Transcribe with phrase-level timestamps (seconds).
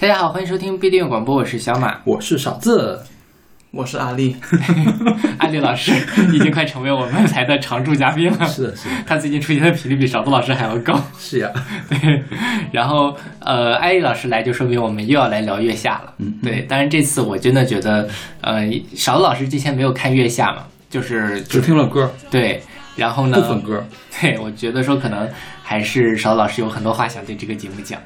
[0.00, 2.98] 大家好，欢迎收听不一定广播，我是小马，我是勺子，
[3.70, 4.34] 我是阿丽。
[5.36, 5.92] 阿丽老师
[6.32, 8.46] 已经快成为我们台的常驻嘉宾了。
[8.46, 10.98] 是的，是的，他最近出现的频率比勺子老师还要高。
[11.18, 11.50] 是呀，
[11.90, 12.24] 对。
[12.72, 16.14] 然后呃，艾丽老师来就说明我们又要来聊月下了。
[16.16, 16.62] 嗯，对。
[16.62, 18.08] 当然这次我真的觉得，
[18.40, 22.10] 呃，勺子老师之前没有看月下嘛，就是只听了歌。
[22.30, 22.62] 对。
[22.96, 23.38] 然后呢？
[23.38, 23.84] 部分歌。
[24.18, 25.28] 对，我觉得说可能
[25.62, 28.00] 还是勺子老师有很多话想对这个节目讲。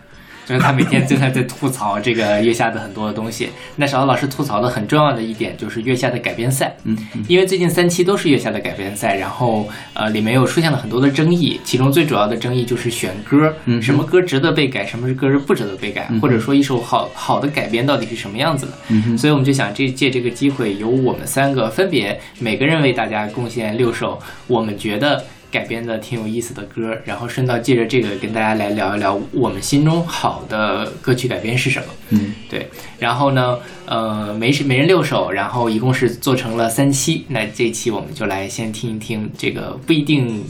[0.46, 3.48] 就是他每天就在在吐槽这个月下的很多的东西。
[3.76, 6.96] 那勺子老师吐槽的很重要的一点就是月下的改编赛，嗯，
[7.28, 25.24] 因为最近三期都是月下的改编赛，然后呃里面又出现了很多的争议，其中最主要的争议就是选歌，嗯，什么歌值得被改，什么歌是不值得被改，或者说一首好好的改编到底是什么样子的，嗯，所以我们就想这借这个机会，由我们三个分别每个人为大家贡献六首我们觉得。
[25.54, 31.87] 改编的挺有意思的歌，然后顺道借着这个跟大家来聊一聊我们心中好的歌曲改编是什么。
[32.09, 32.68] 嗯，对。
[32.98, 33.56] 然后呢，
[33.87, 37.24] 呃，每每人六首，然后一共是做成了三期。
[37.29, 40.45] 那这期我们就来先听一听这个不一定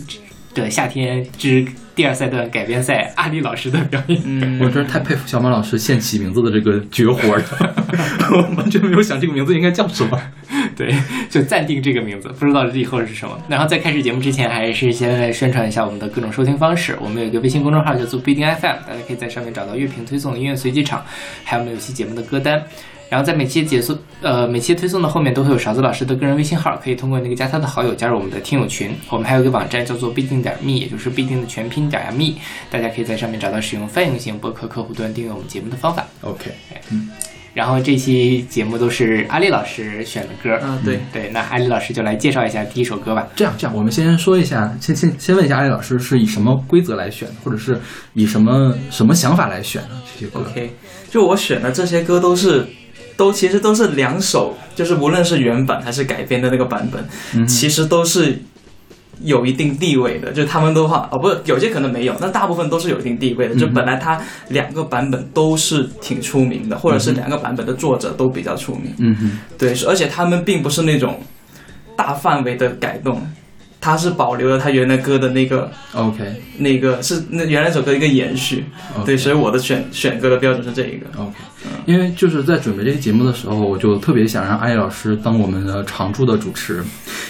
[0.55, 1.67] 的夏天之。
[1.95, 7.45] 第二赛段改编赛，阿丽老师的表演，嗯，我真是太佩服小马老师现起名字的这个绝活了，
[8.33, 10.21] 我完全没有想这个名字应该叫什么，
[10.77, 10.93] 对，
[11.31, 13.39] 就暂定这个名字，不知道以后是什么。
[13.49, 16.97] 然后在开始节目之前，还是先来宣传一下我们的各种收听方式。
[17.01, 21.05] 我们有一个微信公众号叫做不一定 FM，大家可以在上面找到乐评推送的、音乐随机场，
[21.45, 22.63] 还有每期节目的歌单。
[23.09, 28.91] 然后在每期解说，呃，每期推送的后面都会有勺子老师的个人微信号，可以通过那个加他的好友加入我们的听友群。
[29.11, 32.35] 我们还有一个网站叫做必定点 me，也就是必定的全拼点呀 me，
[32.71, 36.05] 大家可以在上面找到使用泛用型博客客户端订阅我们节目的方法。
[36.23, 36.51] OK，
[36.91, 37.11] 嗯。
[37.53, 40.59] 然后这期节目都是阿丽老师选的歌。
[40.65, 43.29] 嗯，对对，那阿丽老师就来介绍一下第一首歌吧。
[43.37, 47.79] 这样这样，我们先说一下，先先先问一下阿丽老师是以什么规则来选，或者是
[48.15, 50.73] 以什么什么想法来选的这些歌？OK，
[51.11, 52.67] 就我选的这些歌都是。
[53.17, 58.41] 都其实都是两首，就是无论是原版还是改编的那个版本，其实都是
[59.23, 60.33] 有一定地位的。
[60.33, 63.55] 就他们的话，哦，不是，有些可能没有，但大部分都是有一定地位的。
[63.55, 68.93] 就本来它两个版本都是挺出名的，或者是两个版本的作者都比较出名。
[68.99, 71.21] 嗯哼，对，而且他们并不是那种
[71.97, 73.21] 大范围的改动。
[73.81, 76.25] 他是保留了他原来歌的那个，OK，
[76.57, 78.65] 那个是那原来首歌一个延续，
[79.05, 81.35] 对，所以我的选选歌的标准是这一个，OK，
[81.85, 86.83] 因为就是在准备这期节目的时候，我就特别想让阿丽老师当我们的常驻的主持，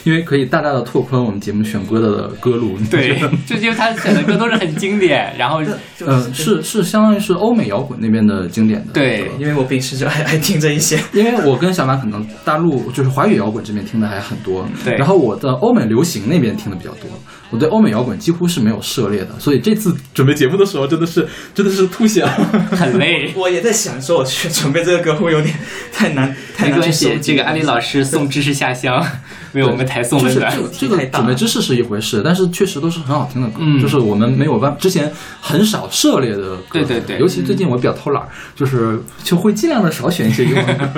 [0.05, 2.79] 因为可以大大的拓宽我们节目选歌的歌路。
[2.89, 5.61] 对，就因为他选的歌都是很经典，然后
[6.07, 8.93] 嗯，是是相当于是欧美摇滚那边的经典的。
[8.93, 16.45] 对，因为我平时就爱爱听这一些，因为我跟小马可能大陆就是华语摇滚这边听的还很多，对，然后我的欧美流行那边。
[16.45, 17.09] 边听的比较多，
[17.55, 22.29] 我对欧美摇滚几乎是没有涉猎的，所以这次准备节目的时候真的是 真的是吐血了，
[22.77, 23.33] 很累。
[23.37, 25.55] 我也在想说，我去 准备这个歌会有点
[25.93, 27.17] 太难，太没关系。
[27.23, 29.01] 这个安利老师送知识下乡，
[29.53, 30.53] 为我们台送温暖。
[30.77, 36.81] 这个准备知识是一回事，但是确实都是很好听的歌，就是我们没有办之前很少涉猎的歌。
[36.81, 38.27] 对对对，尤其最近我比较偷懒，
[38.57, 40.91] 就是就会尽量的少选一些英文歌。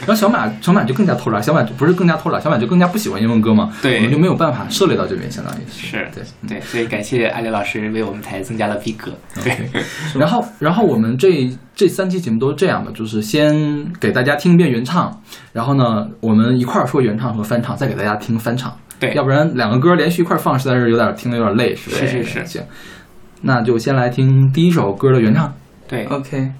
[0.00, 9.12] 然后小马小马就更加偷懒，小马不是更加偷懒，小马就更加不喜欢英文歌嘛，对，我们就没有办法涉猎到这边，相当于是对对，所以感谢艾丽老师为我们台增加了逼格。
[9.42, 9.56] 对，
[10.18, 15.20] 然后然后我们这这三期节目都是这样的，就是先给大家听一遍原唱，
[15.52, 22.06] 然后呢我们一块儿说原唱和翻唱，再给大家听翻唱，对，要不然两个歌连续一块放实在是有点听的有点累，是是？
[22.06, 22.62] 是是，行，
[23.42, 25.52] 那就先来听第一首歌的原唱，
[25.88, 26.50] 对，OK。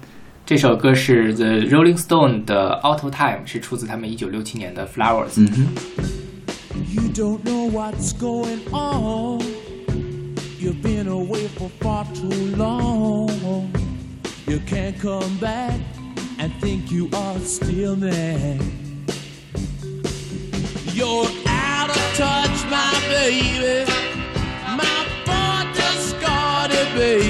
[0.50, 5.28] 这首歌是 The Rolling Stone 的《Auto Time》，是出自他们一九六七年的《Flowers》。
[5.36, 5.66] 嗯哼。
[6.94, 9.40] You don't know what's going on.
[10.60, 13.68] You've been away for far too long.
[14.46, 15.80] You can't come back
[16.38, 18.58] and think you are still there.
[20.94, 23.84] You're out of touch, my baby.
[24.76, 27.29] My boy just got it, baby.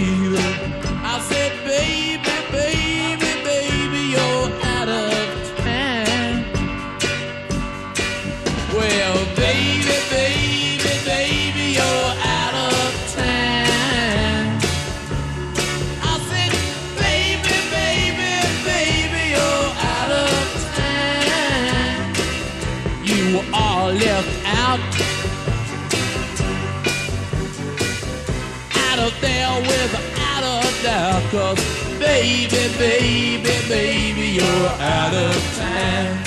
[32.21, 36.23] Baby, baby, baby, you're out of time.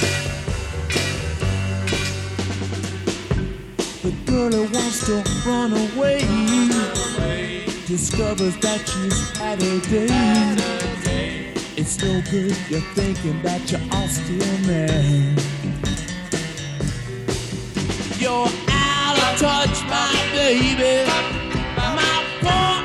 [4.02, 5.16] The girl who wants to
[5.48, 6.18] run away
[7.86, 11.52] discovers that she's had a day.
[11.76, 15.36] It's no good you're thinking that you're all still man.
[18.18, 21.08] You're out of touch, my baby.
[21.76, 22.83] My poor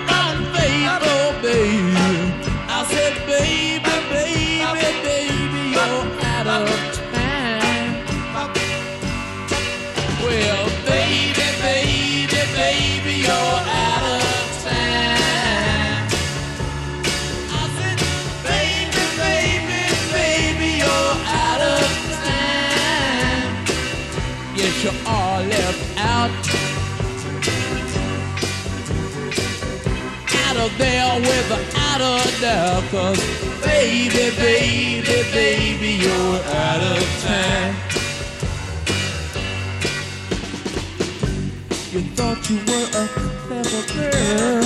[31.41, 33.19] there without a doubt, cause
[33.61, 37.75] baby, baby, baby, you're out of time.
[41.91, 43.07] You thought you were a
[43.47, 44.63] clever girl,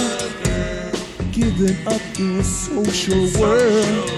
[1.31, 4.11] giving up your social world,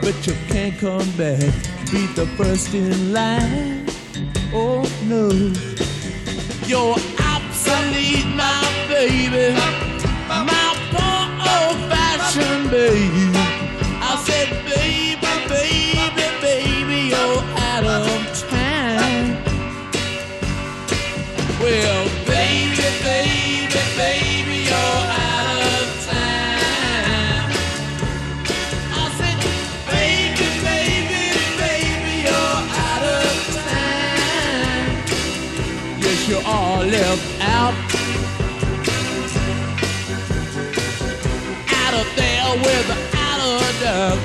[0.00, 1.52] but you can't come back,
[1.90, 3.86] be the first in line.
[4.52, 5.28] Oh no,
[6.66, 9.85] you're obsolete, my baby,
[12.66, 13.25] também.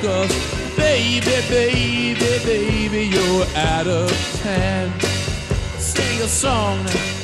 [0.02, 0.34] 'Cause
[0.76, 4.10] baby, baby, baby, you're out of
[4.42, 4.92] time.
[5.78, 7.21] Sing a song now.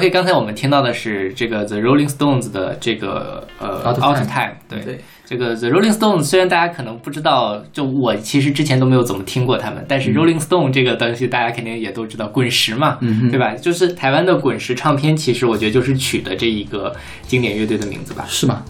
[0.00, 10.40] OK，刚才我们听到的是这个 The Rolling Stones 的这个呃 Out of Out Time Time，对对这个 The Rolling Stones 虽然大家可能不知道，就我其实之前都没有怎么听过他们，但嗯是 Rolling
[10.40, 13.54] Stone 这个东西大家肯定也都知道，滚石嘛，嗯对吧？
[13.54, 18.24] 就是台湾的滚石唱片，其实我觉得就是取的这一个经典乐队的名字吧。
[18.26, 18.62] 是吗？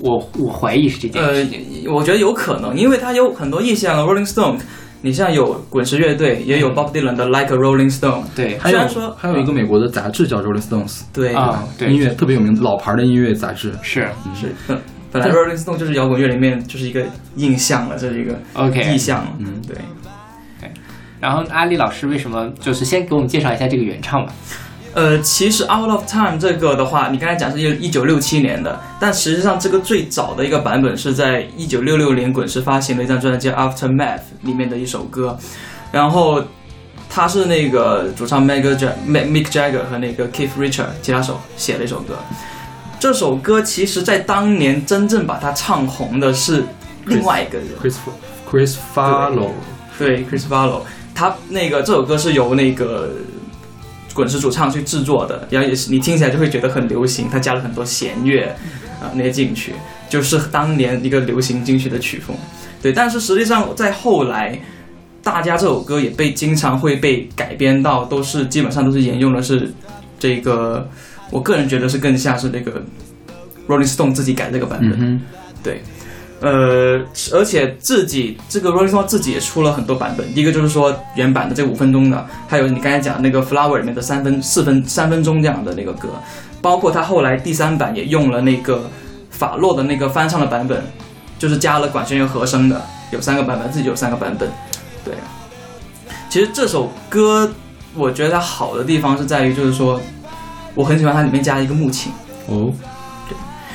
[0.00, 4.58] 我我怀疑是这件呃事情。，我觉得有可能，因为它有很多意象的 Rolling Stone，
[5.02, 11.34] 你像有滚石乐队，也有 Bob Dylan 的 Like a Rolling Stone，对还有虽然说还有一个美国的杂志叫 Rolling Stones，对。
[11.34, 13.72] 啊，对，音乐特别有名，老牌的音乐杂志。
[13.82, 14.08] 是。
[14.34, 17.04] 是本本来 Rolling Stone 就是摇滚乐里面就是一个
[17.36, 19.60] 印象了，这是一个 OK 意象，嗯。
[19.66, 19.76] 对。
[21.20, 24.32] 然后阿丽老师为什么就是先给我们介绍一下这个原唱吧？
[24.94, 35.38] 呃，其实 Out of Time 这个的话，你刚才讲是一一九六七年的，但实际上这个最早的一个版本是在一九六六年滚石发行的一张专辑 Aftermath 里面的一首歌，
[35.90, 36.42] 然后
[37.08, 42.14] 他是那个主唱 Mick Jag Mick Jagger 和那个 Keith Richard 吉他手写了一首歌。
[43.00, 46.62] 这首歌其实在当年真正把它唱红的是
[47.06, 47.96] 另外一个人，Chris
[48.48, 49.50] Chris Farlow，
[49.98, 50.82] 对，Chris Farlow，
[51.14, 53.10] 他那个这首歌是由那个
[54.14, 58.44] 滚石主唱去制作的，然后也是你听起来就会觉得很流行，他加了很多弦乐
[59.00, 59.72] 啊、那些进去，
[60.08, 62.36] 就是当年一个流行金曲的曲风。
[62.80, 64.58] 对，但是实际上在后来，
[65.22, 69.72] 大家这首歌也被经常会被改编到，都是基本上都是沿用的是
[70.18, 70.88] 这个，
[71.30, 72.82] 我个人觉得是更像是那个
[73.68, 74.92] Rolling Stone 自己改这个版本。
[74.98, 75.22] 嗯，
[75.62, 75.82] 对，
[76.42, 77.00] 呃，
[77.32, 80.34] 而且自己这个 Rolling Stone 自己也出了很多版本。
[80.34, 86.08] 第一个就是说原版的这五分钟的，还有你刚才讲那个 Flower 里面的三分、四分、三分钟这样的那个歌，
[86.60, 88.90] 包括他后来第三版也用了那个
[89.30, 90.82] 法洛的那个翻唱的版本，
[91.38, 92.82] 就是加了管弦乐和声的，
[93.12, 94.50] 有三个版本，自己有三个版本。
[95.04, 95.14] 对，
[96.28, 97.48] 其实这首歌
[97.94, 100.00] 我觉得它好的地方是在于，就是说
[100.74, 102.12] 我很喜欢它里面加了一个木琴。
[102.48, 102.72] 哦，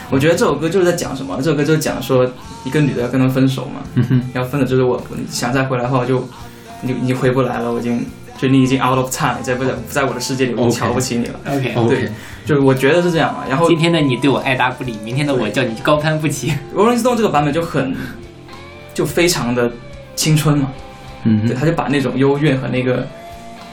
[0.09, 1.35] 我觉得这首歌就是在讲什么？
[1.37, 2.29] 这首歌就是讲说
[2.63, 6.27] 一个女的要跟他分手嘛，嗯哼，要分的就是我，你想再回来的话就
[6.81, 8.05] 你你回不来了，我已经
[8.37, 11.39] 就你已经 out of time，你在不在不在我的世界里，我瞧不起你了。
[11.47, 12.11] OK，、OK，
[12.45, 13.43] 就是我觉得是这样嘛。
[13.49, 16.53] 然后今天的你对我爱答不理，明天的我叫你高攀不起。
[16.75, 17.95] Rolling Stone 这个版本就很
[18.93, 19.71] 就非常的
[20.15, 20.71] 青春嘛，
[21.23, 23.05] 嗯对，他就把那种幽怨和那个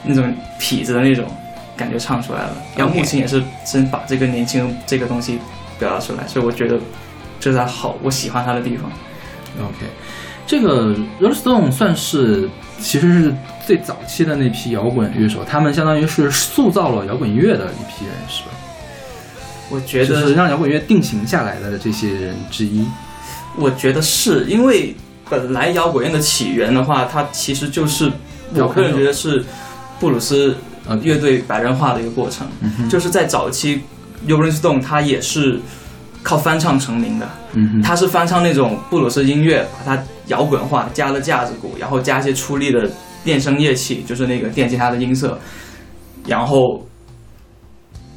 [0.03, 1.25] 那种痞子的那种
[1.77, 2.53] 感觉唱出来了。
[2.75, 5.39] 然后木琴也是真把这个年轻这个东西
[5.79, 6.79] 表达出来，所以我觉得
[7.39, 8.89] 这是他好，我喜欢他的地方。
[9.59, 9.85] OK，
[10.45, 13.33] 这个 Rolling Stone 算是其实是
[13.65, 18.49] 最早期的那批摇滚乐手，他们相当于是塑造了摇滚乐的一批人，是吧？
[19.69, 22.85] 我觉得就是让摇滚乐定型下来的这些人之一。
[23.57, 24.95] 我觉得是因为
[25.29, 28.11] 本来摇滚乐的起源的话，它其实就是
[28.53, 29.43] 我个人觉得是
[29.99, 30.55] 布鲁斯
[30.87, 32.45] 呃乐队白人化的一个过程，
[32.89, 33.81] 就是在早期
[34.27, 35.59] Rolling Stone 它也是
[36.23, 42.89] 靠翻唱成名的，嗯哼，他是翻唱那种布鲁斯音乐，把它摇滚化，加了架子鼓，然后加一些出力的
[43.23, 45.39] 电声乐器，就是那个电吉他的音色，
[46.25, 46.83] 然后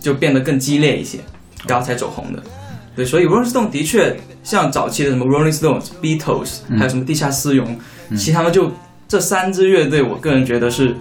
[0.01, 1.19] 就变得更激烈一些，
[1.67, 2.43] 然后才走红的。
[2.97, 6.79] 对，所以 Rolling Stone 的确像早期的什么 Rolling Stones、Beatles，嗯。
[6.79, 8.17] 还有什么地下丝绒，嗯。
[8.17, 8.73] 其实他们就
[9.07, 10.97] 这三支乐队，我个人觉得是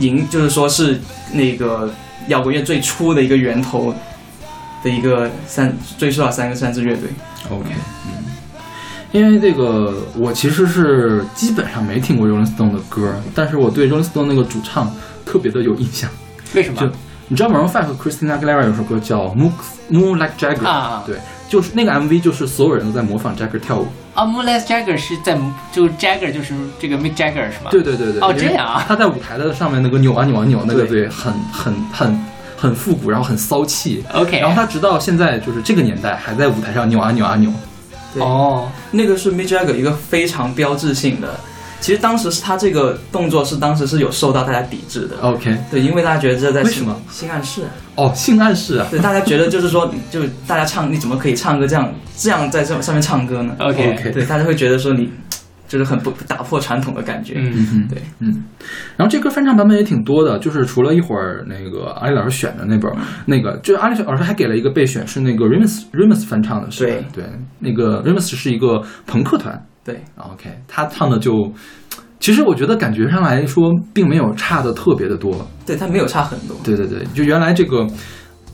[0.00, 0.98] 赢，就是说是
[1.32, 1.90] 那个
[2.28, 3.94] 摇滚乐最初的一个源头
[4.82, 7.08] 的一个三最少三个三支乐队。
[7.50, 7.68] OK，
[8.06, 8.24] 嗯，
[9.12, 14.92] 因为这个我其实是基本上没听过 Rolling Stone 的歌，但是我对 Rolling Stone 那个主唱
[15.24, 16.10] 特别的有印象。
[16.54, 16.90] 为什么就
[17.28, 19.52] 你知道 Maroon Five 和 Christina Aguilera 有首歌叫《Move
[19.90, 21.16] Move Like Jagger》啊对，
[21.48, 23.86] 就是那个 MV 就是所有人都在模仿 Jagger 跳舞。
[24.16, 25.38] 啊 m o o n l i g h t Jagger 是在
[25.70, 27.70] 就 Jagger 就是这个 Mick Jagger 是吗？
[27.70, 28.20] 对对对对。
[28.20, 32.24] 哦这样啊他在舞台的上面那个扭啊扭啊扭，那个对对，很很很
[32.56, 34.02] 很复古，然后很骚气。
[34.12, 37.52] ，OK，然后他直到现在就是这个年代还在舞台上扭啊扭啊扭。
[38.14, 41.38] 对哦，那个是 Mick Jagger 一个非常标志性的。
[41.80, 46.96] 其实当时是他这个动作是当时是有受到大家抵制的，OK，对，因为大家觉得这在为什么？
[47.10, 47.62] 性暗示？
[47.94, 48.86] 哦，性暗示啊。
[48.90, 54.10] 对，大家觉得就是说，就大家唱你怎么可以唱歌这样这样在这上面唱歌呢？OK。
[54.12, 55.10] 对，大家会觉得说你
[55.68, 57.34] 就是很不打破传统的感觉。
[57.36, 58.44] 嗯，嗯，对，嗯，
[58.96, 67.04] 然后这歌翻唱版本也挺多的，就是除了一会儿那个阿里老师选的那本儿，那个就是阿里老师还给了一个备选，是那个 Remus Remus 翻唱的，是吧？
[67.12, 67.24] 对，
[67.58, 71.50] 那个 Remus 是一个朋克团对，，OK，他唱的就，
[72.20, 76.56] 其实我觉得感觉上来说，并没有差的特别的多，对，他没有差很多。
[76.62, 77.86] 对对对，就原来这个。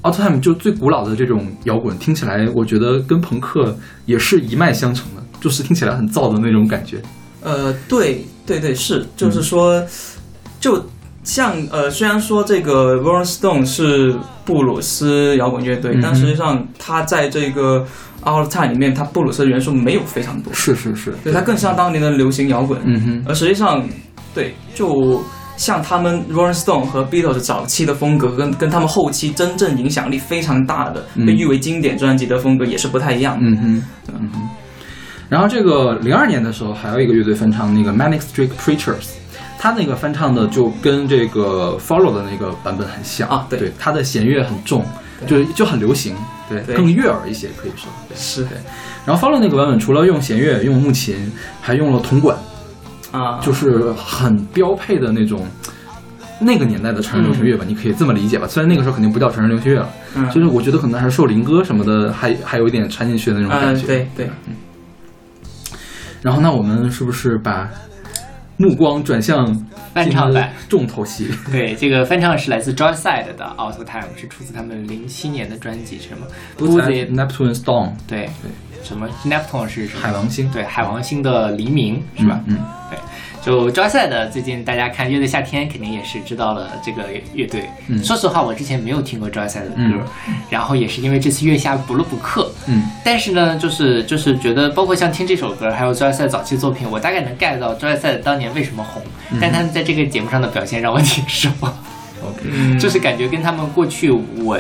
[0.05, 3.73] Auto Time 就最古老的这种摇滚，听起来我觉得跟朋克
[4.05, 7.01] 也是一脉相承的，就是听起来很燥的那种感觉。
[7.41, 9.85] 呃，对对对，是，就是嗯说，
[10.59, 10.85] 就
[11.23, 14.15] 像呃，虽然说这个 Rolling Stone 是
[14.45, 17.87] 布鲁斯摇滚乐队，嗯但实际上它在这个
[18.25, 22.81] Out of Time 里面，它布鲁斯的元素没有非常多，是是是，对，它更像当年的流行摇滚。
[22.85, 23.87] 嗯哼，而实际上，
[24.35, 25.23] 对，就
[25.57, 31.25] 像他们 Rolling Stone 和 Beatles 早期的风格，跟跟他们后期真正影响力非常大的、嗯。
[31.25, 33.49] 被誉为经典专辑的风格也是不太一样的。
[33.49, 34.49] 嗯哼，嗯哼。
[35.29, 39.15] 然后这个零二年的时候，还有一个乐队翻唱那个 Manic Street Preachers，
[39.63, 44.85] 他那个翻唱的就跟这个 Follow 的那个版本很像啊对对，他的弦乐很重，
[45.25, 46.17] 就就很流行，
[46.49, 47.89] 对，对更悦耳一些可以说。
[48.09, 48.59] 对是对。
[49.07, 52.37] 然后 Follow 那个版本除了用弦乐、用木琴，还用了铜管，
[53.13, 55.47] 啊，就是很标配的那种。
[56.45, 58.49] 那个年代的成人流行乐吧，你可以这么理解吧。
[58.49, 63.87] 虽然那个时候肯定不叫成人流行乐了，嗯，就是我觉得可能还是受林哥什么的，还还有一点掺进去的那种感嗯，觉。
[63.87, 64.31] 对对，
[66.21, 67.71] 然后那我们是不是把
[68.63, 69.53] 目光转向
[69.93, 71.29] 翻唱版，重头戏？
[71.51, 76.25] 对，这个翻唱是来自 Joyside 的《Out of Time》，是出自他们零七年的专辑，什么
[76.57, 78.31] Who's Who's that It？Neptune Storm 对，
[78.85, 80.03] 什么 Neptune 是什么？
[80.03, 82.41] 海王星对，海王星的黎明是吧？
[82.47, 82.57] 嗯，
[83.45, 87.69] 就 Joyside 最近大家看乐队夏天，肯定也是知道了这个乐队。
[87.89, 88.03] 嗯。
[88.05, 90.35] 说实话，我之前没有听过 Joyside 的歌，嗯。
[90.49, 92.53] 然后也是因为这次月下补了补课。
[92.69, 92.85] 嗯。
[93.05, 99.39] 但是呢，就是就是觉得，包括像听这首歌，还有 Joyside 早期作品，我大概能 get 到 Joyside 当年为什么红，嗯。
[99.41, 101.73] 但他们在这个节目上的表现让我挺失望。
[102.25, 104.57] ，OK，嗯，就是感觉跟他们过去我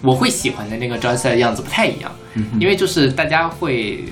[0.00, 4.02] 我会喜欢的那个 Joyce 的样子不太一样，嗯因为就是大家会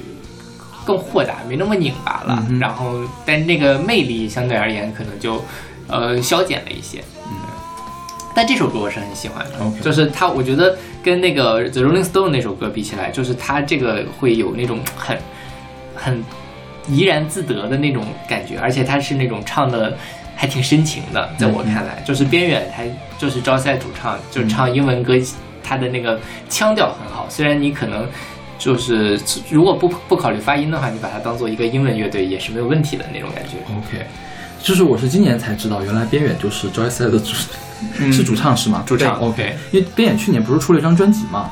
[0.90, 5.44] 更豁达，没那么拧巴了，嗯然后但那个魅力相对而言可能就
[5.86, 6.98] 呃消减了一些。
[7.26, 7.32] 嗯。
[8.34, 9.80] 但这首歌我是很喜欢的。
[9.80, 15.16] 就是它，我觉得跟那个 The Rolling Stone 那首歌比起来，就是它这个会有那种很
[15.94, 16.24] 很
[16.88, 19.96] 怡然自得的那种感觉，而且它是那种唱的
[20.34, 22.82] 还挺深情的，在我看来，就是边远他
[23.16, 25.14] 就是招赛主唱，就是唱英文歌，
[25.62, 26.18] 他的那个
[26.48, 28.08] 腔调很好，虽然你可能。
[28.60, 29.18] 就是
[29.50, 33.56] 如果不不考虑发音的话，你把它当做一个英文乐队也是没有问题的那种感觉。
[33.74, 34.06] OK，
[34.62, 37.34] 就是我是今年才知道，原来边远就是 Joyce 的主、
[37.98, 38.84] 嗯是主唱是吗？
[38.86, 41.50] 主唱 OK，因为边远去年不是出了一张专辑吗？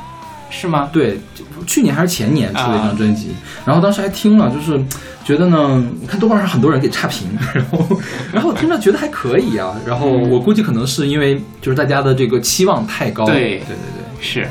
[0.51, 0.89] 是吗？
[0.93, 1.19] 对，
[1.65, 3.35] 去年还是前年出了一啊张专辑，
[3.65, 4.79] 然后当时还听了，就是
[5.23, 8.01] 觉得呢，我看豆瓣上很多人给差评，然后
[8.33, 14.47] 然后我听着觉得还可以啊，然后我估计可能是因为就是大家的这个期望太高，对对对对，是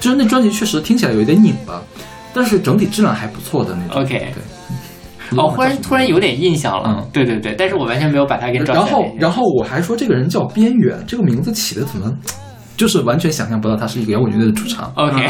[0.00, 1.80] 就是那专辑确实听起来有一点拧巴，
[2.34, 4.02] 但是整体质量还不错的那种。
[4.02, 6.84] OK 对，哦，忽然突然有点印象了。
[6.88, 12.12] 嗯，对对对，但是我完全没有把它跟赵然后然后我还说这个人叫边缘，这个名字起的怎么？
[12.76, 14.90] 就是完全想象不到他是一个摇滚乐队的主唱。
[14.94, 15.28] OK，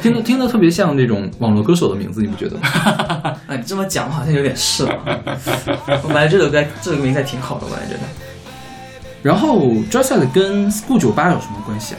[0.00, 2.62] 听着听着特别像那种网络歌手的名字，你不觉得吗？
[3.48, 4.94] 哎，你这么讲好像有点是了。
[6.02, 8.00] 我本来这首歌这个名字还挺好的，我还觉得。
[9.22, 9.58] 然后
[9.90, 11.98] Joyside 跟 School 酒吧有什么关系啊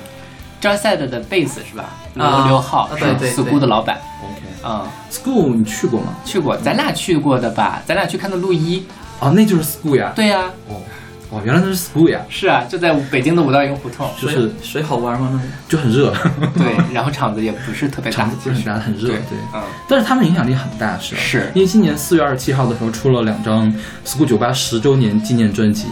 [0.68, 1.86] Joyside 的贝斯是吧？
[2.18, 3.98] 啊刘刘浩啊对对是 School 的老板。
[4.24, 6.08] ？OK，嗯，School 你去过吗？
[6.26, 7.82] 去过，咱俩去过的吧？
[7.86, 8.86] 咱俩去看的陆一。
[9.20, 10.12] 哦，那就是 School 呀。
[10.16, 10.82] 对呀、哦，
[11.30, 14.10] 哦，原来那是 School 呀，是啊，就在北京的五道营胡同。
[14.20, 15.30] 就是水水好玩吗？
[15.34, 16.14] 那里就很热，
[16.58, 19.38] 对，然后场子也不是特别大 场子，不是很大，很热，对对。
[19.56, 21.22] 嗯，但是他们影响力很大，是吧？
[21.22, 23.72] 是因为今年四月二十七号的时候出了两张
[24.06, 25.86] School 酒吧十周年纪念专辑，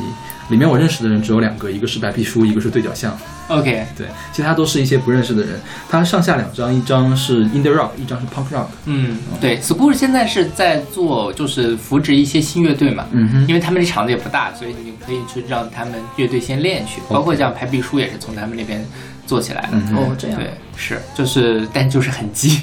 [0.49, 3.17] 里面我认识的人只有两个，一个是白皮书，一个是对角巷。
[3.47, 5.59] OK，对，其他都是一些不认识的人。
[5.87, 8.65] 他上下两张，一张是 Indie Rock，一张是 Punk Rock。
[8.85, 13.05] 嗯，对，School 现在是在做，就是扶植一些新乐队嘛。
[13.11, 18.83] 嗯哼因为他们这场子也不大，所以你可以去让他们乐队先练去，包括像排比书也是从他们那边
[19.27, 19.77] 做起来的。
[19.95, 20.39] 哦，这样。
[20.39, 22.61] 对，是，就是，但就是很挤，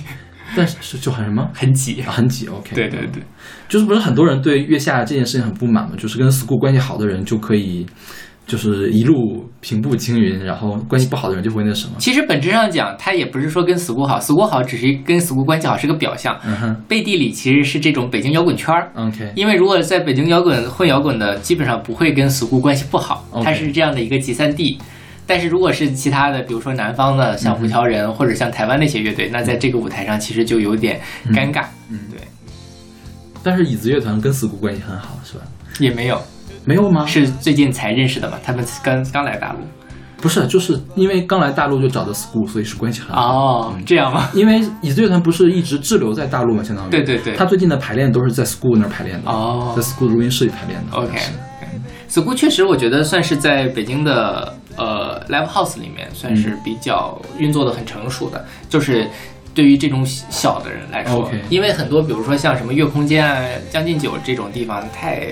[0.56, 1.48] 但是是就很什么？
[1.54, 2.10] 很挤啊。
[2.10, 2.74] 很挤，OK。
[2.74, 3.22] 对对对，
[3.68, 5.96] 就是不是很多人对月下这件事情很不满嘛？
[5.98, 7.86] 就是跟 School 关系好的人就可以，
[8.46, 11.92] 就是一路平步青云，然后关系不好的人就会那什么。
[11.98, 18.90] 其实本质上讲，他也不是说跟 School 好，School 好只是跟 School 关系好是个表象，嗯哼背地里其实是这种北京摇滚圈儿。
[18.94, 24.78] ，OK，因为如果在北京摇滚混摇滚的，基本上不会跟 School 关系不好它是这样的一个集散地。
[25.26, 31.64] 但是如果是其他的，比如说南方的，像胡乔人、或者像台湾那些乐队，那在这个舞台上其实就有点尴尬。
[31.90, 32.20] 嗯对，
[33.42, 35.44] 但是椅子乐团跟 School 关系很好，是吧？
[35.78, 36.20] 也没有，
[36.64, 37.06] 没有吗？
[37.06, 39.58] 是最近才认识的嘛，他们刚刚来大陆。
[40.20, 43.22] 不是，就是因为刚来大陆就找的 School，所以是关系很好。
[43.22, 44.28] 哦，这样吗？
[44.34, 50.96] 因为椅子乐团不是一直滞留在大陆嘛，相当于对对对他最近的排练都是在 School 那儿排练的，哦在 School 录音室里排练的。
[50.96, 51.18] OK
[52.12, 59.08] School 确实，我觉得算是在北京的呃 live house 里面算嗯是比较运作的很成熟的，就是
[59.54, 65.26] 对于这种小的人来说因为很多比如说像什么月空间啊、将进酒这种地方，太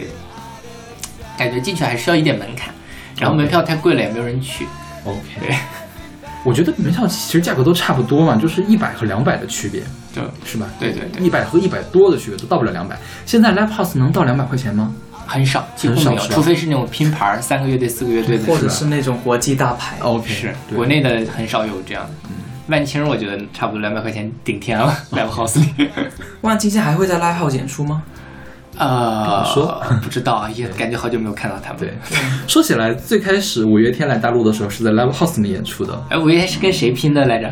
[1.37, 2.73] 感觉进去还是要一点门槛，
[3.19, 4.67] 然后门票太贵了，也没有人去。
[5.05, 5.55] OK，对
[6.47, 9.83] 我觉得门票其实价格都差不多嘛，就是一百和两百的区别，
[10.15, 10.67] 对是吧？
[10.79, 12.99] 对对对，一百和一百多的区别都到不了两百。
[13.27, 14.95] 现在 Live House 能到两百块钱吗
[15.31, 19.97] 很少，几乎没有，除非是那种拼盘儿，三个乐队、四个乐队的，或者是那种国际大牌。
[20.01, 22.11] ？OK，是国内的很少有这样的。
[22.67, 25.89] 万青我觉得差不多两百块钱顶天了，live house 里。
[26.43, 28.03] 万青现在还会在 live house 演出吗？
[28.77, 31.79] 呃，说不知道啊，也感觉好久没有看到他们。
[31.79, 31.93] 对，
[32.49, 37.51] 说起来，最开始五月天来大陆的时候是在 Live House 里面演出的，哎，五月天是跟谁拼的来着？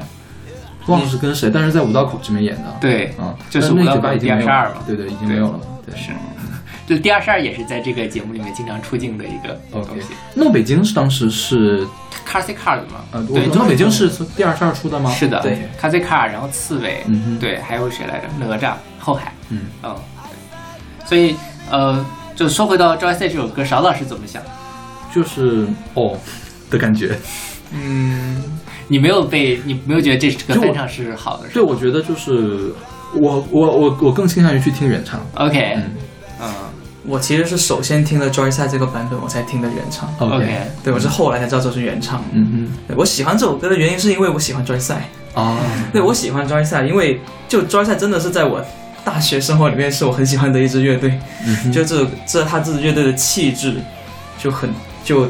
[0.86, 2.74] 忘了是跟谁，但是在五道口这边演的。
[2.80, 4.74] 对，嗯，就是五道口已经没有第二十二嘛。
[4.76, 5.60] 了对对，已经没有了。
[5.84, 6.12] 对，是，
[6.88, 10.08] 就第二十二也是在这个节目里面经常出镜的一个东西。。
[10.34, 11.86] 那北京是当时是
[12.26, 15.10] Car C Car 嘛，呃，我对，知道北京是从第二十二出的吗？
[15.10, 18.28] 是的，对，Car C Car，然后刺猬，嗯哼对，还有谁来着？
[18.38, 19.94] 哪吒、后海，嗯嗯，
[21.04, 21.36] 所以
[21.70, 24.42] 呃，就说回到《Joy C》这首歌，邵老师怎么想？
[25.14, 26.18] 就是哦
[26.70, 27.18] 的感觉。
[27.72, 28.42] 嗯，
[28.88, 32.72] 你没有被，你没有觉得这个就我翻唱是好的，是对，我觉得就是
[33.14, 35.20] 我我我我更倾向于去听原唱。
[35.34, 35.94] ？OK，嗯
[36.40, 36.54] 嗯
[37.08, 40.12] 我其实是首先听了 Joycide 这个版本，我才听的原唱。
[40.18, 40.46] ，OK，
[40.84, 42.22] 对，我是后来才知道这是原唱。
[42.32, 44.96] 嗯对我喜欢这首歌的原因是因为我喜欢 Joyside。
[45.34, 45.58] 嗯啊，
[45.92, 48.64] 对我喜欢 Joycide，因为就 Joycide 真的是在我
[49.04, 51.18] 大学生活里面是我很喜欢的一支乐队。
[51.46, 53.76] 嗯就这这他这支乐队的气质
[54.38, 54.68] 就很
[55.04, 55.28] 就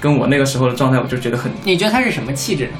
[0.00, 2.72] 跟我那个时候的状态，我就觉得很你觉得他是什么气质呢？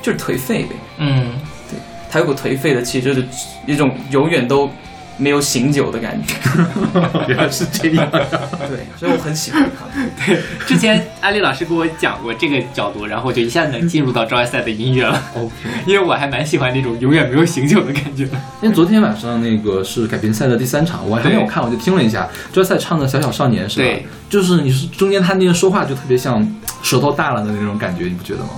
[0.00, 0.70] 就是颓废呗。
[0.98, 1.32] 嗯，
[1.70, 1.78] 对
[2.10, 3.26] 他有股颓废的气质，就是
[3.66, 4.68] 一种永远都
[5.16, 6.34] 没有醒酒的感觉。
[7.28, 8.08] 原来是这样。
[8.10, 9.86] 对，所以我很喜欢他。
[10.24, 15.52] 对之前安利老师跟我讲过这个角度，然后我就一下子能进入到 Joy 赛的音乐了， OK，
[15.86, 18.32] 因为我还蛮喜欢那种永远没有醒酒的感觉的。
[18.60, 22.28] 因为昨天晚上那个是改编赛的第三场，我还没有看，我就听了一下。
[22.52, 23.84] 周赛唱的《小小少年》是吧？
[23.84, 26.46] 对，就是你是中间他那个说话就特别像
[26.82, 28.50] 舌头大了的那种感觉，你不觉得吗？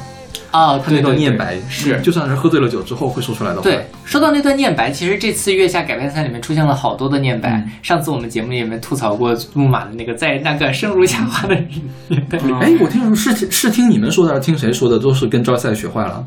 [0.54, 3.62] 哦，他那段念白是就算是喝醉了酒之后会说出来的话。
[3.62, 7.50] 对，说到那段念白，其实这次月下改编赛里面出现了好多的念白。
[7.50, 11.54] 嗯上次我们节目里面吐槽过木马的那个在那个生如夏花的
[12.08, 14.98] 年代里，哎，我听说是是听你们说的，还是听谁说的？
[14.98, 16.24] 都是跟周赛学坏了。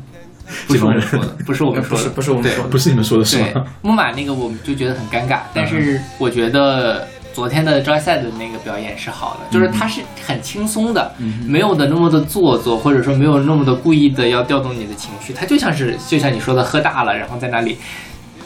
[0.66, 3.64] 不是我们说的，不是我们说的，不是我们说的，不是你们说的是吗？
[3.82, 7.06] 木马那个我们就觉得很尴尬，但是我觉得
[7.38, 11.14] 昨天的 Joy 赛的那个表演是好的，就是他是很轻松的，
[11.46, 17.78] 没有的那么的做作，或者说没有那么的故意的要调动你的情绪，他就像是就像你说的喝大了，然后在那里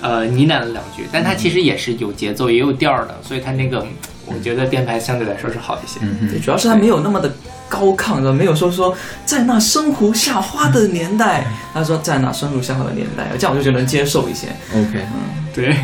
[0.03, 3.83] 呃呢喃了两句，但他其实也是有节奏也有调儿的，所以他那个
[4.27, 5.99] 我觉得编排相对来说是好一些。
[6.03, 7.33] 嗯对，主要是他没有那么的
[7.71, 14.49] 高亢的，没有说说在那生如夏花的年代，他说在那生如夏花的年代，这样我就觉得能接受一些。
[14.75, 15.75] OK，嗯对，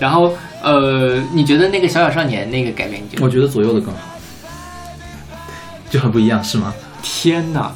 [0.00, 3.24] 然后呃，你觉得那个小小少年那个改编，你觉得？
[3.24, 4.00] 我觉得左右的更好，
[5.88, 6.74] 就很不一样，是吗？
[7.02, 7.72] 天哪！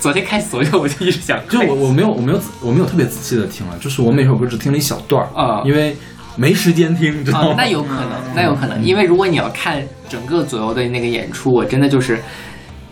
[0.00, 5.96] 昨天看所有我就一直想，就我我没有我没有我没有特别仔细的听了，就是我每首歌只听了一小段儿啊因为
[6.36, 12.20] 没时间听，知道吗？，啊那有可能，那有可能，因为如果你要看整个左右的那个演出，我真的就是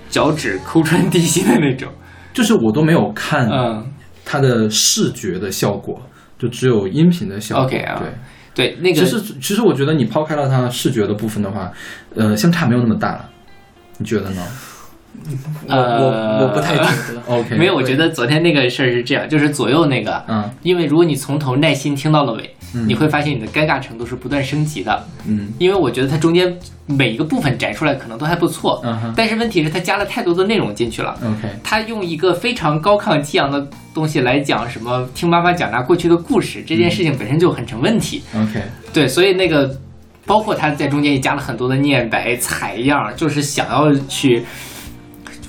[0.09, 1.89] 脚趾抠穿地心的那种。
[2.33, 3.87] 就是我都没有看嗯，
[4.25, 6.01] 它的视觉的效果，
[6.39, 7.65] 就只有音频的效果。
[7.65, 8.09] OK 啊对。
[8.55, 11.73] 对，那个其实，其实我觉得你抛开了它视觉的部分的话，
[12.15, 13.29] 呃，相差没有那么大了，
[13.99, 14.47] 你觉得呢？
[15.69, 17.21] 我我我不太觉得。
[17.27, 22.55] ？OK，没有，我觉得昨天那个事儿是这样，就是左右那个，嗯因为如果你从头耐心听到了尾，
[22.87, 25.05] 你会发现你的尴尬程度是不断升级的。
[25.27, 26.55] 嗯因为我觉得它中间
[26.87, 31.17] 每一个部分摘出来可能都还不错，嗯哼但是问题是它加了太多的内容进去了。
[31.23, 38.23] ，OK，他用一个非常高亢激昂的东西来讲什么听妈妈讲那过去的故事，这件事情本身就很成问题。
[38.35, 38.61] OK，
[38.93, 39.75] 对，所以那个
[40.27, 44.45] 包括他在中间也加了很多的念白采样，就是想要去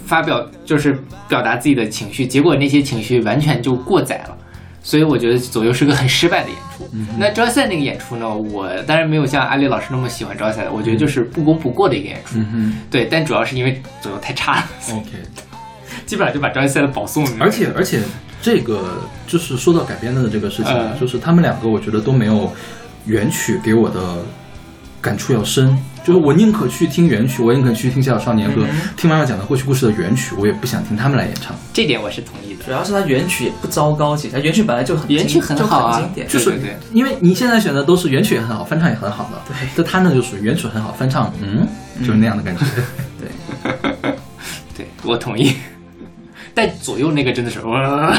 [0.06, 4.38] 发表，就是表达自己的情绪，结果那些情绪完全就过载了。
[4.84, 6.88] 所以我觉得左右是个很失败的演出。
[7.18, 12.38] 那招赛那个演出呢，我当然没有像阿里老师那么喜欢招赛的，我觉得就是不功不过的一个演出。
[12.38, 15.10] 嗯对，但主要是因为左右太差了，，OK，
[16.06, 17.32] 基本上就把招赛的保送了。
[17.40, 18.00] 而且而且
[18.44, 22.54] 这个就是说到改编的这个事情，嗯就是他们两个我觉得都没有
[23.08, 24.24] 原曲给我的
[25.06, 25.78] 感触要深。
[26.04, 28.64] 就是我宁可去听原曲，我宁可去听《小小少年》和
[28.96, 31.56] 听妈妈讲的过去故事的原曲，我也不想听他们来演唱。
[31.74, 32.64] 这点我是同意的。
[32.64, 41.68] 主要是它原曲也不糟糕，其实它原曲本来就很原曲很好啊就很经典，就是对对对因为你现在选的都是原曲也很好，翻唱也很好的，对，但他呢就属于原曲很好，翻唱嗯，
[42.00, 42.64] 就是那样的感觉。
[44.78, 45.54] 对 我同意。
[46.54, 48.16] 但左右那个真的是，哇！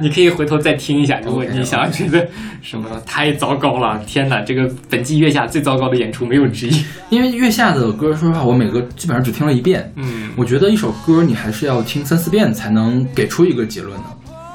[0.00, 2.26] 你可以回头再听一下，如果你想要觉得
[2.60, 6.84] 什么太糟糕了，天哪，这个本季月下最糟糕的演出没有之一。
[7.10, 9.92] 因为月下的歌，说实话，我每个基本上只听了一遍。
[9.96, 14.04] 嗯，我觉得一首歌你还是要听三四遍才能给出一个结论的。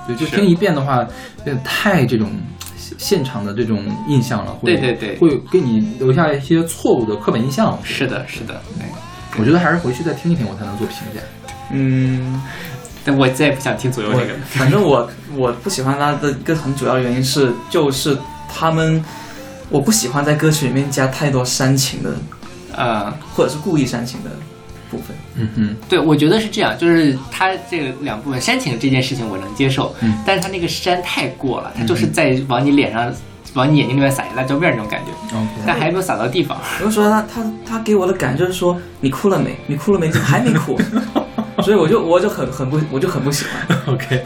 [0.08, 0.97] 对，就听一遍的话，
[1.39, 2.30] 有点太这种
[2.78, 7.78] 现现场的这种印象了，会对对对会给你留下一些错误的刻板印象。
[7.84, 8.62] 是的，是的。
[8.78, 8.86] 对
[9.39, 11.19] 我觉得还是回去再听一听，我才能做评价。
[11.71, 12.41] 嗯，
[13.08, 14.39] 但我再也不想听左右我那个了。
[14.50, 18.17] 反正我 我不喜欢他的一个很主要的原因是，就是
[18.54, 19.04] 他们
[19.70, 22.10] 我不喜欢在歌曲里面加太多煽情的，
[22.76, 24.30] 呃，或者是故意煽情的
[24.91, 25.15] 部分。
[25.36, 33.13] 嗯哼，对，我觉得是这样，就是他这个两部分煽情这件事情我能接受，嗯但是他那个煽太过了，他就是在往你脸上、
[33.54, 36.60] 往你眼睛里面撒一辣椒面儿那种感觉，OK，但还没有撒到地方。
[36.80, 39.56] 我就说他他他给我的感觉就是说你哭了没？
[39.67, 40.10] 你哭了没？
[40.10, 40.78] 怎么还没哭？
[41.63, 43.78] 所以我就我就很很不我就很不喜欢。
[43.88, 44.24] OK，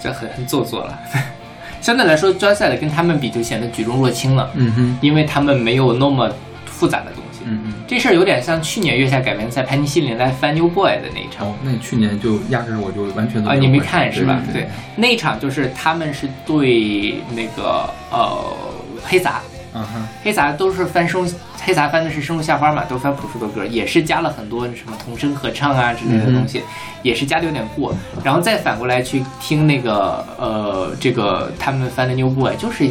[0.00, 0.98] 这很很做作了。
[1.80, 6.32] 相对来说，专赛的跟他们比就显得举重若轻了，嗯哼，因为他们没有那么
[6.64, 7.40] 复杂的东西。
[7.44, 7.72] 嗯嗯。
[7.88, 14.40] 这事儿有点像去年月下改编赛潘尼西林来翻 New Boy 的那一场哦，那去年就压根儿我就完全都啊，你没看是吧？
[14.52, 18.56] 对对，那一场就是他们是对那个呃
[19.02, 19.42] 黑撒，
[19.74, 21.26] 嗯哼，黑撒都是翻生，
[21.64, 26.62] 黑撒翻的是生如夏花嘛，都翻朴树的歌，也是加了很多什么童声合唱啊之类的东西，
[27.02, 27.94] 也是加的有点过。
[28.22, 32.86] 然后再反过来去听那个呃这个他们翻的 New Boy，就是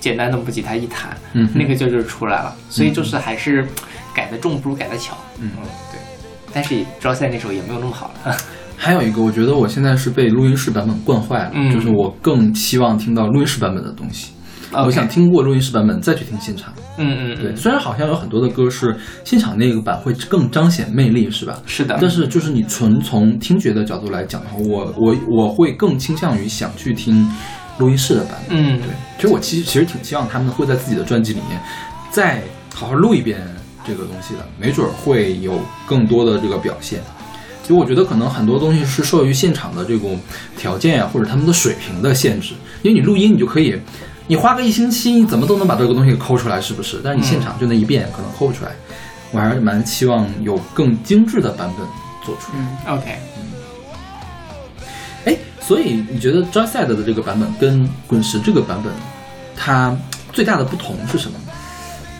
[0.00, 2.54] 简单的木吉他一弹，嗯那个劲儿就出来了。
[2.68, 3.66] 所以就是还是
[4.12, 5.16] 改的重不如改的巧。
[5.38, 5.50] 嗯
[5.92, 6.00] 对。
[6.52, 8.36] 但是招赛那首也没有那么好了。
[8.78, 14.32] 还有一个，我觉得我现在是被录音室版本惯坏了，嗯就是我更希望听到录音室版本的东西。
[14.84, 16.72] 我想听过录音室版本再去听现场。
[16.98, 21.60] 嗯嗯对，嗯，虽然好像有很多的歌是现场那个版会更彰显魅力，是吧？
[21.66, 21.98] 是的。
[22.00, 27.28] 但是就是你纯从听觉的角度来讲的话，我我我会更倾向于想去听
[27.78, 28.58] 录音室的版本。
[28.58, 31.60] 嗯对，其实我其实其实挺希望他们会在自己的专辑里面
[32.10, 32.42] 再
[32.74, 33.40] 好好录一遍
[33.86, 37.00] 这个东西的，没准儿会有更多的这个表现。
[37.62, 40.18] 就我觉得可能很多东西是受于现场的这种
[40.56, 42.54] 条件啊，或者他们的水平的限制。
[42.82, 43.76] 因为你录音，你就可以，
[44.26, 47.00] 你花个一星期，你怎么都能把这个东西抠出来，是不是？
[47.02, 48.72] 但是你现场就那一遍，可能抠不出来。
[49.32, 51.86] 我还是蛮期望有更精致的版本
[52.24, 52.58] 做出来。
[52.58, 53.18] 嗯，OK，
[55.24, 58.92] 哎，所以你觉得 Joyside 的这个版本跟滚石这个版本，
[59.56, 59.96] 它
[60.32, 61.38] 最大的不同是什么？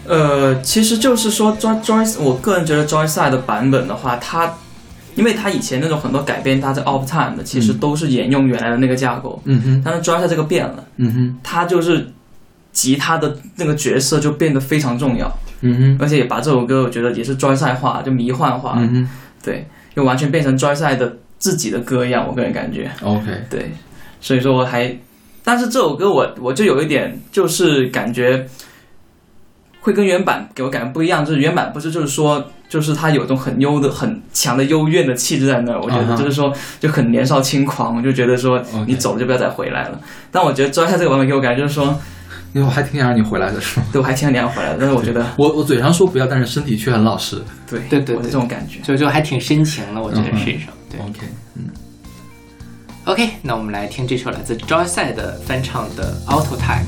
[0.08, 4.52] 呃，其实就是说 Joy Joy，我个人觉得 Joyside 的版本的话，它
[5.16, 12.12] 因为他以前那种很多改编，他在 Off Time 的其实都是沿用原来的那个架构，嗯哼，但是 Side 这个变了，嗯哼，他就是
[12.72, 15.28] 吉他的那个角色就变得非常重要，
[15.62, 19.08] 嗯哼，而且也把这首歌我觉得也是 Side 化，就迷幻化，嗯哼。
[19.42, 23.70] 对，就完全变成 Side 的自己的歌一样，我个人感觉，，OK，对，
[24.20, 24.98] 所以说我还，
[25.44, 28.44] 但是这首歌我我就有一点就是感觉
[29.80, 40.00] 会跟原版给我感觉不一样，就是原版不是就是说就是他有一种很优的很强的幽怨的气质在那儿，我觉得就是说就很年少轻狂，我就觉得说你走了就不要再回来了。
[40.30, 41.84] 但我觉得 Side 这个版本给我感觉就是说，
[42.52, 43.86] 因为我还挺想让你回来的是吗？
[43.92, 47.42] 对我还挺想你要回来的，但是我觉得我 我嘴上说不要，但是身体却很老实。
[47.68, 48.80] 对对对对我是这种感觉。
[48.80, 50.66] 就就还挺深情的，我觉得是一首。
[50.90, 51.20] 对 OK，
[51.54, 51.64] 嗯
[53.04, 56.84] ，，OK，那我们来听这首来自 Joyside 的翻唱的 Auto Time。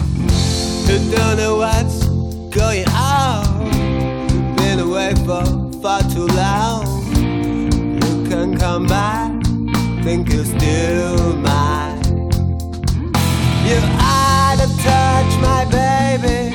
[5.83, 6.85] Far too long.
[7.15, 9.31] You can come back,
[10.03, 12.03] think you're still mine.
[13.65, 16.48] You out of touch, my baby.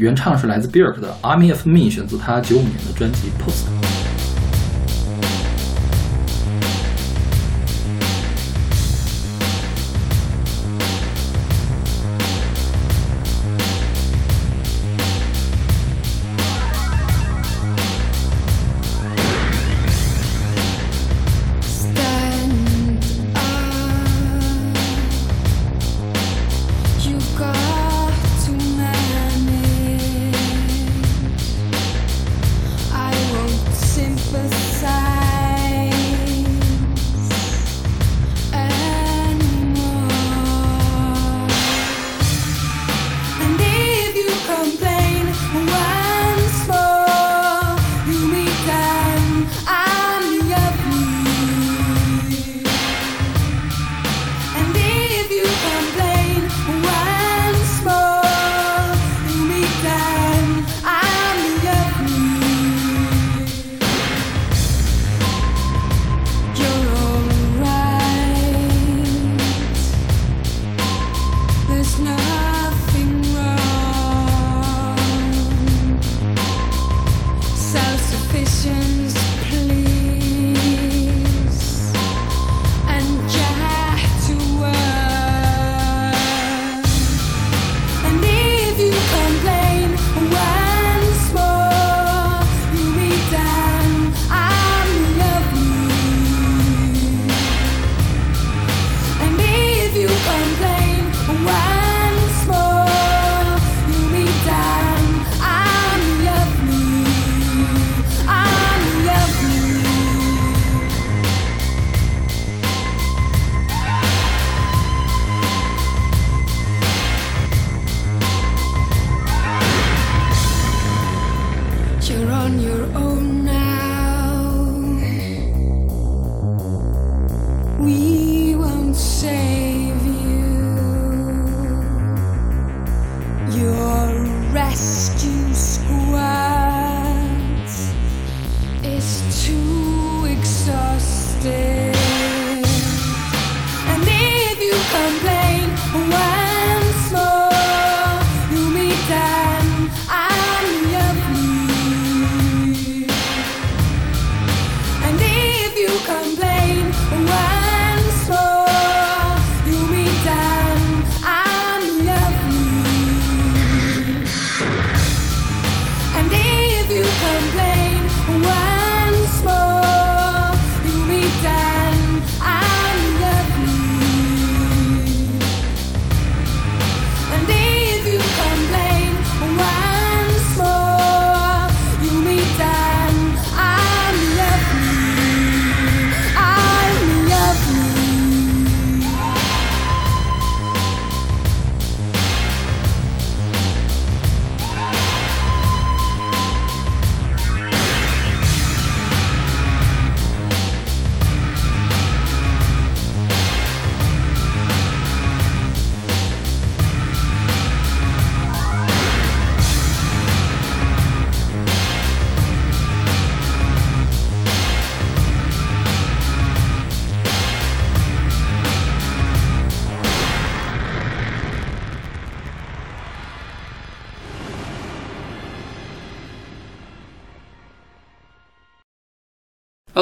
[0.00, 3.66] 原唱是来自 Björk 的《Army of Me》，选自他九五年的专辑《Post》。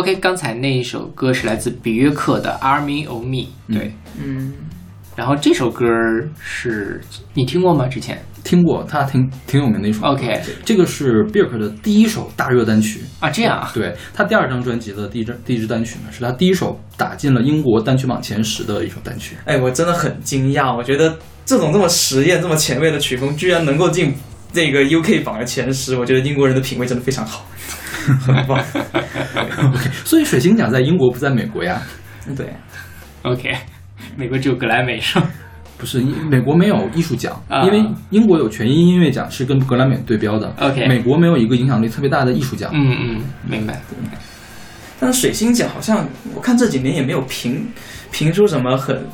[0.08, 3.36] OK，刚才那一首歌是来自比约克的《Army of Me》，
[3.68, 4.54] 对，嗯，
[5.14, 5.84] 然后这首歌
[6.40, 6.98] 是
[7.34, 7.86] 你听过吗？
[7.86, 10.08] 之前听过，他挺挺有名的一首歌。
[10.08, 13.00] OK 这个是比尔克的第一首大热单曲。
[13.20, 19.36] 啊，这样啊，对他第二张专辑的第一张第一支单曲呢，是他第一首打进了英国单曲榜前十的一首单曲。
[19.44, 24.14] 哎，我真的很惊讶，我觉得这种这么实验、这么前卫的曲风，居然能够进
[24.54, 27.44] 这个 UK 榜的前十，我觉得英国人的品味真的非常好，
[28.20, 28.62] 很棒。
[30.04, 31.82] 所以水星奖在英国不在美国呀？
[32.36, 32.52] 对
[33.22, 33.54] ，OK，
[34.16, 35.26] 美国只有格莱美是吧？
[35.78, 40.52] 不是，美国没有艺术奖，啊因为英国有全英音乐奖是跟格莱美对标的。
[40.58, 42.70] OK 美国没有一个影响力特别大的艺术奖。
[42.74, 43.80] 嗯嗯，明白。
[45.00, 46.04] 但是水星奖好像
[46.34, 47.64] 我看这几年也没有评
[48.10, 49.06] 评出什么很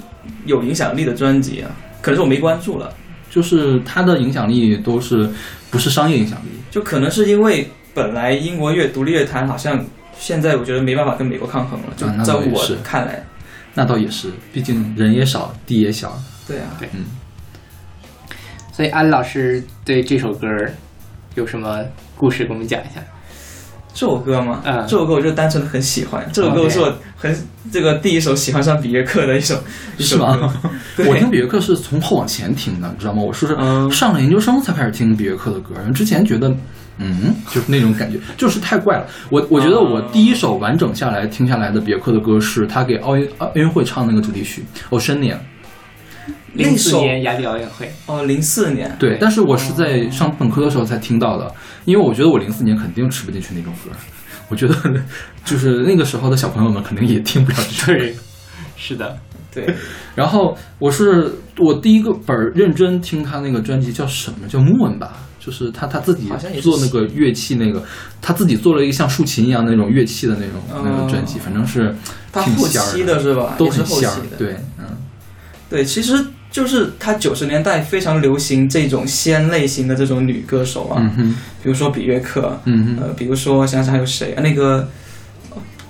[0.46, 1.70] 有影响力的专辑啊，
[2.00, 2.90] 可能是我没关注了，
[3.30, 5.28] 就是它的影响力都是
[5.70, 6.48] 不是商业影响力。
[6.70, 9.82] 就可能是因为本来英国乐独立乐坛好像
[10.18, 13.24] 现在我觉得没办法跟美国抗衡了，在我看来，
[13.74, 16.12] 那倒也是，毕竟人也少，地也小。
[16.46, 17.04] 对啊，对，嗯。
[18.72, 20.48] 所以安老师对这首歌
[21.36, 21.80] 有什么
[22.16, 23.00] 故事给我们讲一下？
[23.94, 24.84] 这首歌吗，嗯。
[24.88, 27.34] 这首歌我就单纯的很喜欢，这首歌是我很
[27.70, 29.56] 这个第一首喜欢上比约克的一首
[29.96, 30.36] 一是首歌。
[30.36, 30.54] 吗，？
[31.08, 33.22] 我听比约克是从后往前听的，你知道吗？
[33.22, 33.88] 我是嗯。
[33.90, 36.52] 上了研究生才开始听比约克的歌，之前觉得，
[36.98, 39.06] 嗯，就是那种感觉，就是太怪了。
[39.30, 44.62] 我我觉得我第一首完整下来听下来的别克的歌是他给奥运奥运会唱那个主题曲
[44.96, 45.34] 《Oceania》。
[46.54, 51.52] 零四那首年雅典奥运会，哦，零四年，对，但是我是在上本科的时候才听到的，
[51.84, 53.90] 因为我觉得我零四年肯定吃不进去那种歌，
[54.48, 54.74] 我觉得
[55.44, 57.98] 就是那个时候的小朋友们肯定也听不了这首歌。
[57.98, 58.14] 对，
[58.76, 59.18] 是的，
[59.52, 59.74] 对，
[60.14, 61.28] 然后我是
[61.58, 64.46] 我第一个本儿认真听他那个专辑叫什么？
[64.46, 66.30] 叫 Moon 吧，就是他他自己
[66.62, 67.82] 做那个乐器那个，
[68.22, 71.94] 他自己做了一个像竖琴一样那种乐器的那种、那哦个专辑，反正是
[72.32, 73.54] 他后挺期的是吧？
[73.58, 74.84] 都是很仙儿后期的，，对，嗯，
[75.68, 84.42] 对，其实就是他九十年代非常流行这种仙类型的这种女歌手啊，嗯，比如说比约克，嗯呃，比如说想想还有谁啊？
[84.42, 84.88] 那个呃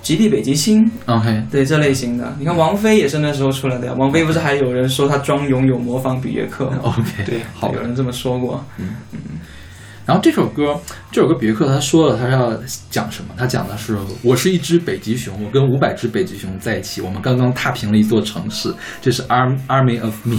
[0.05, 2.31] 极地北极星，，OK，对这类型的。
[2.37, 7.73] 你看王菲也是那时候出来的呀，王菲不是还有人说她妆容有模仿比约克吗？OK，对好。
[7.73, 8.63] 有人这么说过。
[8.77, 8.89] 嗯
[10.05, 10.79] 然后这首歌，
[11.11, 12.53] 这首歌比约克他说了他是要
[12.91, 13.33] 讲什么？
[13.35, 20.37] 他讲的是我是一只北极熊，我跟五百只北极熊在一起，我们刚刚踏平了一座城市，这是 Arm Army of Me。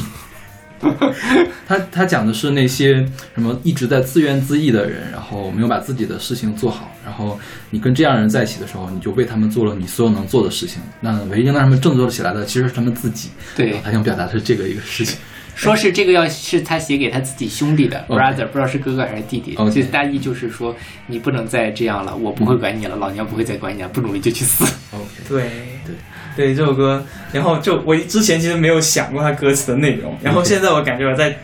[1.67, 3.05] 他他讲的是那些
[3.35, 7.39] 什么一直在自怨自艾的人，然后没有把自己的事情做好，然后
[7.71, 10.83] 你跟这样人在一起的时候，你就为他们做了你所有能做的事情。
[11.01, 13.31] 那唯一能让他们振作起来的，其实是他们自己。
[13.55, 15.17] 对，他想表达的是这个一个事情。
[15.55, 20.77] 说是这个要是他写给他自己兄弟的 brother，不知道是哥哥还是弟弟，OK 就大意就是说
[21.07, 24.65] 你不能再这样了，我不会管你了，老娘不会再管你了，不努力就去死。
[24.93, 25.49] OK，对
[25.87, 25.95] 对
[26.37, 27.03] 对，这首歌，
[27.33, 31.35] 然后就我之前其实没有想过它歌词的内容，然后现在我感觉我在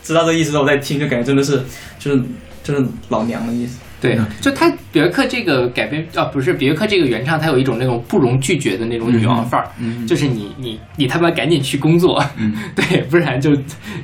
[0.00, 1.60] 知道这意思之后，我在听就感觉真的是
[1.98, 2.22] 就是
[2.62, 3.78] 就是老娘的意思。
[4.06, 4.16] 对。
[4.16, 10.06] 嗯，就他别克这个改编啊，不是别克这个原唱，他有一种那种不容拒绝的那种女王范儿，嗯。
[10.06, 12.54] 就是你你你他妈赶紧去工作，嗯。
[12.74, 13.50] 对，不然就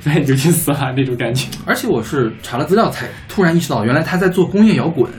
[0.03, 1.49] 不然你就去死了那种感觉。
[1.65, 5.11] 而且我是查了资料才突然意识到，原来他在做工业摇滚，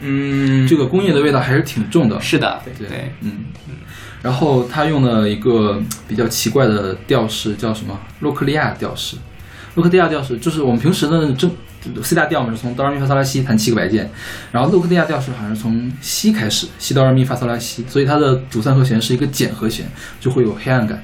[0.00, 2.20] 嗯，这个工业的味道还是挺重的。
[2.20, 2.88] 是的，对。
[2.88, 3.44] 对，嗯，
[4.22, 7.98] 然后他用了一个比较奇怪的调式，叫什么？
[8.20, 9.16] 洛克利亚调式。
[9.74, 11.50] 洛克利亚调式就是我们平时的正
[12.02, 14.10] C 大调嘛，是从哆来咪发嗦拉西弹七个白键，
[14.52, 19.86] 然后洛克利亚调是好像是从西开始，西哆来咪发嗦拉西，所以它的主三和弦是一个减和弦，
[20.20, 21.02] 就会有黑暗感，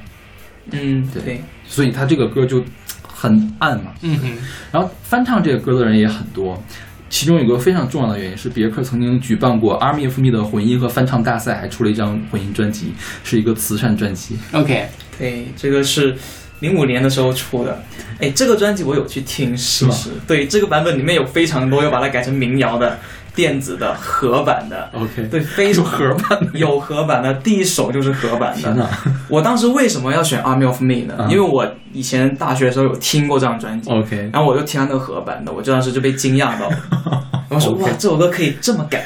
[0.70, 2.62] 嗯对对，所以它这个歌就
[3.02, 3.92] 很暗嘛。
[4.02, 4.30] 嗯哼，
[4.70, 6.62] 然后翻唱这个歌的人也很多，
[7.08, 12.92] 其中有个非常重要的原因是，别克曾经举办过 Army of Me 的混音和翻唱大赛，还出了一张混音专辑，
[13.24, 14.36] 是一个慈善专辑。
[14.52, 16.16] OK，对，这个是
[16.60, 17.82] 零五年的时候出的。
[18.18, 19.94] 哎，这个专辑我有去听，是吗
[20.26, 22.98] 对，这个版本里面有非常多有把它改成民谣的、
[23.34, 24.88] 电子的、合版的。
[24.94, 28.88] OK，对，非常有合版的 有合版的，第一首就是合版的。
[29.28, 31.14] 我当时为什么要选《Army of Me》呢？
[31.18, 36.78] 啊因为我以前大学的时候有听过这张专辑，！OK，然后我就听到那个合版的，我当时就被惊讶到了。
[37.50, 39.04] 我说哇，这首歌可以这么改。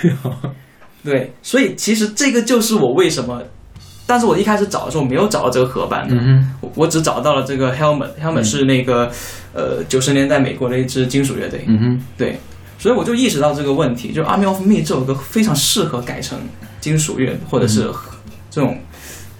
[1.02, 3.42] 对，所以其实这个就是我为什么，
[4.10, 9.08] 但是我一开始找的时候没有找到这个合版的，嗯我我只找到了这个 Helmet，Helmet 是那个、
[9.52, 11.62] 呃九十年代美国的一支金属乐队。
[11.68, 12.40] 嗯哼，对，
[12.76, 16.36] 所以我就意识到这个问题，就《Army of Me》这首歌非常适合改成
[16.80, 17.88] 金属乐或者是
[18.50, 18.76] 这种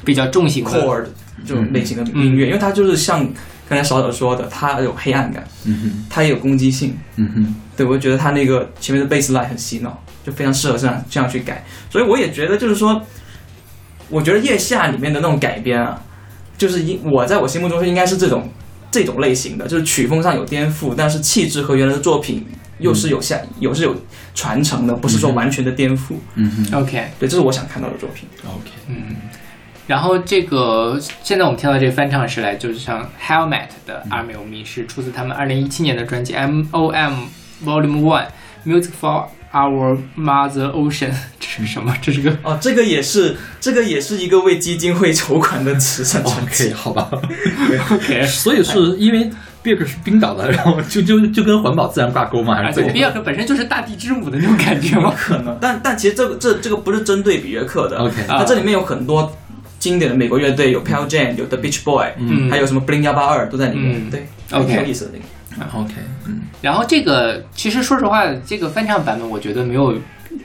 [0.05, 1.05] 比较重型的，chord
[1.45, 3.27] 这种类型的音乐，因为它就是像
[3.68, 6.97] 刚才少少说的，它有黑暗感，嗯哼，它也有攻击性。
[7.16, 11.64] 嗯哼，对，我就觉得它那个前面的 bass line 很洗脑，就非常适合这样这样去改。
[11.91, 13.01] 所以我也觉得，就是说，
[14.11, 16.03] 我觉得夜下里面的那种改编啊，
[16.59, 18.49] 就是应我在我心目中是应该是这种
[18.91, 22.45] 这种类型的，就是曲风上有颠覆，但是气质和原来的作品
[22.79, 23.95] 又是有下有是有
[24.35, 26.15] 传承的，不是说完全的颠覆。
[26.35, 28.29] 嗯哼 OK，对，这是我想看到的作品。
[28.45, 29.17] ，OK，嗯。
[29.87, 37.25] 然后这个现在我们听到这个翻唱是来就是像 Helmet 的《阿美欧米》，是出自他们二零一七年的专辑 M O M
[37.65, 38.27] Volume One
[38.65, 41.13] Music for Our Mother Ocean。
[41.39, 41.95] 这是什么？
[42.01, 46.73] 这是个哦，这个也是这个也是一个为基金会筹款的慈善专 OK，辑。
[46.73, 47.11] 好吧。
[47.91, 48.25] OK。
[48.27, 49.29] 所以是因为
[49.65, 52.55] Björk 是冰岛的，然后就就就跟环保自然挂钩嘛？
[52.55, 55.13] 还是怎么而且比尔克本身就是大地之母的那种感觉吗？
[55.17, 59.31] 可能，但但其实这个这这个不是针对比约克的 OK 它这里面有很多
[59.79, 65.25] 经典的美国乐队，有 Pearl Jam，有 The Beach Boy，嗯还有什么 Blink 幺八二都在里面，嗯对 OK 挺有意思的那个。
[65.75, 65.95] OK，
[66.27, 69.95] 嗯然后这个其实说实话，这个翻唱版本我觉得没有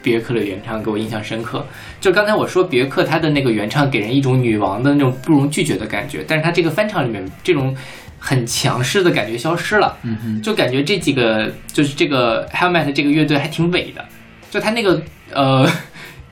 [0.02, 1.66] 别克的原唱给我印象深刻。
[2.02, 7.76] 就刚才我说别克他的那个原唱给人一种女王的那种不容拒绝的感觉，但是他这个翻唱里面这种
[8.18, 14.04] 很强势的感觉消失了，嗯哼，就感觉这几个就是这个 Helmet 这个乐队还挺伪的，
[14.50, 15.02] 就他那个
[15.32, 15.70] 呃。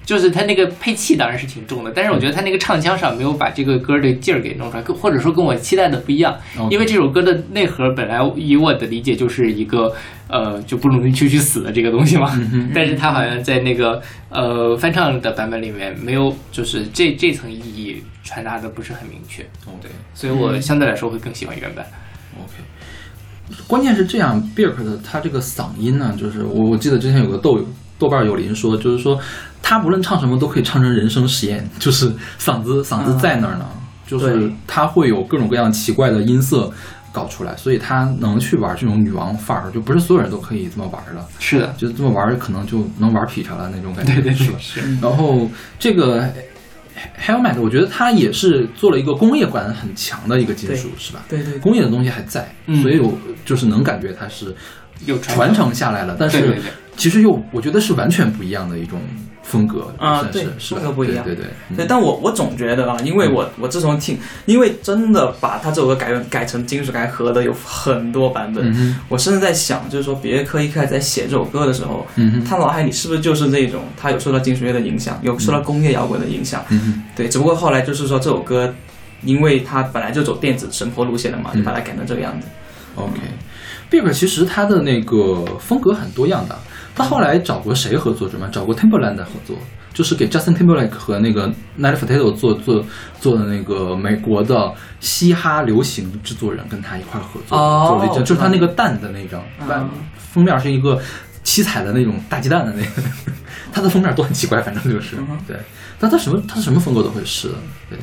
[0.05, 6.37] 就是他那个配器当然是挺重的，但是我觉得他那个唱腔上没有把这个歌的劲儿给弄出来，或者说跟我期待的不一样。
[6.69, 9.93] 因为这首歌的内核本来以我的理解就是一个
[10.27, 12.37] 呃就不努力去去死的这个东西嘛，
[12.75, 21.85] 但是他好像在那个呃翻唱的版本里面没有，就是这这层意义传达的不是很明确，，OK 所以我相对来说会更喜欢原版。
[22.37, 22.61] OK。
[23.67, 27.59] 关键是这样，Björk 的他这个嗓音呢，就是我我记得之前有个豆
[27.99, 29.19] 豆瓣有林说，就是说
[29.61, 33.65] 他不论唱什么都可以唱成人声实验， 就是嗓子嗓子在那儿呢，
[34.05, 36.71] 就是他会有各种各样奇怪的音色
[37.11, 41.25] 搞出来，所以他能去玩这种女王范儿，就不是所有人都可以这么玩的。
[41.39, 44.81] 是的，就这么玩儿，可能就能玩劈叉了那种感觉，对对对是？
[44.81, 44.97] 是。
[45.01, 46.27] 然后这个
[47.23, 51.23] Helmet，我觉得他也是做了一个工业感很强的一个金属，是吧？
[51.29, 53.13] 对对对工业的东西还在，嗯所以我
[53.45, 54.55] 就是能感觉它是
[55.05, 56.61] 有传承下来了，但是
[56.95, 58.99] 其实又我觉得是完全不一样的一种
[59.41, 61.45] 风格啊对风格不一样对对
[61.75, 72.05] 对但我我总觉得啊，因为我我自从听，因为真的把他这首歌改改成金属改和的有很多版本，我甚至在想，就是说别克一开始在写这首歌的时候，
[72.47, 76.63] 他脑海里是不是就是那种他有受到金属乐的影响，有受到工业摇滚的影响？
[77.15, 78.71] 对，只不过后来就是说这首歌，
[79.23, 82.47] 因为他本来就走电子神婆路线的嘛，嗯就把它改成这个样子。
[82.95, 83.19] OK。
[83.93, 86.57] Bieber 其实他的那个风格很多样的，
[86.95, 88.47] 他后来找过谁合作什么？
[88.51, 89.55] 找过 Timberland 合作，
[89.93, 91.47] 就是给 Justin Timberlake 和那个
[91.79, 92.83] Nelly Furtado 做做
[93.21, 99.39] 做的那个美国的嘻哈流行制作人，跟他一块儿合作、哦做了一张，就是他那个蛋的那张，
[99.69, 99.87] 啊
[100.17, 100.99] 封面是一个
[101.43, 103.09] 七彩的那种大鸡蛋的那个，
[103.71, 105.55] 他的封面都很奇怪，反正就是、嗯对，
[105.99, 107.55] 但他什么他什么风格都会试的，
[107.91, 107.99] 对。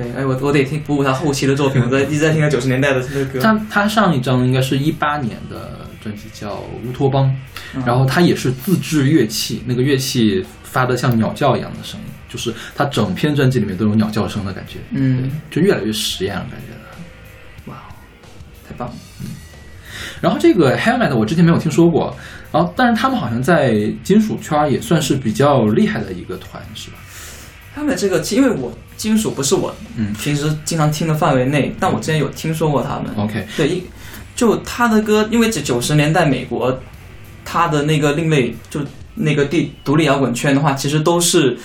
[0.00, 3.38] 对，哎，我我得听补补他后期的作品，我在一直在听他九十年代的那个歌。
[3.40, 6.54] 他他上一张应该是一八年的专辑叫
[6.86, 7.26] 《乌托邦》，
[7.74, 17.70] 嗯然后他也是自制乐器，那个乐器发的像鸟叫一样的声音，就是他整篇专辑里面都有鸟叫声的感觉，嗯，就越来越实验了感觉。
[17.70, 17.76] 哇，
[18.66, 18.94] 太棒了。
[19.20, 19.26] 嗯
[20.20, 22.14] 然后这个 Helmet 我之前没有听说过，
[22.52, 26.96] 然后但是他们好像在金属圈也算是比较厉害的一个团，是吧？
[27.74, 28.70] 他们这个，因为我
[29.00, 30.12] 金属不是我嗯。
[30.12, 33.06] 平时经常听的范围内，但我之前有听说过他们。
[33.16, 33.82] OK，对，一
[34.36, 36.78] 就他的歌，因为这九十年代美国，
[37.42, 38.80] 他的那个另类，就
[39.14, 41.58] 那个地独立摇滚圈的话，其实都是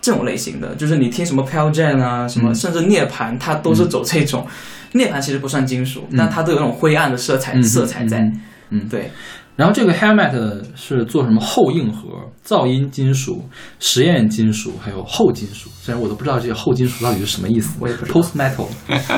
[0.00, 2.54] 这种类型的，就是你听什么 Pearl Jam 啊，什么、嗯。
[2.54, 4.46] 甚至涅槃，它都是走这种。
[4.92, 6.16] 涅槃其实不算金属，嗯。
[6.16, 8.20] 但它都有那种灰暗的色彩、嗯色彩在。
[8.20, 8.40] 嗯
[8.70, 8.88] 嗯。
[8.88, 9.10] 对，
[9.62, 12.08] 然后这个 Helmet 是做什么后硬核、
[12.44, 13.48] 噪音金属、
[13.78, 15.70] 实验金属，还有后金属。
[15.80, 18.66] 虽然我都不知道这些后金属到底是什么意思，我也不知道 Post Metal。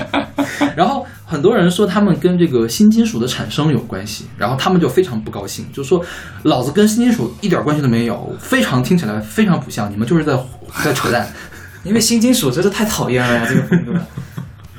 [0.76, 6.04] 然后很多人说他们跟这个新金属的产生有关系，然后他们就非常不高兴，就说
[6.42, 10.38] 老子跟新金属一点关系都没有，非常听起来非常不像，你们就是在
[10.82, 11.26] 在扯淡。
[11.84, 13.98] 因为新金属真的太讨厌了呀，这个风格。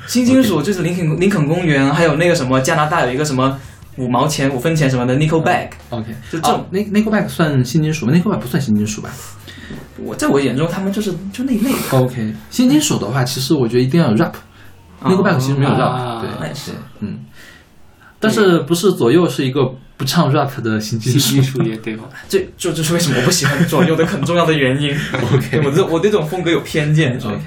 [0.06, 3.58] 新金属就是林肯林肯公园，还有那个什么加拿大有一个什么
[3.96, 9.10] 五毛钱、五分钱什么的 Nickelback，、OK，就这种 Nickelback 算新金属吗？Nickelback 不算新金属吧
[9.98, 11.98] 我在我眼中他们就是就那一类的。
[11.98, 14.34] ？OK，新金属的话，其实我觉得一定要有 rap。
[15.02, 17.20] Nickelback 其实没有 rap，、啊对，那也是对嗯。
[18.20, 22.04] 但是不是左右是一个不唱 rap 的新金属新技术乐队吗？
[22.28, 24.94] 这就就是为什么我不喜欢左 有的很重要的原因。
[25.12, 27.16] OK，我对我对这种风格有偏见。
[27.18, 27.40] OK，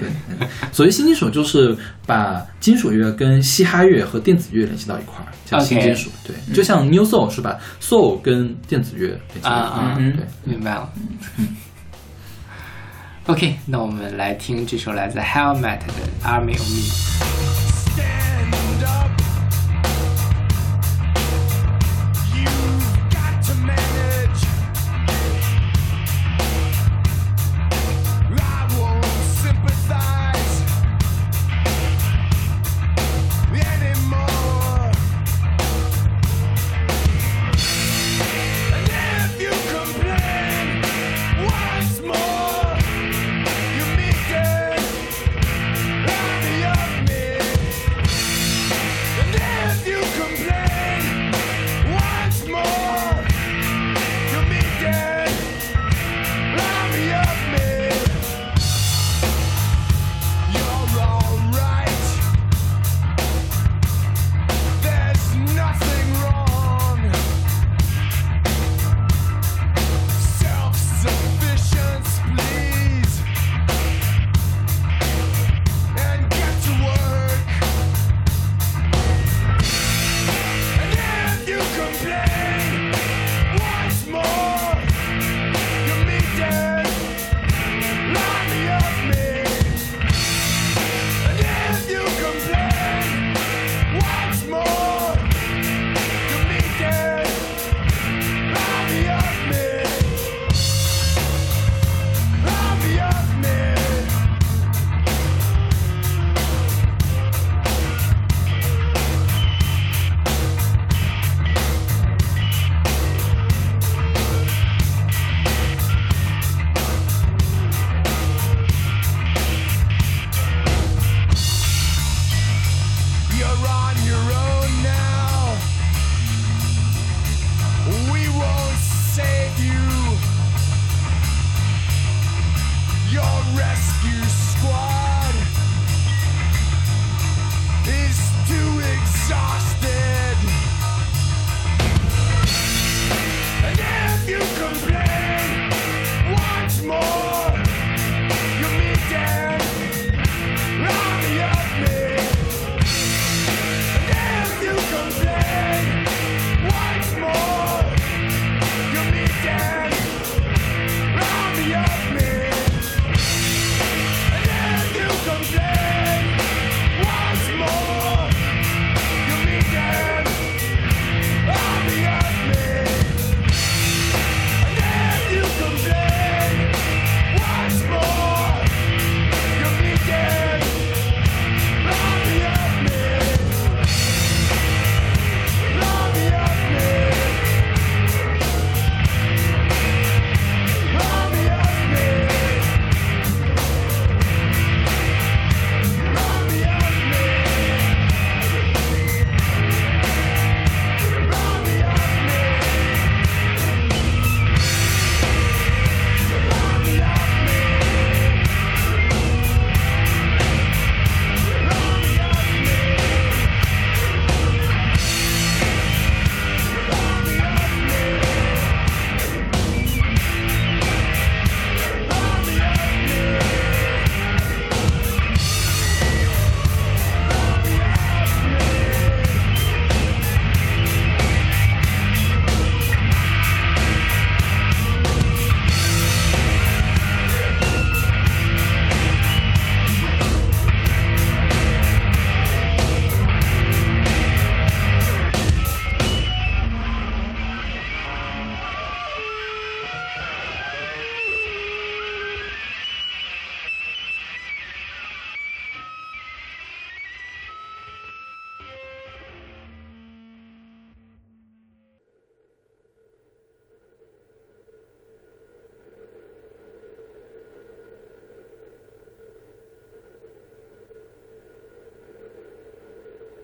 [0.72, 1.76] 所谓新金属就是
[2.06, 6.10] 把金属乐跟嘻哈乐和电子乐联系到一块儿，叫新金属。
[6.26, 9.94] 对，就像 New Soul、是把 Soul 跟电子乐联系到一块儿。
[9.96, 10.90] Uh, 对、明白了。
[11.38, 11.48] 嗯
[13.26, 15.92] OK，那我们来听这首来自 Helmet 的
[16.26, 18.02] 《Army of Me》。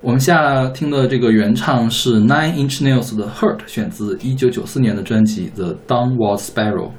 [0.03, 6.91] 我们现在听的这个原唱是 Nine Inch Nails 的 Hurt，选自一九九四年的专辑《The Downward Spiral》。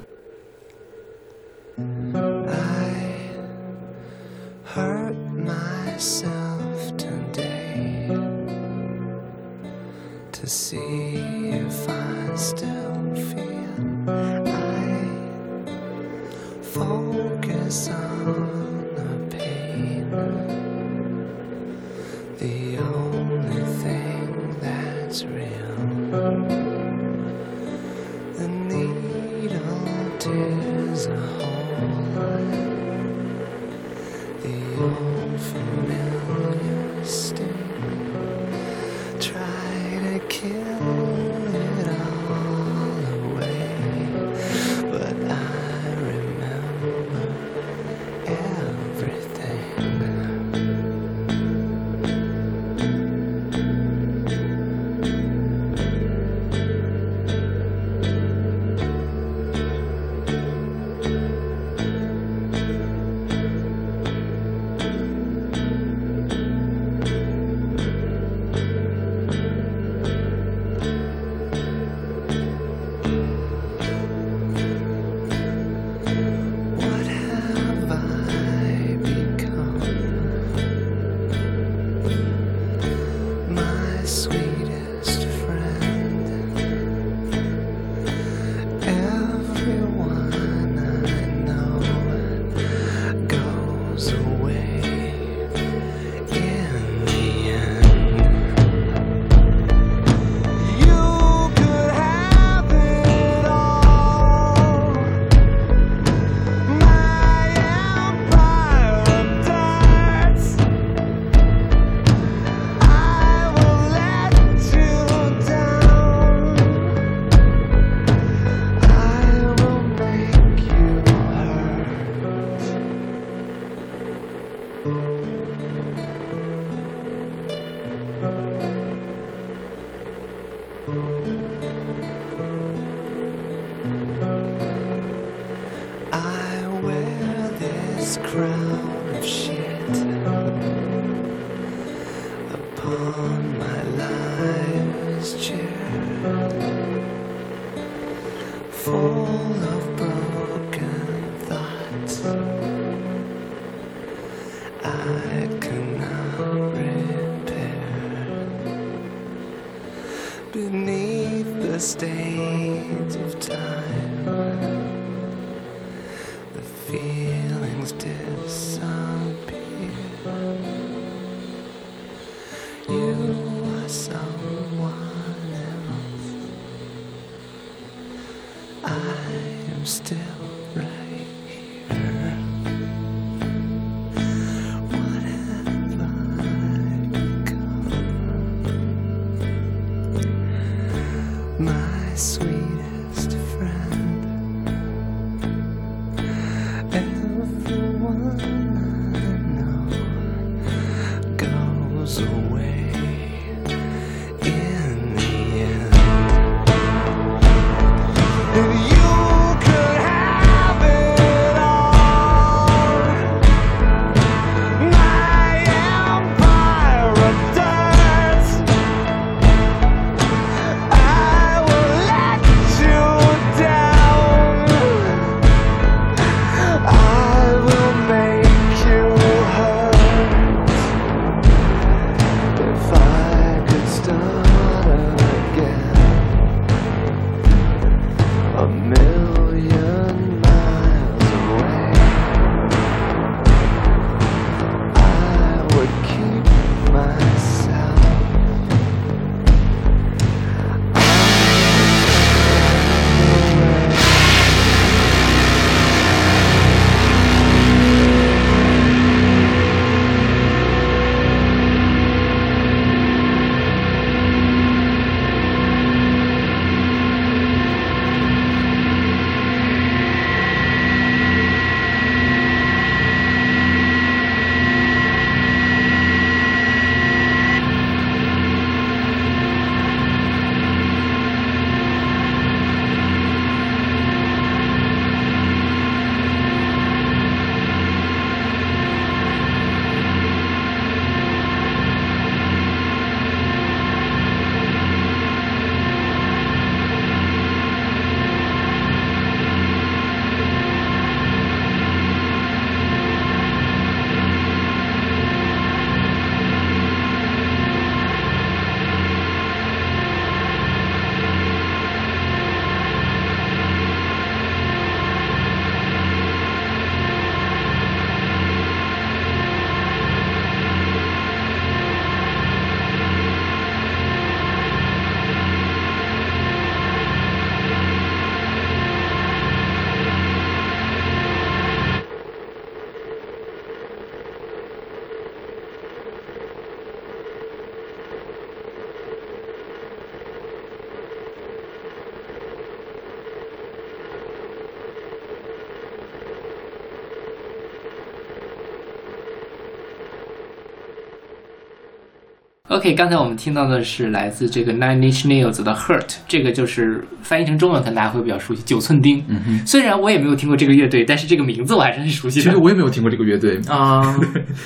[352.68, 359.24] OK，刚才我们听到的是来自这个 Nine Inch Nails 的 Hurt，这个就是翻译成中文可能大家会比较熟悉，九寸钉。
[359.26, 362.44] 嗯哼，虽然我也没有听过这个乐队，但是这个名字我还是很熟悉的。
[362.44, 364.14] 其实我也没有听过这个乐队， 啊、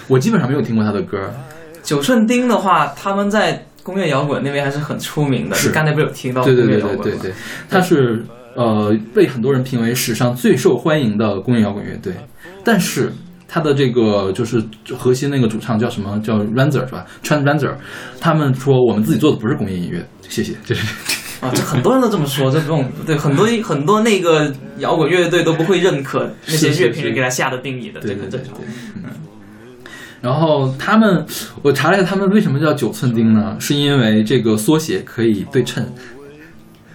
[0.09, 1.33] 我基本上没有听过他的歌。
[1.85, 5.55] 九寸钉的话，他们在工业摇滚那边还是很出名的。
[5.55, 7.03] 是你刚才不是有听到对对工业摇滚吗？
[7.05, 7.35] 对对对对，
[7.71, 8.25] 他是
[8.57, 12.13] 呃被很多人评为史上最受欢迎的工业摇滚乐队，
[12.65, 13.13] 但是。
[13.53, 14.65] 他的这个就是
[14.97, 16.19] 核心那个主唱叫什么？
[16.21, 17.75] 叫 Ranzer 是吧？Trent Ranzer，
[18.19, 20.87] 他们说我们自己做的不是工业音乐，谢谢，这 是
[21.43, 28.51] 啊，这很多人都这么说，这种对很多很多那个摇滚乐队都不会认可那些乐评人给他下的定义的，这对对对对。
[28.97, 29.03] 嗯
[30.23, 31.27] 然后他们，
[31.63, 33.57] 我查了一下，他们为什么叫九寸钉呢？
[33.59, 35.85] 是因为这个缩写可以对称，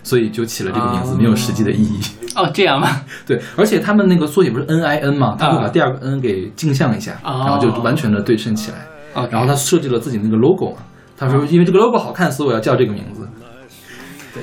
[0.08, 2.00] 所以就起了这个名字，啊没有实际的意义。
[2.34, 3.02] 哦，这样吗？
[3.28, 8.78] 对，而且他们那个缩写不是 N I N 嘛，他会把第二个 N 给镜像一下，哦然后就完全的对称起来。
[9.14, 10.78] 哦，然后他设计了自己那个 logo 嘛，
[11.18, 13.28] 他说因为这个 logo 好看，所以我要叫这个名字。
[14.34, 14.42] 对，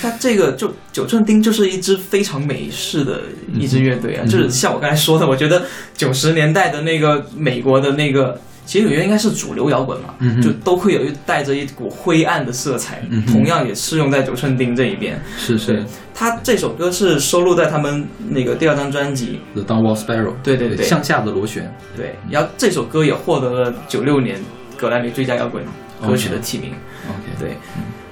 [0.00, 3.20] 他这个就九寸钉就是一支非常美式的
[3.52, 5.62] 一支乐队啊，嗯就是像我刚才说的，我觉得
[5.94, 8.40] 九十年代的那个美国的那个。
[8.64, 15.20] 其实我觉得应该是主流摇滚嘛，嗯就都会有一带着一股灰暗的色彩，嗯同样也适用在九寸钉这一边。
[15.36, 15.84] 是是
[16.14, 21.72] 他这首歌是收录在他们那个第二张专辑，The Downward Spiral，对对对向下的螺旋。
[21.96, 24.38] 对，然后这首歌也获得了九六年
[24.76, 25.62] 格莱美最佳摇滚
[26.06, 26.70] 歌曲的提名。
[27.08, 27.56] OK，对，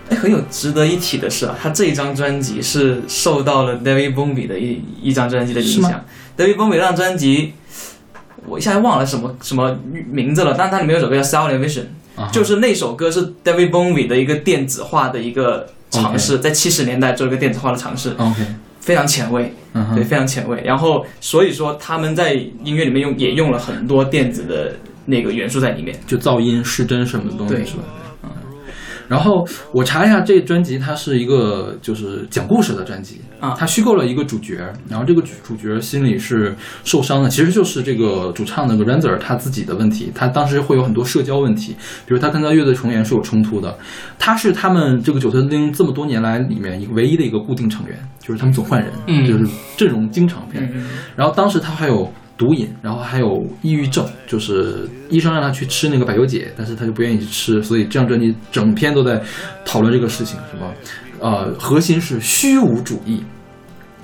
[0.09, 6.05] 哎，很有值得一提的是啊，他这一张专辑是受到了 David Bowie 的一一张专辑的影是响。
[6.37, 7.53] David Bowie 那张专辑，
[8.47, 9.79] 我一下子忘了什么什么
[10.11, 11.85] 名字了，但是它里面有首歌叫《Sound Vision》，
[12.31, 18.45] 就是那首歌是 David Bowie 的一个电子化的一个尝试，在七十年代做一个电子化的尝试，OK，
[18.81, 19.55] 非常前卫。
[19.73, 20.61] 嗯对，非常前卫。
[20.65, 22.33] 然后所以说他们在
[22.65, 24.75] 音乐里面用也用了很多电子的
[25.05, 25.97] 那个元素在里面。
[26.09, 27.85] 就噪音、失真什么的东西对是吧？
[29.11, 29.17] 嗯。
[29.17, 33.57] 然后我查一下，这个专辑它是一个就是讲故事的专辑啊。
[33.59, 36.55] 它虚构了一个主角，然后这个主主角心里是
[36.85, 41.73] 受伤的，其实就是这个主唱那个 Ranzer 他自己的问题，他当时会有很多社交问题，
[42.07, 43.77] 比如他跟他乐队成员是有冲突的，
[44.19, 49.31] 他是他们这个九寸钉这么多年来里面一个唯一的一个固定成员，就是他们总换人，嗯。
[49.31, 49.47] 就是
[49.77, 59.21] 阵容经常变，嗯，然后当时他还有毒瘾，然后还有抑郁症，就是医生让他去吃那个百忧解，但是他就不愿意去吃，所以这张专辑整篇都在
[59.63, 60.73] 讨论这个事情，什么，
[61.21, 63.23] 呃，核心是虚无主义，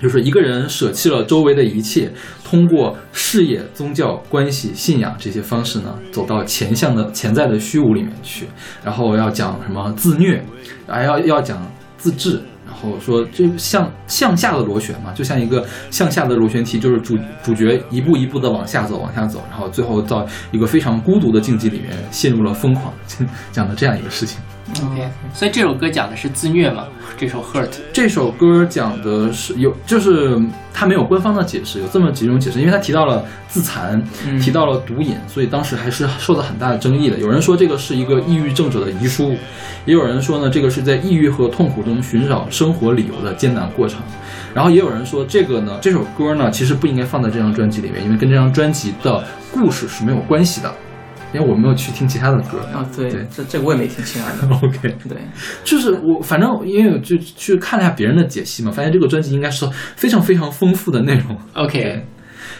[0.02, 2.12] 就是一个人舍弃了周围的一切，
[2.44, 8.44] 通过事业、宗教、关系、信仰这些方式呢，走到前向的潜在的虚无里面去，
[8.84, 10.44] 然后要讲什么自虐，
[10.86, 11.66] 还要要讲
[11.96, 12.42] 自治，
[12.76, 22.92] 后说就向向下的螺旋嘛，就像一个向下的螺旋梯，就是主主角一步一步的往下走，往下走，然后最后到一个非常孤独的境地里面陷入了疯狂，
[23.52, 24.38] 讲的这样一个事情。
[24.68, 26.86] OK，所以这首歌讲的是自虐嘛？
[27.16, 30.36] 这首 Hurt，这首歌讲的是有，就是
[30.74, 37.16] 他没有官方的解释，有这么几种解释，因为他提到了自残，嗯提到了毒瘾，所以当时还是受到很大的争议的。
[37.18, 39.36] 有人说这个是一个抑郁症者的遗书，
[39.84, 44.00] 也有人说呢，这个是在抑郁和痛苦中寻找生活理由的艰难过程。
[44.52, 50.74] 然后也有人说，这个呢，这首歌呢，其实不应该放在这张专辑里面，因为跟这张专辑的故事是没有关系的。
[51.36, 52.58] 因为我没有去听其他的歌。
[52.72, 54.54] 啊，对，对这这个我也没听其他的。
[54.56, 55.18] OK，对，
[55.62, 61.36] 就是我反正因为我就去看了一下别人的解析嘛，发现这个专辑应该是非常非常丰富的内容。
[61.52, 62.04] OK，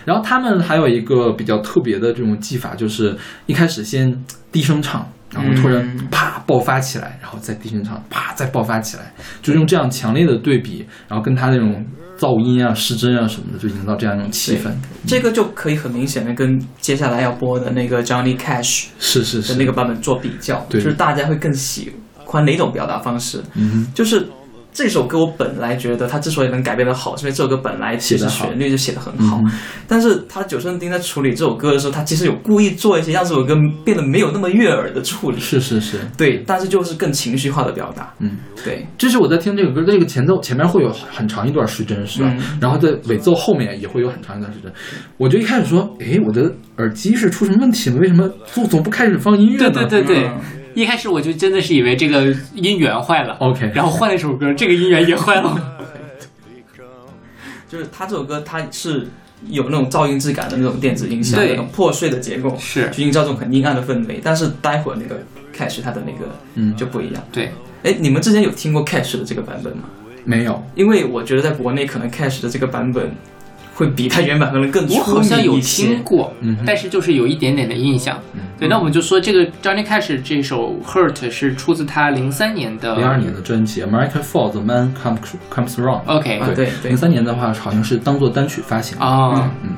[0.05, 3.17] 然后他们还有一个比较特别的这种技法，就是
[3.47, 4.15] 一开始先
[4.53, 9.13] 低声唱，然后突然嗯啪爆发起来，然后再低声唱，啪再爆发起来，
[9.43, 11.85] 就用这样强烈的对比，然后跟他那种
[12.19, 14.73] 噪音啊、失真啊什么的，就营造这样一种气氛。
[15.07, 21.93] 这个就可以很明显的跟接下来要播的那个 Johnny Cash 是是是，的那个版本做比较，对就是大家会更喜
[22.25, 23.43] 欢哪种表达方式。
[23.55, 24.27] 嗯就是
[24.77, 29.41] 这首歌我本来觉得它之所以能改编的好，是因为这首歌本来其实写旋律就写的很好，
[29.89, 33.57] 但是他九顺丁在处理这首歌的时候，他其实有故意做一些让这首歌
[33.87, 35.41] 变得没有那么悦耳的处理。
[35.41, 38.13] 是是是，对，但是就是更情绪化的表达。
[38.19, 38.37] 嗯。
[38.63, 42.31] 对，就是我在听这个歌，这个前奏前面会有很长一段失真，是吧？
[42.37, 44.71] 嗯然后在尾奏后面也会有很长一段失真。
[45.17, 47.97] 我就一开始说，诶，我的耳机是出什么问题了？
[47.97, 49.89] 为什么总总不开始放音乐对呢？
[49.89, 50.41] 对对对嗯，
[50.77, 55.79] 一开始我就真的是以为这个音源坏了 OK 然后换了一首歌，这个音源也坏了。
[57.67, 59.09] 就是他这首歌，它是
[59.49, 64.21] 有那种噪音质感的那种电子音响，那种破碎的结构，是去营造这种很阴暗的氛围。
[64.23, 65.19] 但是待会儿那个
[65.57, 67.25] Cash 它的那个嗯就不一样。
[67.33, 67.51] 对，
[67.83, 69.85] 哎，你们之前有听过 Cash 的这个版本吗？
[70.25, 70.63] 没有。
[70.75, 73.15] 因为我觉得在国内可能 Cash 的这个版本
[73.77, 76.03] 会比他原版可能更我好像有听。
[76.03, 78.19] 过，嗯但是就是有一点点的印象。
[78.59, 85.19] 对，那我们就说这个 Johnny Cash 这首 Hurt 是出自他零三年的零二年的专辑《American Fall: The Man Comes
[85.55, 86.05] Comes Around》。
[86.07, 89.53] OK 啊对对零三年的话好像是当做单曲发行啊。
[89.63, 89.77] 嗯，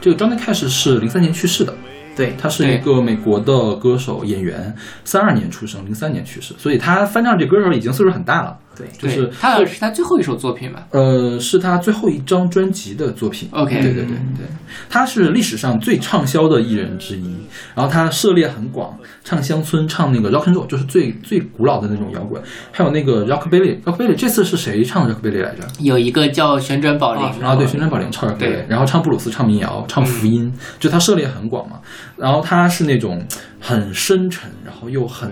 [0.00, 1.72] 这个 Johnny Cash 是零三年去世的，
[2.16, 4.74] 对，他是一个美国的歌手演员，
[5.04, 8.58] 三二年出生，零三年去世，所以他翻唱这歌手已经岁数很大了。
[8.98, 10.86] 对就是他好像是他最后一首作品吧？
[10.90, 13.48] 呃，是他最后一张专辑的作品。
[13.52, 14.46] OK 对对对对，
[14.88, 17.34] 他是历史上最畅销的艺人之一，
[17.74, 25.66] 然后他涉猎很广，唱乡村，唱那个 rock and roll，就是最最古老的那种摇滚，还有那个 rockabilly，rockabilly 这次是谁唱 rockabilly 来着？
[25.80, 31.78] 有一个叫旋转宝铃啊啊，对，旋转宝铃唱 rockabilly，然后唱布鲁斯，唱民谣，唱福音，就他涉猎很广嘛。
[32.16, 33.24] 然后他是那种
[33.58, 35.30] 很深沉，然后又很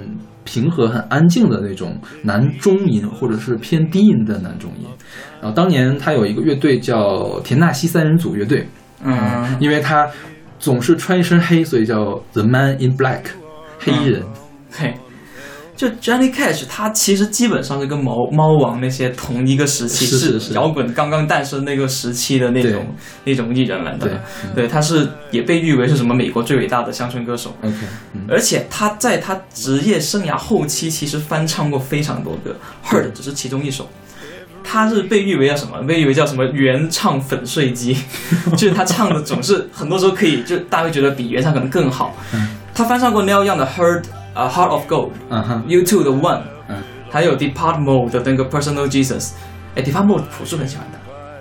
[0.48, 4.86] 平和、很安静的那种男中音，或者是偏低音的男中音。
[5.42, 8.66] 然后当年他有一个乐队叫田纳西三人组乐队，
[9.04, 10.08] 嗯，因为他
[10.58, 13.24] 总是穿一身黑，所以叫 The Man in Black，
[13.78, 14.22] 黑衣人。
[14.78, 14.94] 对。
[15.78, 22.84] 就 Johnny Cash，他其实基本上是跟猫猫王那些同一个时期，是是是摇滚刚刚诞生那个时期的那种
[23.22, 24.08] 那种艺人来的。
[24.08, 24.12] 对
[24.44, 27.54] 嗯对，他是也被誉为是什么美国最伟大的乡村歌手。
[27.62, 27.76] OK，
[28.14, 32.56] 嗯，而且他在他职业生涯后期，其实翻唱过非常多歌，
[32.92, 33.88] 《Hurt》只是其中一首。
[34.64, 35.80] 他是被誉为叫什么？
[35.86, 37.96] 被誉为叫什么原唱粉碎机，
[38.58, 42.16] 就是他唱的总是很多时候可以，就大家会觉得比原唱可能更好。
[42.74, 44.02] 他翻唱过 Neil Young 的《Hurt》
[44.38, 46.76] 呃《Heart of Gold》啊哈，，U2 的《One》，嗯
[47.10, 49.32] 还有 Depart Mode 的那个 Personal Jesus。
[49.74, 50.98] 哎，Depart Mode 朴树很喜欢的。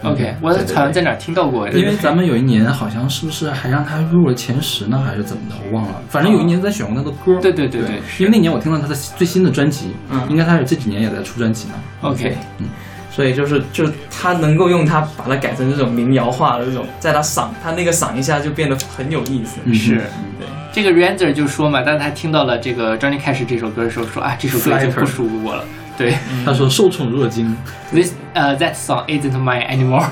[0.09, 5.55] OK，我好像在哪听到过，因为咱们有一年好像是不是还让他入了前十呢，还是怎么的？
[5.65, 6.01] 我忘了。
[6.09, 7.39] 反正有一年在选过他的歌。
[7.41, 11.73] 对对对对因为那年我听到他的最新的专辑，嗯应该他是这几年也在出专辑呢。
[12.01, 12.67] OK，嗯
[13.11, 19.59] 所以就是就他能够用他把它改成这种民谣化的这种，在他嗓他那个嗓一下就变得很有意思。
[19.65, 19.95] 嗯是
[20.39, 20.47] 对。
[20.77, 25.63] 这个 Ranzer 就说嘛，当他听到了这个 Johnny Cash 这首歌的时候，说啊，这首歌已经不属于我了。
[25.97, 26.15] 对
[26.45, 27.51] 他说受宠若惊。
[27.91, 30.05] ，This 呃、that song isn't mine anymore，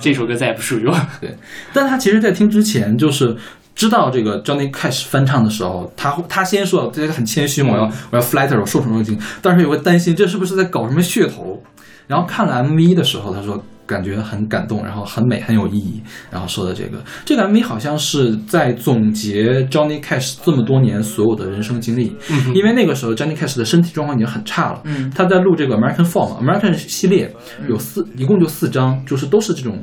[0.00, 0.98] 这首歌再也不属于我。
[1.20, 1.36] 对，
[1.74, 3.36] 但他其实，在听之前就是。
[3.74, 11.62] 知道这个 Johnny Cash 翻唱的时候，他他先说，这个很谦虚嘛，我要我要 flatter，我受宠若惊，但是有个担心这是不是在搞什么噱头。
[12.06, 16.02] 然后看了 MV 的时候，他说感觉很感动，然后很美，很有意义。
[16.30, 22.16] 然后说的这个这个 MV 好像是在总结 Johnny Cash 这么多年所有的人生经历，
[22.54, 24.80] 因为那个时候 Johnny Cash 的身体状况已经很差了。
[24.84, 27.34] 嗯他在录这个 American Form、American 系列
[27.68, 29.78] 有四，一共就四张，就是都是这种。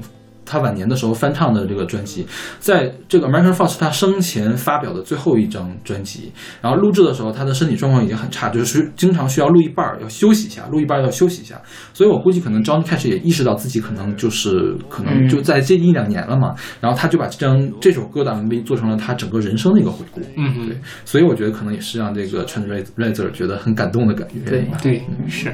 [0.50, 2.26] 他晚年的时候翻唱的这个专辑，
[2.60, 6.32] 在这个 American 是他生前发表的最后一张专辑。
[6.62, 11.62] 然后录制的时候，他的身体状况已经很差，就是经常需要录一半儿要休息一下，录一半儿要休息一下。
[11.94, 20.22] 所以我估计可能 Johnny Cash 也意识到自己可能就是可能就在这一两年了嘛，然后他就把这张这首歌的 MV 做成了他整个人生的一个回顾。
[20.36, 22.66] 嗯哼对，所以我觉得可能也是让这个 Trent
[22.98, 24.40] Reznor 觉得很感动的感觉。
[24.50, 25.54] 对对，是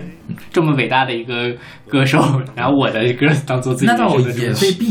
[0.52, 1.54] 这么伟大的一个
[1.90, 2.20] 歌手，
[2.56, 4.26] 然后我的歌当做自己那倒也
[4.62, 4.85] 未必，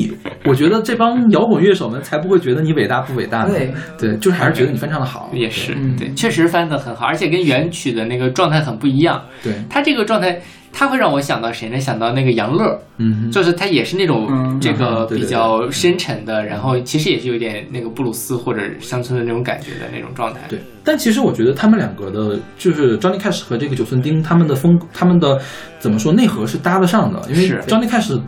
[0.44, 3.50] 我觉得这帮摇滚乐手们才不会觉得你伟大不伟大呢。
[3.50, 5.30] 对对，就是还是觉得你翻唱的好。
[5.32, 9.22] 也是，嗯对，确实翻的很好，而且跟原曲的那个状态很不一样。
[9.42, 10.40] 对，他这个状态，
[10.72, 11.78] 他会让我想到谁呢？
[11.78, 20.40] 想到那个杨乐，嗯哼，就是他也是那种嗯这个比较深沉的，然后其实也是有点那个布鲁斯或者乡村的那种感觉的那种状态。
[20.48, 25.40] 对，但其实我觉得他们两个的，就是 Johnny Cash 和这个九寸钉，他们的风，他们的
[25.78, 28.20] 怎么说内核是搭得上的，因为 Johnny Cash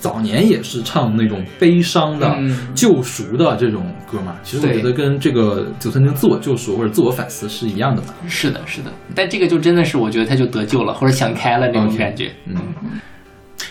[0.00, 2.74] 早年也是唱那种悲伤的、嗯。
[2.74, 4.36] 救赎的这种歌嘛。
[4.42, 8.08] 其实我觉得跟这个九寸钉自我救赎或者自我反思是一样的嘛。
[8.28, 12.32] 是的，是的，但这个就真的是我觉得他就得救了，或者想开了那种感觉。
[12.46, 12.56] 嗯，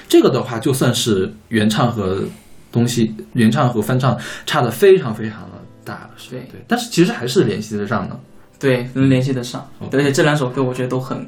[0.07, 2.23] 这个的话就算是原唱和
[2.71, 6.39] 东西，原唱和翻唱差的非常非常的大了，是对。
[6.51, 8.19] 对，但是其实还是联系得上的，
[8.59, 9.65] 对，能联系得上。
[9.91, 11.27] 而且这两首歌我觉得都很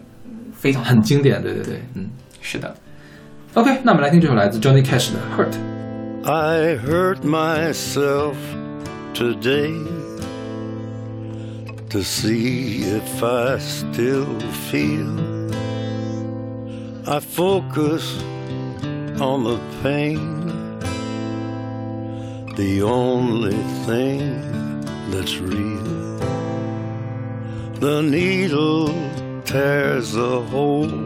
[0.53, 1.63] 非常很经典，对对。
[1.63, 2.09] 对，嗯。
[2.39, 2.73] 是的，
[3.56, 5.52] OK，那我们来听这首来自 Johnny Cash 的《Hurt》。
[6.24, 8.34] I hurt myself
[9.12, 9.74] today
[11.90, 14.26] to see if I still
[14.70, 15.18] feel.
[17.04, 18.22] I focus
[19.20, 20.48] on the pain,
[22.56, 24.40] the only thing
[25.10, 25.82] that's real.
[27.80, 28.94] The needle
[29.44, 31.05] tears a hole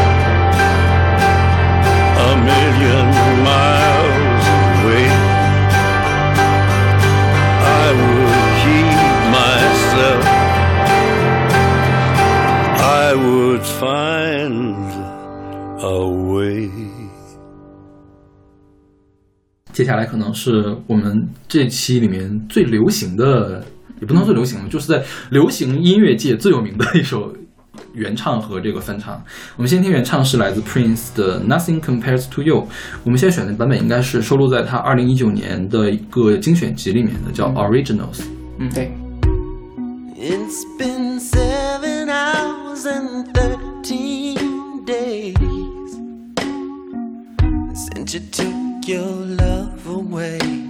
[13.63, 15.01] findaway
[19.71, 23.63] 接下来可能是我们这期里面最流行的
[23.99, 27.33] 也不能说流行就是在流行音乐界最有名的一首
[27.93, 29.23] 原唱和这个翻唱。
[29.55, 32.67] 我们先听原唱是来自 prince 的 nothing compares to you
[33.03, 38.23] 我们现在选的版本应该是收录在他二零一九年的一个精选集里面的叫 originals
[38.57, 38.91] 嗯对。
[40.17, 41.60] It's been said
[42.91, 45.37] 2013 days
[47.73, 50.60] since you took your love away.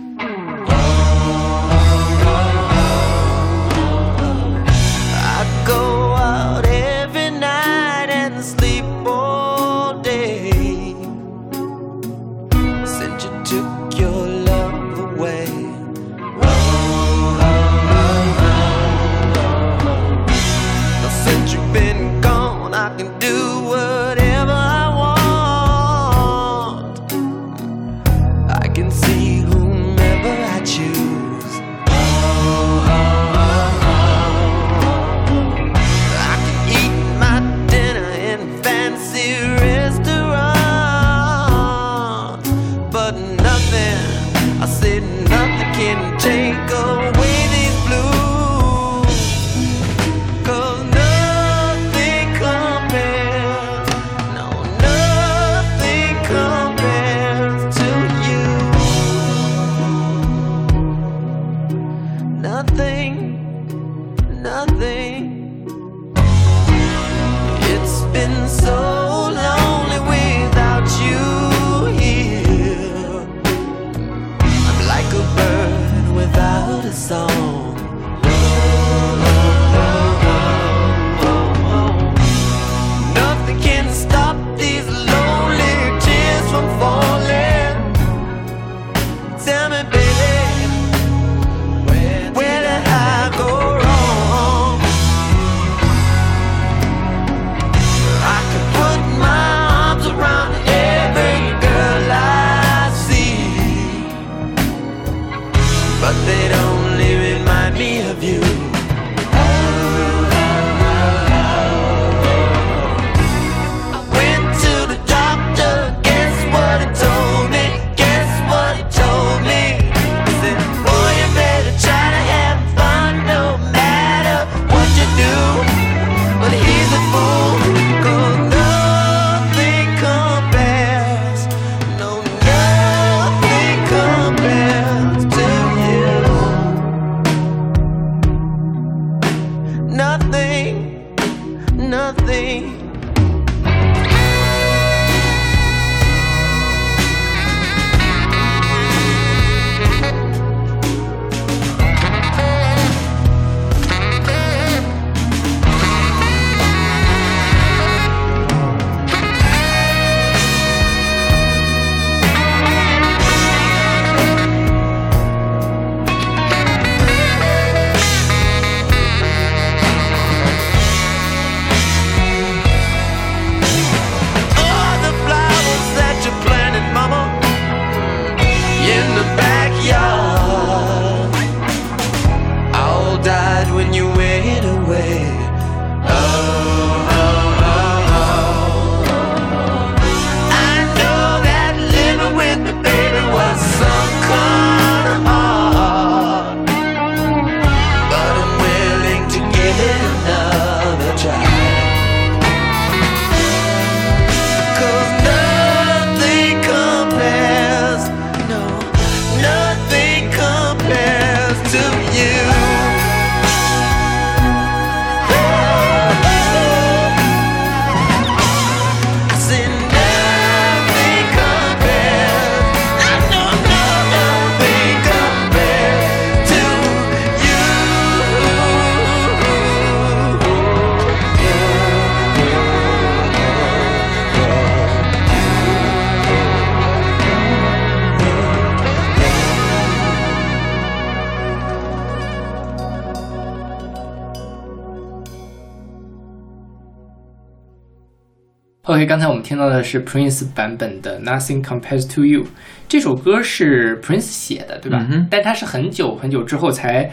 [249.02, 252.44] OK，刚才我们听到的是 Prince 版本的《Nothing Compares to You》，
[252.88, 255.04] 这首歌是 Prince 写的，对吧？
[255.10, 257.10] 嗯但他是很久很久之后才，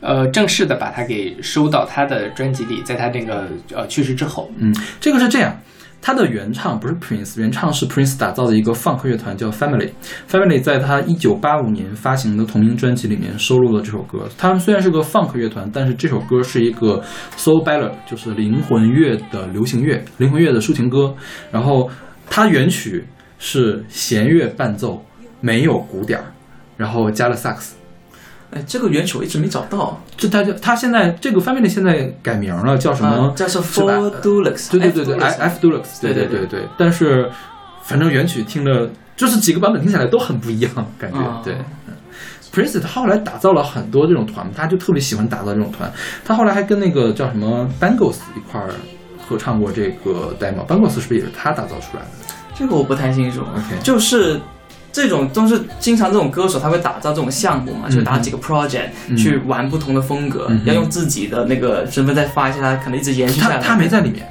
[0.00, 4.48] 呃，正式的把它给收到他的专辑里，在他那个呃去世之后。
[4.58, 5.52] 嗯，这个是这样，
[6.06, 9.88] 他的原唱不是 Prince，原唱是 Prince 打造的一个 funk 乐团叫 Family。
[10.28, 14.28] Family 在他一九八五年发行的同名专辑里面收录了这首歌。
[14.36, 17.02] 他们虽然是个 funk 乐团，但是这首歌是一个
[17.38, 21.14] soul ballad，就是灵魂乐的流行乐，灵魂乐的抒情歌。
[21.50, 21.88] 然后
[22.28, 23.06] 它原曲
[23.38, 25.02] 是弦乐伴奏，
[25.40, 26.26] 没有鼓点儿，
[26.76, 27.73] 然后加了萨克斯。
[28.64, 33.08] 哎，这个原曲我一直没找到，就他就他现在这个 Family 现在改名了，叫什么？
[33.08, 36.68] 啊叫做是吧 Four Deluxe，对对对对 F，F F Deluxe，对对对对对。
[36.78, 37.30] 但是
[37.82, 41.54] 反正原曲听着，就是几个版本听起来都很不一样，感觉、啊对。
[41.54, 41.94] 嗯
[42.52, 45.92] Prince 他后来打造了很多这种团，他就特别喜欢打造这种团。
[46.24, 48.70] 他后来还跟那个叫什么 Bangles 一块儿
[49.28, 50.64] 合唱过这个 demo。
[50.64, 52.34] Bangles 是不是也是他打造出来的？
[52.54, 53.40] 这个我不太清楚。
[53.40, 54.40] OK 就是
[54.94, 59.16] 这种都是经常这种歌手他会打造这种项目嘛，就打几个 project、嗯。
[59.16, 63.58] 去玩不同的风格，嗯要用自己的那个身份再发一下，他可能一直延续下来。
[63.58, 64.24] 他他没在里面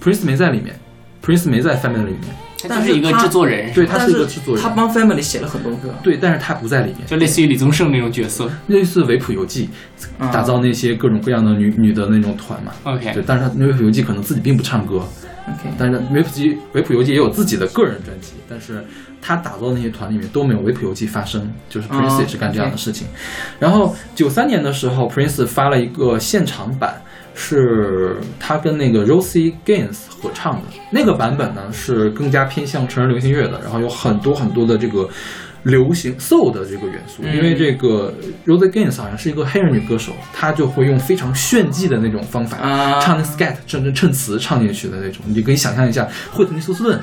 [0.00, 0.78] ，Prince 没在里面
[1.24, 5.92] ，Prince 没在 Family 里面，他是一个制作人，对，他是一个制作人，他帮 Family 写了很多歌。
[6.02, 7.06] 对，但是他不在里面。
[7.06, 8.48] 就类似于李宗盛那种角色。
[8.68, 9.68] 类似维普游记，
[10.20, 10.30] 嗯。
[10.30, 12.72] 打造那些各种各样的女女的那种团嘛。
[12.84, 14.96] OK 对，但是他维普游记可能自己并不唱歌
[15.46, 18.84] ，OK，但是维普记维普游记也有自己的个人专辑，但是
[19.20, 23.06] 他打造的那些团里面都没有维普游记发声，就是 Prince 哦也是干这样的事情。
[23.58, 27.02] 然后九三年的时候，Prince 发了一个现场版，
[27.34, 35.08] 是他跟那个 Rosie Gaines 合唱的，那个版本呢是更加偏向成人流行乐的，然后有很多很多的这个。
[35.64, 37.36] 流行 soul 的这个元素，嗯。
[37.36, 38.14] 因为这个
[38.46, 43.00] Rosie Gaines 好像是一个黑人女歌手，她就会用非常炫技的那种方法、啊。
[43.00, 46.98] 唱那 scat 衬衬衬词唱进去的那种，你就可以想象一下惠特尼休斯顿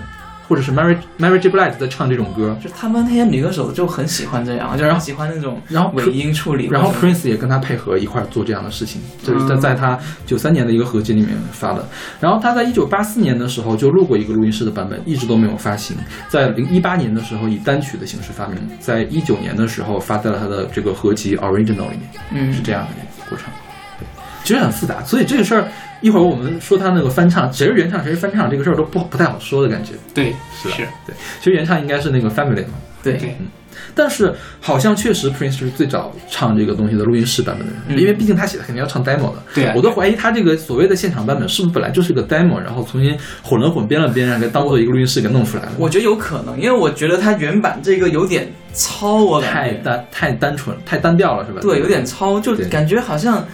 [0.47, 11.87] 或者是 Mary Mary J Blige 在唱这种歌，就他们那些女歌手就很喜欢这样，就然后喜欢那种然后尾音处理，然后 Prince 也跟他配合一块儿做这样的事情，就是在嗯在他九三年的一个合集里面发的。
[12.19, 15.97] 然后他在一九八四年的时候就录过一个录音室的版本，一直都没有发行。
[16.29, 23.47] 在零一八年的时候以单曲的形式发明，在一九年的时候发在了他的这个合集 Original 里面，嗯是这样的一个过程。
[24.45, 25.67] 对，其实很复杂，所以这个事儿
[26.01, 30.69] 一会儿我们说他那个翻唱，谁是原唱谁是翻唱这个事儿都不不太好说的感觉，对，是？
[30.69, 32.73] 是对，其实原唱应该是那个 Family 嘛。
[33.03, 33.47] 对嗯
[33.93, 39.35] 但是好像确实 Prince 是最早唱这个东西的录音室版本的人，嗯因为毕竟他写的肯定要唱 demo 的。
[39.53, 45.71] 对啊我都怀疑他这个所谓的现场版本是不是本来就是个 demo，然后重新混了混编了编，然后给当做一个录音室给弄出来的。
[45.77, 51.59] 我觉得有可能，因为我觉得他原版这个有点糙，我感觉太单太单纯太单调了，是吧？
[51.61, 53.45] 对，有点糙，就感觉好像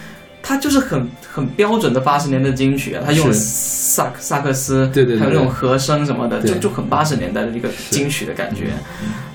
[0.42, 8.66] 他就是很很标准的八十年代金曲啊，它用了萨克萨克斯，对对对还有那种和声什么的，就就很八十年代的一个金曲的感觉，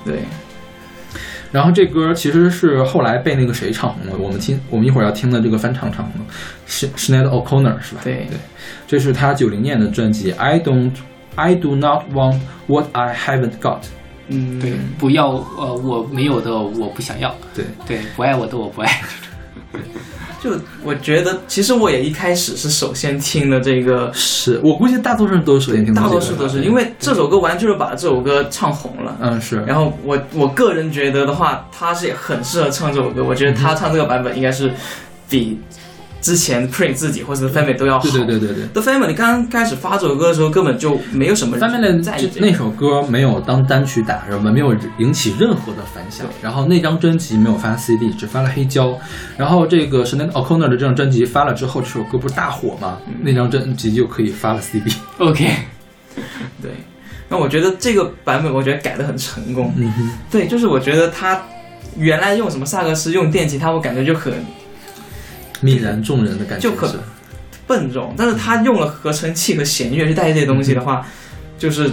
[0.04, 0.24] 对，
[1.50, 6.26] 然后这歌其实是后来被那个谁唱红了，我们听我们一会儿要听的这个翻唱唱红了，
[6.66, 8.02] 是 s n e d O'Connor 是吧？
[8.04, 8.38] 对对，
[8.86, 10.92] 这是他九零年的专辑《I Don't
[11.36, 13.80] I Do Not Want What I Haven't Got》。
[14.28, 17.64] 嗯，对，不要呃，我没有的我不想要，对。
[17.86, 19.00] 对，不爱我的我不爱。
[20.40, 20.52] 就
[20.84, 29.16] 我觉得，其实我也一开始是首先听的这个，是我估计大多数人都是首先听到大，多数都是因为这首歌完全就是把这首歌唱红了。
[29.20, 33.24] 嗯是，然后我我个人觉得的话，他是很适合唱这首歌。
[33.24, 34.72] 我觉得他唱这个版本应该是
[35.28, 35.58] 比
[36.20, 38.08] 之前 Prince 自己或者 Family 都要好。
[38.10, 38.66] 对对对对对。
[38.74, 42.30] The Family 刚开始发这首歌的时候，根本就没有什么人 Family 在意。
[42.36, 46.26] 那首歌没有当单曲打热门，没有引起任何的反响。
[46.42, 48.98] 然后那张专辑没有发 CD，只发了黑胶。
[49.36, 52.98] 然后这个 a n e O'Connor 的这张专辑发了之后，这首歌不是大火吗？
[53.22, 54.92] 那张专辑就可以发了 CD。
[55.18, 55.48] OK，
[56.60, 56.72] 对，
[57.28, 59.72] 那我觉得这个版本我觉得改的很成功。
[59.76, 61.40] 嗯哼，对，就是我觉得他
[61.96, 64.32] 原来用什么萨克斯、用电吉他，我感觉就很
[65.62, 66.98] 泯然众人的感觉就可是。
[67.66, 71.06] 笨重，但是他用了合成器和弦乐去带这些东西的话，
[71.58, 71.90] 就是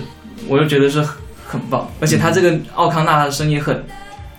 [0.47, 3.83] 我就觉得是很很棒，而且他这个奥康纳的声音很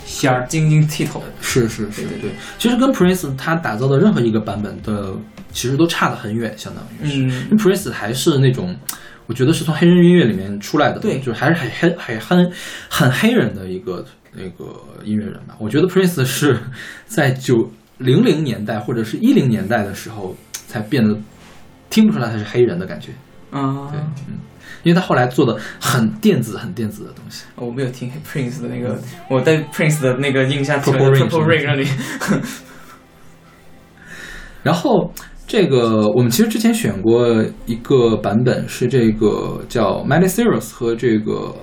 [0.07, 1.23] 仙儿，晶晶剔透。
[1.43, 5.13] 是是是对对对，其实跟 Prince 他打造的任何一个版本的，
[5.53, 7.19] 其实都差得很远，相当于是。
[7.19, 8.75] 嗯因为 Prince 还是那种，
[9.27, 12.53] 我觉得是从黑人音乐里面出来的，对就是还是很黑、很很
[12.89, 14.65] 很黑人的一个那个
[15.05, 15.55] 音乐人吧。
[15.59, 16.59] 我觉得 Prince 是
[17.07, 21.17] 在九零零年代或者是一零年代的时候才变得
[21.89, 23.13] 听不出来他是黑人的感觉，
[23.51, 23.99] 啊对，
[24.29, 24.39] 嗯，
[24.83, 27.45] 因为他后来做的很电子、很电子的东西。
[27.55, 28.99] 我没有听 Prince 的那个，
[29.31, 31.87] 我对 Prince 的那个印象只有 Purple Rain Purple Rain 那里。
[34.63, 35.13] 然后
[35.47, 41.55] 这个我们其实之前选过一个版本，是这个叫 Miley Cyrus 和这个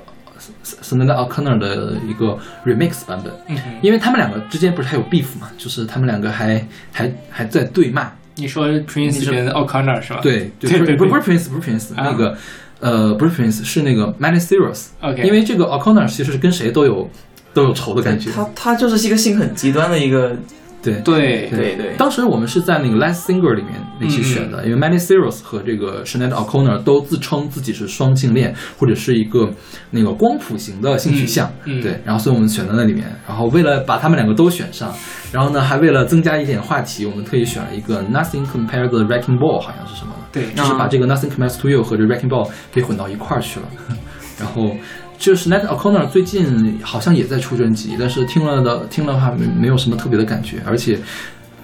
[0.63, 10.19] s n e d O'Connor 的一个 remix 版本，嗯，因为他们两个之间不是还有 beef 嘛，就是他们两个还还还在对骂，你说 Prince 跟 O'Connor 是吧？
[10.21, 12.03] 对对对对不是不是 Prince 不是 Prince 啊。
[12.05, 12.37] 那个
[12.79, 17.09] 呃不是 Prince 是那个 Miley Cyrus，OK 因为这个 O'Connor 其实是跟谁都有
[17.53, 20.35] 都有仇的感觉，他他就是一个性很极端的一个，
[20.83, 29.49] 对对对对当时我们是在那个 Last Singer 里面一起选的，因为 Many Seros 和这个 s h a n e O'Connor 都自称自己是双性恋，或者是一个
[29.91, 31.51] 那个光谱型的性取向，
[31.81, 34.93] 对，然后所以我们选在那里面，然后为了把他们两个都选上，
[35.31, 43.65] 然后呢还为了增加一点话题，我们特意选了一个 Nothing Compared to the Wrecking Ball，好像是什么的，对就是把这个 Nothing Compares to You 和这 Wrecking Ball 给混到一块儿去了，
[44.39, 44.75] 然后。
[45.23, 50.99] 就是 Nat O'Connor 最近好像也在出专辑，但是听了的听了的话没没有什么特别的感觉，而且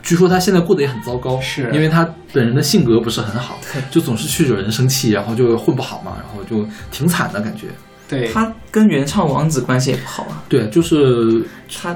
[0.02, 3.60] 据说他现在过得也很糟糕，是因为他本人的性格不是很好，
[3.92, 7.68] 就总是去惹人生气，然后就混不好嘛，然后就挺惨的感觉。
[8.08, 10.42] 对，他跟原唱王子关系也不好啊。
[10.48, 11.94] 对，就是他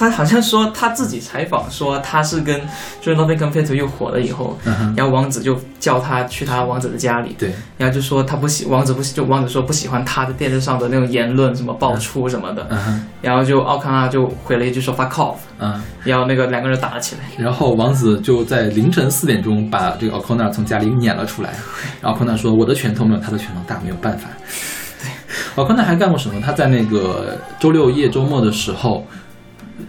[0.00, 2.58] 他好像说他自己采访说他是跟
[3.02, 17.20] 就是 Nothing Compared to You 火了以后，嗯，然后王子就叫他去他王子的家里，对，然后就说他不喜王子不喜就王子说不喜欢他的电视上的那种言论什么爆出什么的，嗯，然后就奥康纳就回了一句说 fuck off，嗯，然后那个两个人打了起来。
[17.36, 21.52] 然后王子就在凌晨四点钟把这个 O'Connor 从家里撵了出来，
[22.00, 24.28] 然后 O'Connor 说：“我的拳头没有他的拳头大，没有办法。”
[25.02, 26.40] 对，O'Connor 还干过什么？
[26.40, 29.06] 他在那个周六夜周末的时候。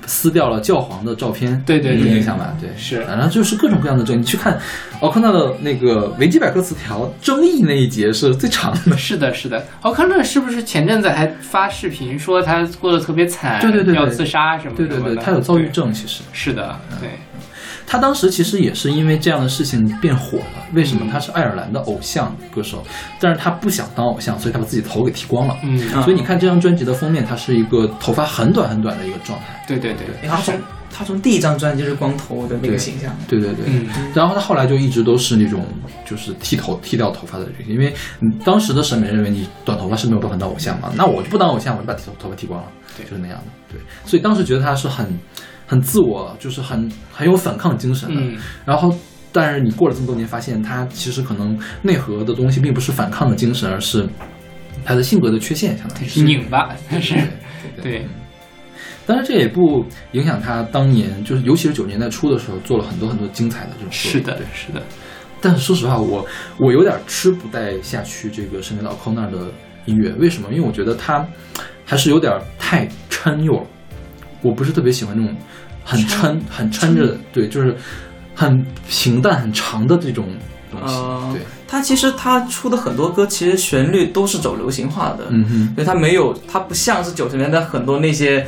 [0.05, 2.55] 撕掉了教皇的照片，对对对有印象吧？
[2.61, 4.19] 对，是反正就是各种各样的争议。
[4.19, 4.59] 你去看
[4.99, 8.95] 奥康纳的那个维基百科词条，争议那一节是最长的。
[8.97, 9.65] 是的，是的。
[9.81, 15.67] O'Connor 是不是前阵子还发视频说他过得特别惨，对对对对要自杀什么对对对，他有躁郁。
[15.69, 16.21] 症，其实。
[16.33, 17.09] 是的，对，
[17.85, 20.65] 他当时其实也是因为这样的事情变火了。
[20.73, 21.05] 为什么？
[21.11, 22.81] 他是爱尔兰的偶像歌手，
[23.19, 25.57] 但是他不想当偶像，所以他把自己头给剃光了。
[25.63, 29.63] 嗯，啊所以你看这张专辑的封面，他是一个头发很短很短的一个状态。
[29.67, 30.55] 对对对，他从
[30.89, 35.65] 他从第一张专辑就是光头的那个形象，对对对，嗯，然后他后来就一直都是那种
[36.05, 43.43] 就是剃头剃掉头发的这个，因为你当时的审美认为你短头发是没有办法当偶像嘛，那我就不当偶像，我就把头头发剃光了，对就是那样的。
[43.69, 45.05] 对，所以当时觉得他是很
[45.71, 48.19] 很自我，就是很很有反抗精神的。
[48.19, 48.93] 嗯，然后，
[49.31, 54.05] 但是你过了这么多年，发现他其实可能内核的东西并不是反抗的精神，而是
[54.83, 56.23] 他的性格的缺陷，相当于是。
[56.23, 57.13] 拧巴， 是，
[57.77, 58.05] 对对，
[59.05, 64.83] 但是这也不影响他当年，就是尤其是九十年代初的时候，做了很多很多精彩的这种作是的对，是的，
[65.39, 66.27] 但是说实话，我
[66.57, 69.49] 我有点吃不带下去这个圣诞老 O'Connor 的
[69.85, 70.49] 音乐，为什么？
[70.51, 71.25] 因为我觉得他
[71.85, 73.65] 还是有点太抻悠了，
[74.41, 75.33] 我不是特别喜欢这种
[75.83, 77.75] 很抻、很抻着的，对，就是
[78.35, 80.25] 很平淡、很长的这种
[80.71, 80.93] 东西。
[80.95, 88.45] 呃对，他其实他出的很多歌其实旋律都是走流行化的，嗯哼，所以他没有，他不像是九十年代很多那些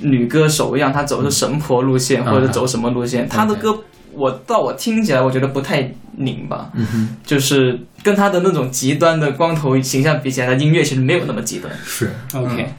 [0.00, 3.28] 女歌手一样，她走的是神婆路线，嗯或者走什么路线。
[3.28, 3.78] 她的歌，
[4.12, 11.72] 我到我听起来，我觉得不太拧巴，嗯哼，就是跟他的那种极端的光头形象比起来，她音乐其实没有那么极端。
[11.84, 12.72] 是 OK，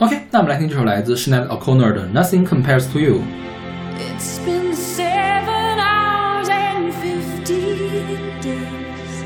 [0.00, 0.26] OK。
[0.30, 3.14] 那我们来听这首来自 Sinead O'Connor 的《Nothing Compares to You》。
[3.98, 9.24] It's been seven hours and fifteen days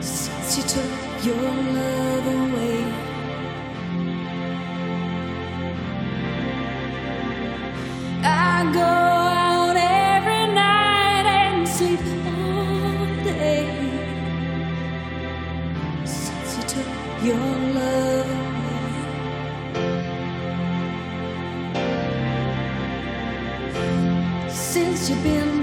[0.00, 0.84] since you took
[1.24, 1.36] your
[1.72, 2.84] love away.
[8.22, 13.66] I go out every night and sleep all day
[16.04, 16.86] since you took
[17.24, 18.39] your love away.
[25.01, 25.60] Since you've been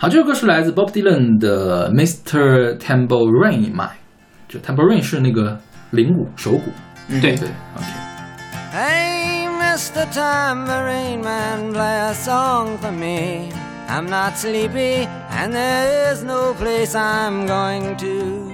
[0.00, 2.76] 好，这首歌是来自 Bob Dylan 的 Mr.
[2.78, 3.90] Tambourine Man，
[4.46, 5.58] 就 Tambourine 是那个
[5.90, 6.70] 铃鼓手鼓，
[7.08, 7.86] 对对，OK。
[8.74, 10.06] Hey, Mr.
[10.12, 13.48] Tambourine Man, play a song for me.
[13.88, 18.52] I'm not sleepy, and there is no place I'm going to.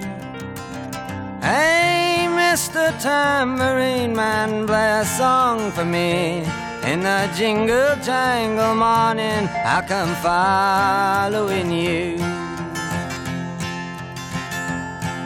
[1.41, 2.93] Hey, Mr.
[3.01, 6.45] Tambourine Man, play a song for me.
[6.88, 12.16] In the jingle jangle morning, I'll come following you.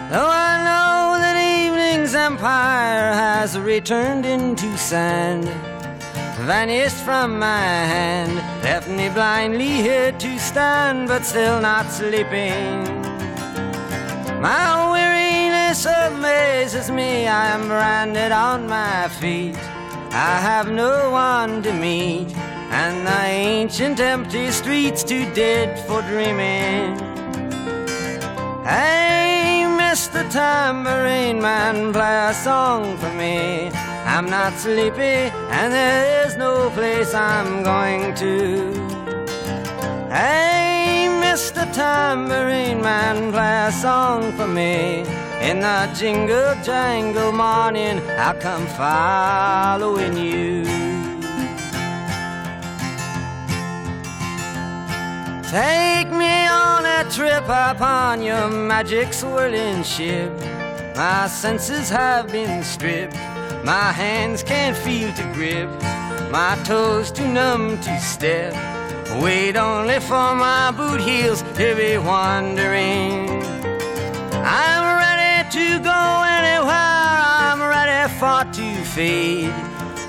[0.09, 5.45] Though I know that evening's empire has returned into sand,
[6.47, 12.85] vanished from my hand, left me blindly here to stand, but still not sleeping.
[14.41, 19.59] My weariness amazes me, I am branded on my feet.
[20.13, 26.99] I have no one to meet, and the ancient empty streets too dead for dreaming.
[28.65, 30.29] Hey, Mr.
[30.29, 33.69] Tambourine Man, play a song for me.
[34.05, 38.73] I'm not sleepy, and there is no place I'm going to.
[40.09, 41.63] Hey, Mr.
[41.73, 45.20] Tambourine Man, play a song for me.
[45.41, 50.63] In the jingle jangle morning, I'll come following you.
[55.49, 60.31] Take me on a trip upon your magic swirling ship.
[60.95, 63.15] My senses have been stripped.
[63.65, 65.69] My hands can't feel to grip.
[66.31, 68.53] My toes too numb to step.
[69.19, 73.27] Wait only for my boot heels to be wandering.
[74.45, 75.01] I'm
[75.51, 76.71] to go anywhere.
[76.71, 79.53] I'm ready for to fade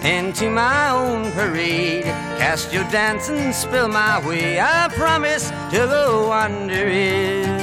[0.04, 2.04] into my own parade.
[2.38, 4.60] Cast your dance and spill my way.
[4.60, 7.60] I promise to go under it.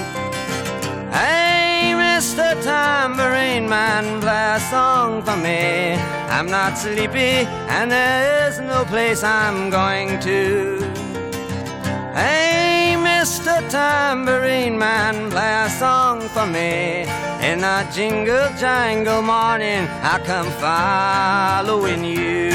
[1.14, 2.62] Hey, Mr.
[2.62, 5.94] Tambourine Man, play a song for me.
[6.30, 7.48] I'm not sleepy,
[7.78, 10.82] and there is no place I'm going to.
[12.14, 12.79] Hey,
[13.20, 13.60] Mr.
[13.70, 17.02] Tambourine Man, play a song for me.
[17.42, 22.50] In a jingle jangle morning, I come following you.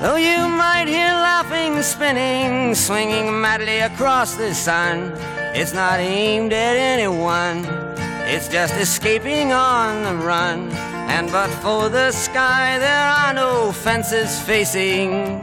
[0.00, 5.12] Though you might hear laughing, spinning, swinging madly across the sun,
[5.52, 7.66] it's not aimed at anyone.
[8.32, 10.70] It's just escaping on the run.
[11.10, 15.42] And but for the sky, there are no fences facing.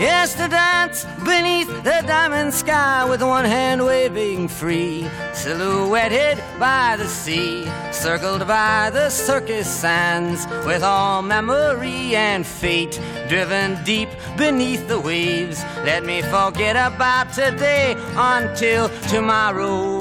[0.00, 7.06] Yes, to dance beneath the diamond sky with one hand waving free, silhouetted by the
[7.06, 12.98] sea, circled by the circus sands, with all memory and fate
[13.28, 14.08] driven deep
[14.38, 15.62] beneath the waves.
[15.84, 20.00] Let me forget about today until tomorrow.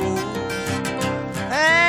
[1.49, 1.88] Hey,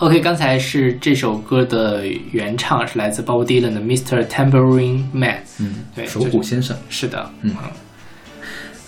[0.00, 4.26] OK，刚才是这首歌的原唱是来自 Bob Dylan 的 Mr.
[4.26, 6.74] Tambourine Man，嗯，对，手鼓先生。
[6.88, 7.54] 是的，嗯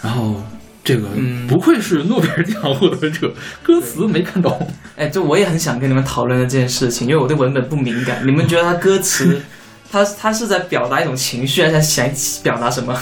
[0.00, 0.42] 然后
[0.82, 3.30] 这个嗯不愧是诺贝尔奖获得者，
[3.62, 4.66] 歌词没看懂。
[4.96, 8.26] 哎，就我也很想跟你们讨论的这件事情，因为我对文本不敏感。
[8.26, 9.42] 你们觉得他歌词，
[9.92, 12.08] 他他是在表达一种情绪，还是在想
[12.42, 12.98] 表达什么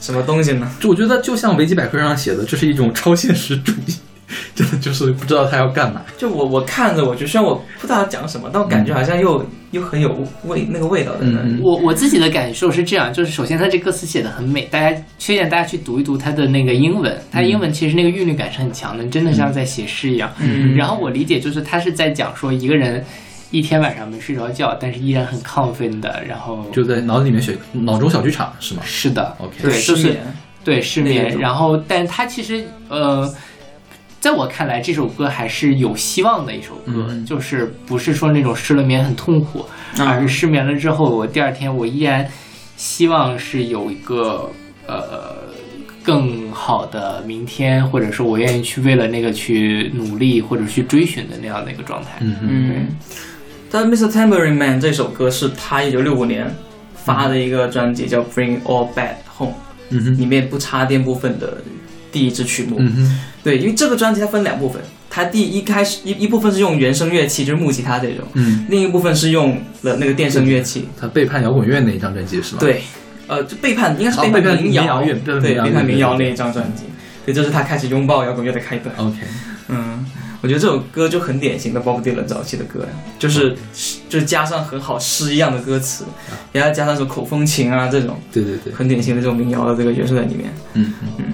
[0.00, 0.72] 什么东西呢？
[0.80, 3.94] 就我觉得就像维基百科上写的，这是一种超现实主义，
[4.54, 6.02] 真的就是不知道他要干嘛。
[6.16, 10.08] 就我我看着，我就虽然我不知道他讲什么，但我感觉好像又、又很有
[10.44, 11.52] 味那个味道在那里。
[11.52, 20.32] 嗯我我自己的感受是这样，就是首先他这歌词写的很美，大家推荐大家去读一读他的那个英文，他英文其实那个韵律感是很强的，真的像在写诗一样。
[20.40, 23.04] 嗯然后我理解就是他是在讲说一个人
[23.50, 28.82] 一天晚上没睡着觉，但是依然很亢奋的，然后就在脑子里面写脑中小剧场是吗？
[28.84, 33.30] 是的 OK 对，就是失眠对失眠，然后但他其实呃。
[34.20, 39.64] 在我看来，这首歌还是有希望的一首歌，嗯就是不是说那种失了眠很痛苦，
[39.96, 42.28] 啊而是失眠了之后，我第二天我依然
[42.76, 44.50] 希望是有一个
[44.86, 45.36] 呃
[46.02, 52.18] 更好的明天，或者说我愿意去为了那个去努力或者去追寻的那样的一个状态。
[52.20, 52.86] 嗯嗯嗯，
[53.70, 54.10] 但 Mr.
[54.10, 56.54] Tambourine Man 这首歌是他一九六五年
[56.94, 59.54] 发的一个专辑，叫《Bring All Back Home》，
[59.88, 61.62] 嗯哼里面不插电部分的
[62.12, 62.76] 第一支曲目。
[62.78, 70.88] 嗯哼对，因为这个专辑它分两部分，它第一开始一一部分是用原声乐器，就是木吉他这种，嗯，另一部分是用了那个电声乐器。
[70.98, 72.82] 他背叛摇滚乐那一张专辑是吗？，对，
[73.26, 76.84] 呃，就背叛应该是背叛叛民谣，民谣乐对，背叛民谣那一张专辑，
[77.24, 78.94] 对，这是他开始拥抱摇滚乐的开端。
[78.98, 79.16] OK，
[79.68, 80.04] 嗯，
[80.42, 82.88] 我觉得这首歌就很典型的 Bob Dylan 早期的歌呀，
[83.18, 83.56] 就是
[84.08, 86.04] 就是加上很好诗一样的歌词，
[86.52, 90.52] 然后加上什么口风琴啊这种对对对，很典型的这种民谣的这个元素在里面。
[90.74, 91.24] 嗯嗯嗯。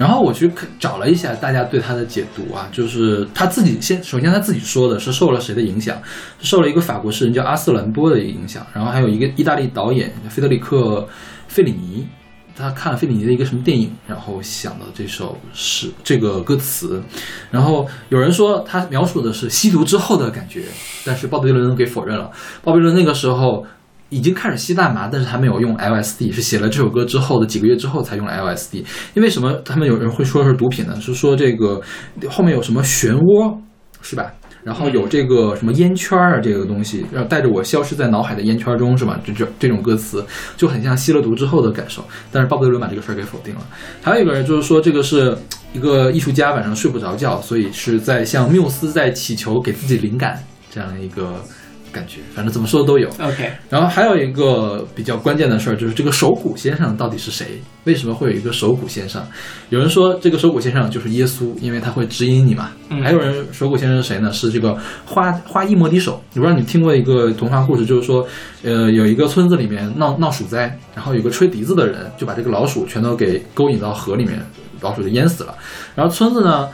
[0.00, 6.00] 然后我去找了一下大家对他的解读啊，就是他自己先，首先他自己说的是受了谁的影响，
[6.40, 11.06] 受了一个法国诗人叫阿瑟兰波的一个影响，然后还有一个意大利导演费德里克
[11.48, 12.08] 费里尼，
[12.56, 17.02] 他看了费里尼的一个什么电影，然后想到这首诗这个歌词，
[17.50, 20.64] 然后有人说他描述的是吸毒之后的感觉，
[21.04, 22.30] 但是鲍勃迪伦给否认了，
[22.62, 23.66] 鲍勃迪伦那个时候。
[24.10, 28.84] 已经开始吸大麻，但是还没有用 LSD，是写了这首歌之后的几个月之后才用了 LSD。
[29.14, 29.52] 因为什么？
[29.64, 31.00] 他们有人会说是毒品呢？
[31.00, 31.80] 是说这个
[32.28, 33.56] 后面有什么漩涡，
[34.02, 34.30] 是吧？
[34.62, 39.18] 然后有这个什么烟圈啊，这个东西，然后带着我消失在脑海的烟圈中，是吧？
[39.24, 40.22] 这这这种歌词
[40.54, 42.04] 就很像吸了毒之后的感受。
[42.30, 43.62] 但是鲍勃迪伦把这个事儿给否定了。
[44.02, 45.34] 还有一个人就是说，这个是
[45.72, 51.42] 一个艺术家晚上睡不着觉，所以是在向缪斯在祈求给自己灵感这样一个
[51.92, 52.20] 感觉。
[52.34, 53.08] 反正怎么说都有。
[53.20, 57.60] OK，然后还有一个比较关键的事儿，就是这个手鼓先生到底是谁？
[57.84, 59.22] 为什么会有一个手鼓先生？
[59.70, 62.70] 有人说这个手鼓先生就是耶稣，因为他会指引你嘛。
[62.88, 64.30] 嗯还有人手鼓先生是谁呢？
[64.32, 64.76] 是这个
[65.06, 66.22] 花花衣摩笛手。
[66.34, 68.26] 我不知道你听过一个童话故事，就是说，
[68.62, 74.38] 呃，有一个村子里面闹闹鼠灾，然后有个吹笛子的人就把这个老鼠全都给勾引到河里面，
[74.80, 75.54] 老鼠就淹死了。
[75.94, 76.68] 然后村子呢？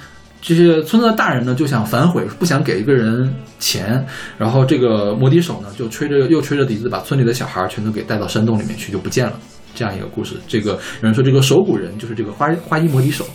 [0.47, 4.06] 这些村子的大人呢就想反悔，不想给一个人钱，
[4.39, 9.32] 然后这个摩笛手呢就吹着又吹着笛子，把村里的小孩全都给带到山洞里面去，就不见了。
[9.74, 13.27] 这样一个故事，这个有人说这个手鼓人就是这个花花衣摩笛手，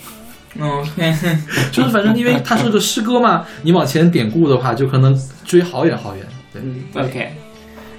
[0.58, 0.66] 嗯，
[1.70, 5.14] 就是反正因为它是个诗歌嘛，你往前典故的话，就可能
[5.44, 6.26] 追好远好远。
[6.54, 7.30] 对，嗯 OK，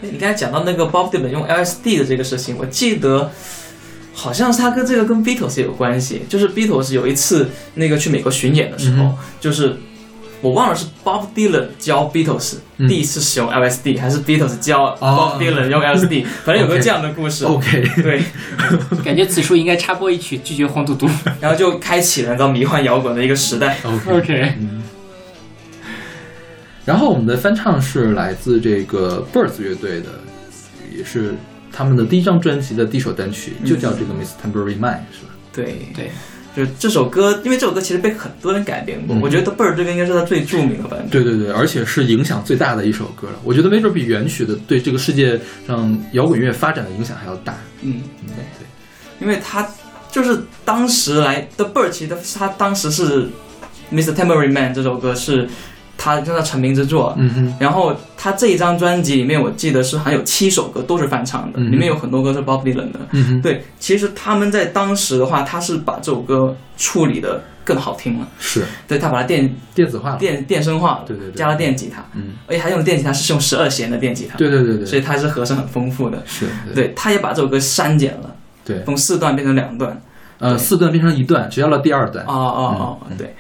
[0.01, 3.31] 你刚才讲到那个 Bob Dylan 用 LSD 的这个事情，我记得
[4.13, 9.77] 好像是他跟这个跟 Beatles 有关系，就是 Beatles 有一次那个去美国巡演的时候，嗯就是
[10.41, 17.45] 我忘了是 Bob Dylan 教 Beatles、嗯第一次使用 LSD，还是 Beatles 教哦 Bob Dylan 用 LSD，、反正有个这样的故事。
[17.45, 18.23] OK，对，
[19.05, 21.09] 感觉此处应该插播一曲，拒绝黄赌毒。
[21.41, 23.79] 然后就开启了到迷幻摇滚的一个时代。
[23.85, 24.19] OK。
[24.19, 24.53] OK，
[26.85, 30.09] 然后我们的翻唱是来自这个 Birds 乐队的，
[30.93, 31.37] 也是
[31.73, 35.31] 他们的第一张专辑的第一首单曲，就叫这个 Miss Tambourine Man，是吧？
[35.53, 36.11] 对对，
[36.55, 41.09] 就这首歌，因为这首歌其实被很多人改编过，嗯我觉得 Bird 这个应该是他最著名的版本。
[41.09, 43.35] 对对对，而且是影响最大的一首歌了。
[43.43, 47.55] 我觉得没准比原曲的对这个世界上摇滚乐发展的影响还要大。
[47.81, 48.67] 嗯，对对，
[49.21, 49.69] 因为他
[50.11, 53.29] 就是当时来的 Bird，其实他当时是
[53.91, 54.15] Mr.
[54.15, 55.49] Tambourine Man 这首歌是
[55.97, 57.15] 他叫他成名之作。
[57.19, 63.01] 嗯哼，然后他这一张专辑里面，我记得是还有七首歌都是翻唱的，嗯里面有很多歌是 Bob Dylan 的。
[63.13, 68.27] 嗯哼，对，其实他们在当时的话，他是把这首歌处理的更好听了。
[68.39, 70.17] 是对他把它电电子化了。
[70.17, 76.23] 电电声化了，对对对加了电吉他，嗯，而且他用的电吉他是用十二弦的电吉他，对对对对，所以它是和声很丰富的。
[76.27, 80.01] 是对，他也把这首歌删减了，对，从四段变成两段。
[80.39, 82.25] 呃，四段变成一段，只要了第二段。
[82.27, 83.33] 哦哦哦，对，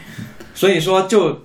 [0.54, 1.36] 所以说就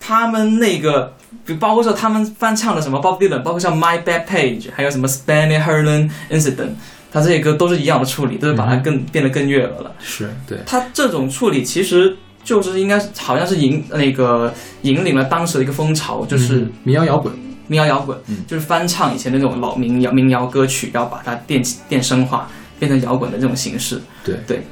[0.00, 1.14] 他们那个，
[1.46, 6.70] 就包括说他们翻唱的什么 Bob Dylan，包括像 My Bad Page，还有什么 Stanley Harlan Incident，
[7.12, 9.94] 他这些歌都是一样的处理，都是把它更、变得更悦耳了。
[10.00, 14.52] 是对，他这种处理其实就是应该好像是引那个
[14.82, 17.32] 引领了当时的一个风潮，就是嗯民谣摇滚。
[17.68, 22.50] 民谣摇滚，嗯就是翻唱以前的那种老民谣民谣歌曲，然后把它电电声化，
[22.80, 24.02] 变成摇滚的这种形式。
[24.24, 24.66] 对对，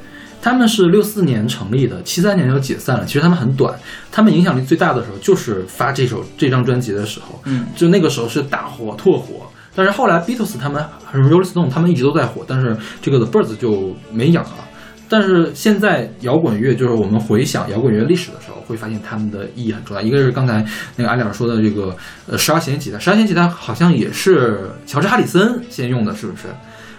[0.49, 3.05] 他们是六四年成立的，七三年就解散了。
[3.05, 3.79] 其实他们很短，
[4.11, 9.47] 他们影响力最大的时候就是发这首这张专辑的时候，嗯，就那个时候是大火特火。
[9.75, 14.65] 但是后来 Beatles 他们还有 Rolling Stone 他们一直都在火，但是这个 The Birds 就没养了。
[15.11, 20.03] 但是现在摇滚乐，就是我们回想摇滚乐历史的时候，会发现他们的意义很重要。
[20.03, 20.65] 一个是刚才
[20.97, 21.97] 那个阿亮说的这个
[22.27, 26.49] 呃十二弦吉他，十二弦吉他好像也是乔治哈里森先用的，是不是？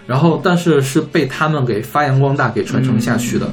[0.06, 3.48] 然后但是是被他们给发扬光大、给传承下去的。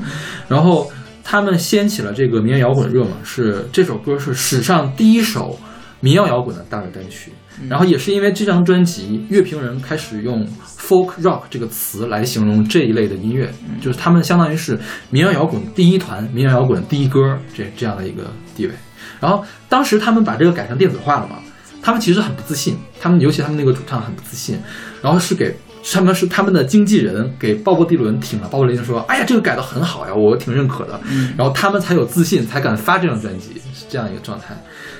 [0.47, 0.91] 然后
[1.23, 5.59] 他们掀起了这个民谣摇滚热嘛，是这首歌是史上第一首
[5.99, 7.31] 民谣摇滚的大热单曲。
[7.67, 13.51] 然后也是因为这张专辑，乐评人开始用 folk rock 这个词来形容这一类的音乐，
[13.81, 14.79] 就是他们相当于是
[15.09, 17.19] 民谣摇滚第一团、民谣摇滚第一歌
[17.55, 18.73] 这这样的一个地位。
[19.19, 21.37] 然后当时他们把这个改成电子化了嘛，
[21.81, 24.59] 他们其实很不自信，他们尤其他们那个主唱很不自信，
[25.01, 25.57] 然后是给
[25.93, 30.99] 他们是他们的经纪人给鲍勃迪伦听了，鲍勃迪伦说：“哎呀，这个改的很好呀，我挺认可的。”
[31.37, 34.55] 然后他们才有自信，才敢发这张专辑，是这样一个状态。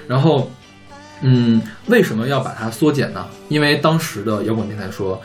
[0.07, 0.49] 然后。
[1.19, 3.25] 嗯，为什么要把它缩减呢？
[3.49, 5.19] 因为当时的摇滚电台说，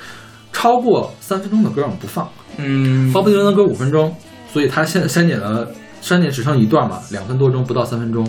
[0.50, 2.26] 超过三分钟的歌我们不放。
[2.56, 4.16] 嗯，鲍勃迪伦的歌五分钟，
[4.50, 5.70] 所以他现删减了，
[6.00, 8.26] 删减只剩一段嘛，两分多钟不到三分钟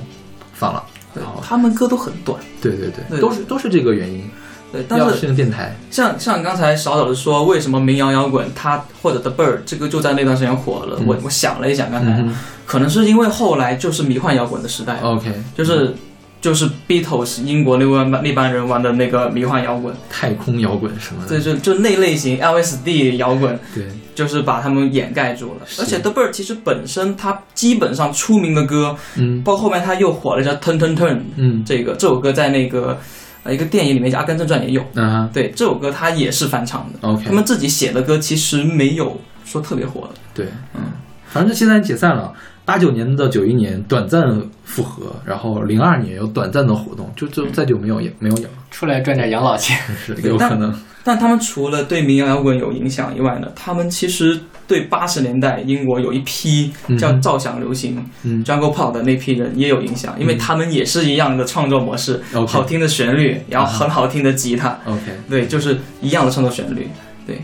[0.52, 0.84] 放了。
[1.14, 2.38] 对，他们歌都很短。
[2.62, 4.30] 对对对，对都是都是这个原因。
[4.74, 5.74] 对，但要是适应电台。
[5.92, 10.98] 像像刚才小小的说，为什么民谣摇滚它或者 The Bird 这个就在那段时间火了？
[11.00, 12.36] 嗯我我想了一想，刚才、嗯
[12.66, 14.98] 可能是因为后来就是迷幻摇滚的时代。
[15.04, 15.94] OK，就是
[16.42, 21.28] 就是 Beatles 英国那帮那帮人玩的那个迷幻摇滚，太空摇滚什么的。
[21.28, 23.86] 对，就就那类型 LSD 摇滚，对，
[24.16, 25.68] 就是把他们掩盖住了。
[25.78, 32.98] 而且 The Bird 其实本身它基本上出名的歌，嗯包括后面他又火了叫 Turn Turn Turn，嗯这个这首歌在那个
[33.44, 34.82] 呃一个电影里面叫《阿甘正传》也有。
[34.96, 37.08] 啊对，这首歌他也是翻唱的。
[37.08, 40.20] OK 他们自己写的歌其实没有说特别火的。
[40.34, 40.82] 对，嗯，
[41.28, 42.34] 反正就现在解散了。
[42.66, 49.78] 八九年的九一年短暂复合，然后零二年有短暂的活动，就就再就没有也没有有了，出来赚点养老钱。
[50.06, 50.74] 是有可能。
[51.06, 57.22] 但他们除了对民谣摇滚有影响以外呢，他们其实对八十年代英国有一批叫嗯。
[57.22, 58.42] 照响流行、嗯。
[58.46, 64.80] Jungle Pop 的那批人也有影响，因为他们也是一样的创作模式好听的旋律，然后很好听的吉他。
[64.86, 66.88] OK，对，就是一样的创作旋律，
[67.28, 67.42] 对，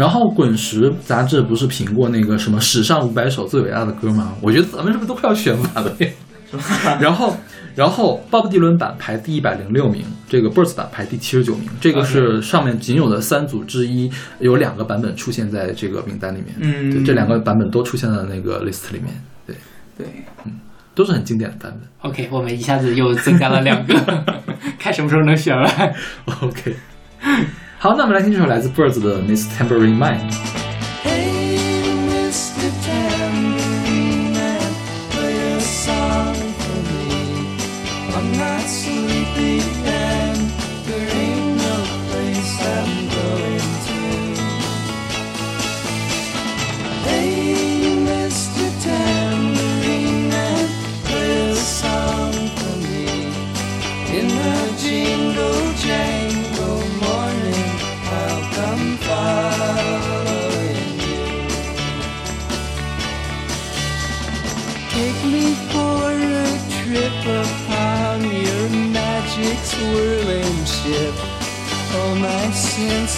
[0.00, 4.34] 然后《滚石》杂志不是评过那个什么史上五百首最伟大的歌吗？
[4.40, 6.08] 我觉得咱们是不是都快要选完了呀？
[6.98, 7.36] 然后，
[7.76, 16.56] 然后鲍勃迪伦版排第一百零六名，这个 Birds 版排第七十九名，这个是上面仅有的三组之一，有两个版本出现在这个名单里面。
[16.60, 19.12] 嗯对，这两个版本都出现在那个 list 里面。
[19.46, 19.54] 对，
[19.98, 20.06] 对，
[20.46, 20.52] 嗯
[20.94, 22.10] 都是很经典的版本。
[22.10, 24.24] OK，我们一下子又增加了两个，
[24.80, 25.94] 看什么时候能选完。
[26.40, 26.74] OK，
[27.79, 30.19] 好，那我们来听这首来自 Birds 的《Miss Tambourine Man》。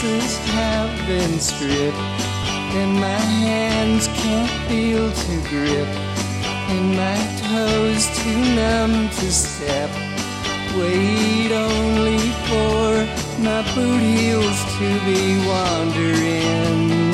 [0.03, 1.97] Senses have been stripped,
[2.74, 5.89] and my hands can't feel to grip,
[6.73, 9.91] and my toes too numb to step.
[10.77, 12.19] Wait only
[12.49, 12.89] for
[13.43, 17.12] my boot heels to be wandering.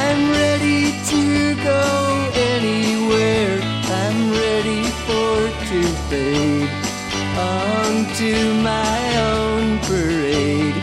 [0.00, 3.60] I'm ready to go anywhere.
[4.02, 5.36] I'm ready for
[5.68, 6.85] to fade
[7.38, 8.98] onto my
[9.32, 10.74] own parade.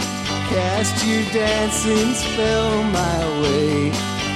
[0.49, 3.91] Cast your dancing spell my way.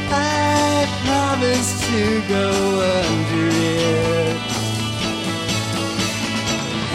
[0.10, 2.50] I promise to go
[3.06, 4.38] under it.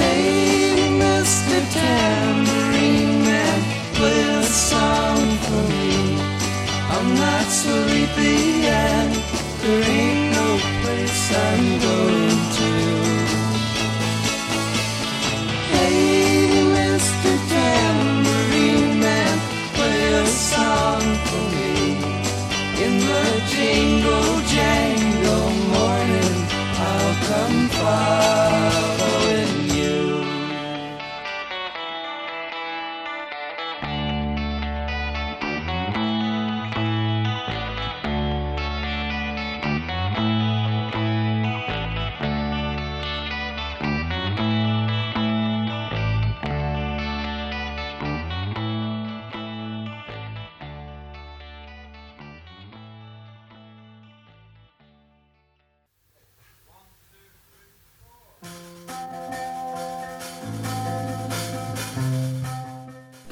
[0.01, 1.59] Hey, Mr.
[1.73, 3.61] Tambourine Man,
[3.94, 6.19] play a song for me.
[6.94, 9.15] I'm not sleepy and
[9.61, 12.31] there ain't no place I'm going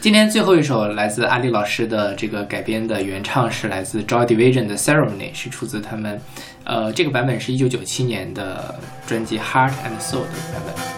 [0.00, 6.18] 今天最后一首来自阿丽老师的这个改编的原唱是来自 Joy Division 的 Ceremony，是出自他们，
[6.64, 8.74] 呃，这个版本是一九九七年的
[9.06, 10.89] 专辑 Heart and Soul 的版本。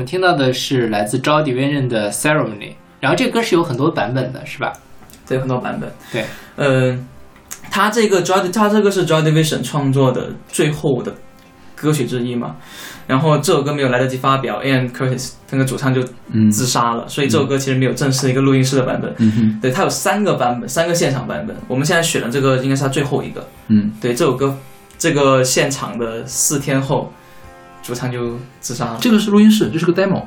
[0.00, 4.72] 们听到的是来自 Joy Division 的 Ceremony，然后这个歌是有很多版本的，是吧？
[5.28, 5.92] 对，很多版本。
[6.10, 6.24] 对，
[6.56, 7.06] 嗯，
[7.70, 11.12] 他这个 Joy，他这个是 Joy Division 创作的最后的
[11.76, 12.56] 歌曲之一嘛。
[13.06, 16.00] 然后这首歌没有来得及发表，Ian Curtis 那个主唱就
[16.32, 19.12] 嗯自杀了，所以这首歌其实没有正式的一个录音室的版本。
[19.18, 21.54] 嗯哼对，它有三个版本，三个现场版本。
[21.68, 23.46] 我们现在选的这个应该是它最后一个。
[23.68, 24.56] 嗯，对，这首歌
[24.96, 27.12] 这个现场的四天后，
[27.90, 28.98] 主唱就自杀了。
[29.00, 30.22] 这个是录音室，这是个 demo，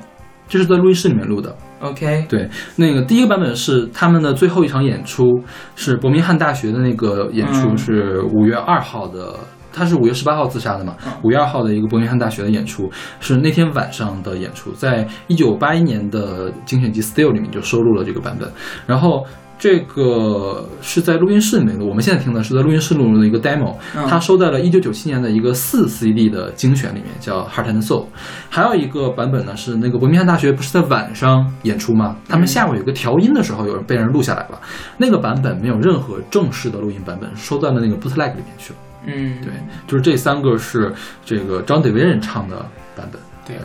[0.49, 1.56] 这是在录音室里面录的。
[1.80, 5.41] OK，对，那个第一个版本是他们的最后一场演出，
[5.76, 9.34] 是伯明翰大学的那个演出，嗯是五月二号的。
[9.76, 11.11] 他是五月十八号自杀的嘛嗯？
[11.23, 12.88] 五月二号的一个伯明翰大学的演出
[13.19, 18.48] 是那天晚上的演出，在一九八一年的精选集《Still》里面就收录了这个版本。
[18.85, 19.26] 然后
[19.64, 28.02] 这个是在录音室里面的，我们现在听的是在录音室录入的一个 demo，嗯它收在了一九九七年的一个四 CD 的精选里面，叫《Heart and Soul》。
[28.49, 32.18] 还有一个版本呢是那个伯明翰大学不是在晚上演出吗？
[32.27, 34.60] 他们下午有个调音的时候，有人被人录下来了，
[34.98, 38.80] 那个版本没有任何正式的录音版本，收在了那个 bootleg 里面去了。
[39.06, 39.53] 嗯，对，
[39.88, 40.91] 就是这三个是
[41.23, 42.57] 这个 John David 唱的
[42.98, 43.22] 版本。
[43.48, 43.56] 对，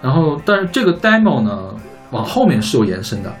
[0.00, 1.74] 然后但是这个 demo 呢，
[2.12, 3.34] 往后面是有延伸的，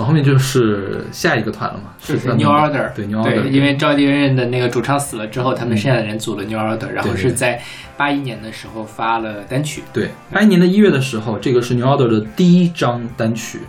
[0.00, 7.60] 往后面就是下一个团了嘛，就是13 New Order，对 New Order，对，因为赵丽颖的那个主唱死了之后，他们剩下的人组了 New Order，然后是在
[7.98, 9.82] 八一年的时候发了单曲。
[9.92, 13.60] 对，八一年的一月的时候，这个是 New Order 的第一张单曲。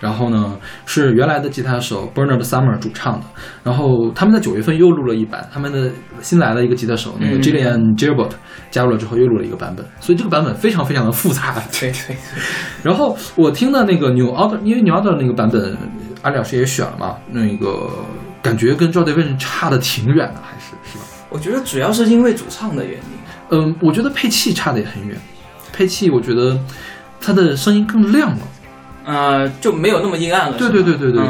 [0.00, 0.56] 然后呢，
[0.86, 3.26] 是原来的吉他手 Bernard Summer 主唱的。
[3.64, 5.90] 然后他们在九月份又录了一版，他们的
[6.20, 8.32] 新来的一个吉他手那个嗯 Gillian Gilbert
[8.70, 11.54] 加入了之后又录了一个版本，所以这个版本非常非常的复杂。
[11.72, 12.16] 对对对，
[12.82, 15.76] 然后我听的那个 New Order，因为 New Order 那个版本，
[16.22, 17.90] 阿里老师也选了嘛，那个
[18.42, 21.04] 感觉跟 Joy Division 差的挺远的，还是是吧？
[21.30, 23.00] 我觉得主要是因为主唱的原因。
[23.50, 25.16] 嗯，我觉得配器差的也很远，
[25.72, 26.58] 配器我觉得
[27.20, 28.42] 它的声音更亮了。
[29.08, 30.58] 呃，就没有那么阴暗了。
[30.58, 31.22] 对对对对对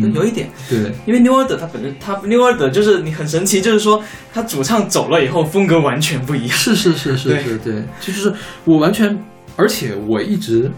[0.00, 4.02] 对有一点，对，因为 New Order 它本身，它 New Order 就是你很神奇，就是说
[4.32, 6.56] 他主唱走了以后，风格完全不一样。
[6.56, 7.42] 是是是是对。
[7.42, 8.32] 是，对，就是
[8.64, 9.22] 我完全，
[9.54, 10.70] 而且我一直，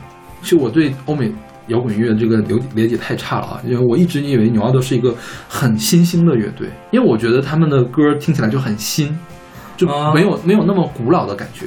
[0.43, 1.32] 就我对欧美
[1.68, 5.14] 摇滚乐这个了理解太差了啊，因为我一直以为纽奥德是一个
[5.48, 9.16] 很新兴的乐队，因为我觉得他们的歌听起来就很新，
[9.76, 10.10] 就哦。
[10.12, 11.66] 没有、没有那么古老的感觉。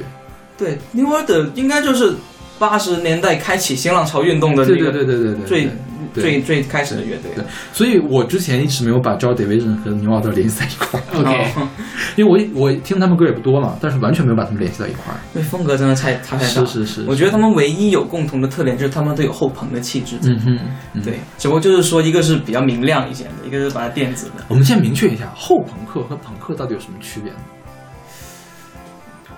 [0.58, 2.14] 对，New Order 应该就是
[2.62, 5.72] 八十年代开启新浪潮运动的对对那个对对对对，最对
[6.14, 7.42] 对最最开始的乐队对。
[7.72, 11.68] 所以我之前一直没有把 Joy Division 和牛奥德联系在一块儿， OK，哦
[12.16, 15.18] 因为我我听他们歌也不多嘛，但是完全没有把他们联系到一块儿。
[15.34, 16.66] 因为风格真的太差太大了。
[16.66, 20.16] 是是是，我觉得他们唯一有共同的特点就是他们都有后朋的气质。
[20.22, 20.58] 嗯哼，
[20.94, 24.44] 嗯对，只不过就是说，一个是比较明亮一些的，一个是把它电子的。
[24.48, 27.38] 我们先明确一下，后朋克和朋克到底有什么区别呢？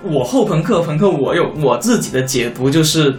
[0.04, 3.18] 我后朋克，朋克我有我自己的解读，就是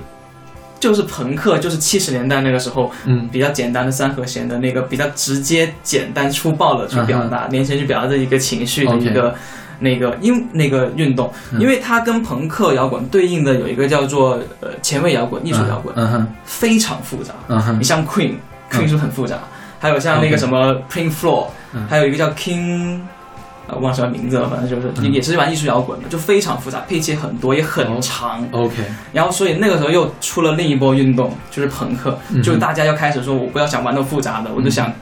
[0.79, 9.35] 就是朋克，就是七十年代那个时候嗯比较简单的三和弦的那个比较直接、简单、粗暴的去表达，年轻人去表达的一个情绪的一个。
[9.77, 17.33] 那个因那个运动，嗯因为它跟朋克摇滚对应的有一个叫做呃前卫摇滚、艺术摇滚，嗯哼，非常复杂。
[17.49, 19.37] 嗯哼你，像 Queen，Queen 嗯是很复杂？
[19.81, 23.01] 还有像那个什么 Pink Floor，、嗯还有一个叫 King，
[23.67, 28.47] 呃，忘了什么名字了，反正就是、嗯也是玩艺术摇滚的，就非常复杂，配器很多，也很长。
[28.51, 28.75] OK，
[29.11, 34.93] 然后所以那个时候又出了另一波运动，就是朋克，嗯就大家要开始说，我不要想玩那么复杂的，我就想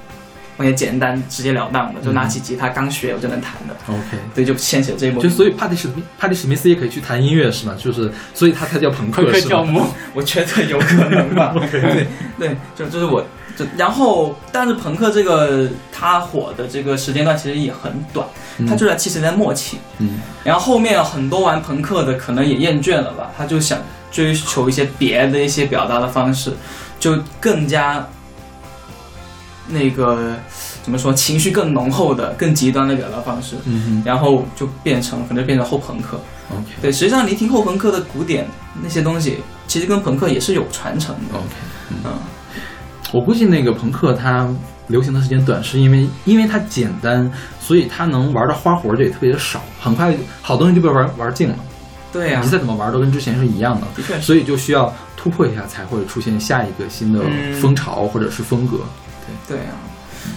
[0.57, 5.27] 玩些简单、直截了当的，就拿起吉他刚学我就能弹的，OK，所以就掀起了这一波就。
[5.27, 7.75] 所以帕蒂史密帕蒂史密斯也可以去弹音乐是吗？
[7.77, 9.49] 就是所以他才叫朋朋克克是吗？
[9.49, 9.83] 教母，
[10.13, 11.53] 我觉得有可能吧。
[11.71, 12.07] 对
[12.37, 18.27] 对，就就是我，就然后，但是朋克这个它火的这个时间段其实也很短，
[18.57, 19.77] 嗯它就在七十年代末期。
[19.99, 23.79] 嗯然后后面很多玩朋克的可能也厌倦了吧，他就想
[24.11, 26.53] 追求一些别的一些表达的方式，
[26.99, 28.05] 就更加
[29.67, 30.35] 那个
[30.83, 33.55] 怎么说，情绪更浓厚的、更极端的表达方式。
[33.65, 36.19] 嗯然后就变成可能变成后朋克
[36.51, 38.45] ，，OK 对，实际上你听后朋克的古典
[38.81, 41.37] 那些东西，其实跟朋克也是有传承的。
[41.37, 41.47] OK，
[42.03, 42.11] 嗯，
[43.13, 44.49] 我估计那个朋克它
[44.87, 47.31] 流行的时间短，是因为因为它简单，
[47.61, 51.55] 所以它能玩的花活就也特别的少，很快好东西就被玩玩尽了。
[52.11, 54.19] 对呀、你再怎么玩都跟之前是一样的，的确。
[54.19, 58.79] 所以就需要突破一下，才会出现下一个新的嗯风潮或者是风格。
[59.47, 59.73] 对对啊，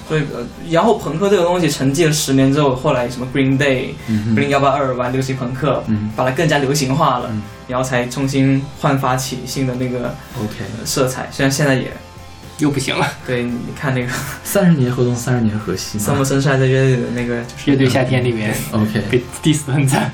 [0.09, 11.29] 所以呃，然后朋克这个东西沉寂了十年之后，后来什么 Green Day、嗯哼零幺八二玩流行朋克，嗯把它更加流行化了，嗯然后才重新焕发起新的那个，OK，呃色彩。
[11.33, 11.91] 虽然现在也
[12.59, 13.07] 又不行了。
[13.27, 14.13] 对，你看那个
[14.45, 16.05] 三十年河东，三十年河西嘛。
[16.05, 20.11] Summer Sunshine 的乐队的那个，就是乐队夏天里面 OK，被 diss 的很惨。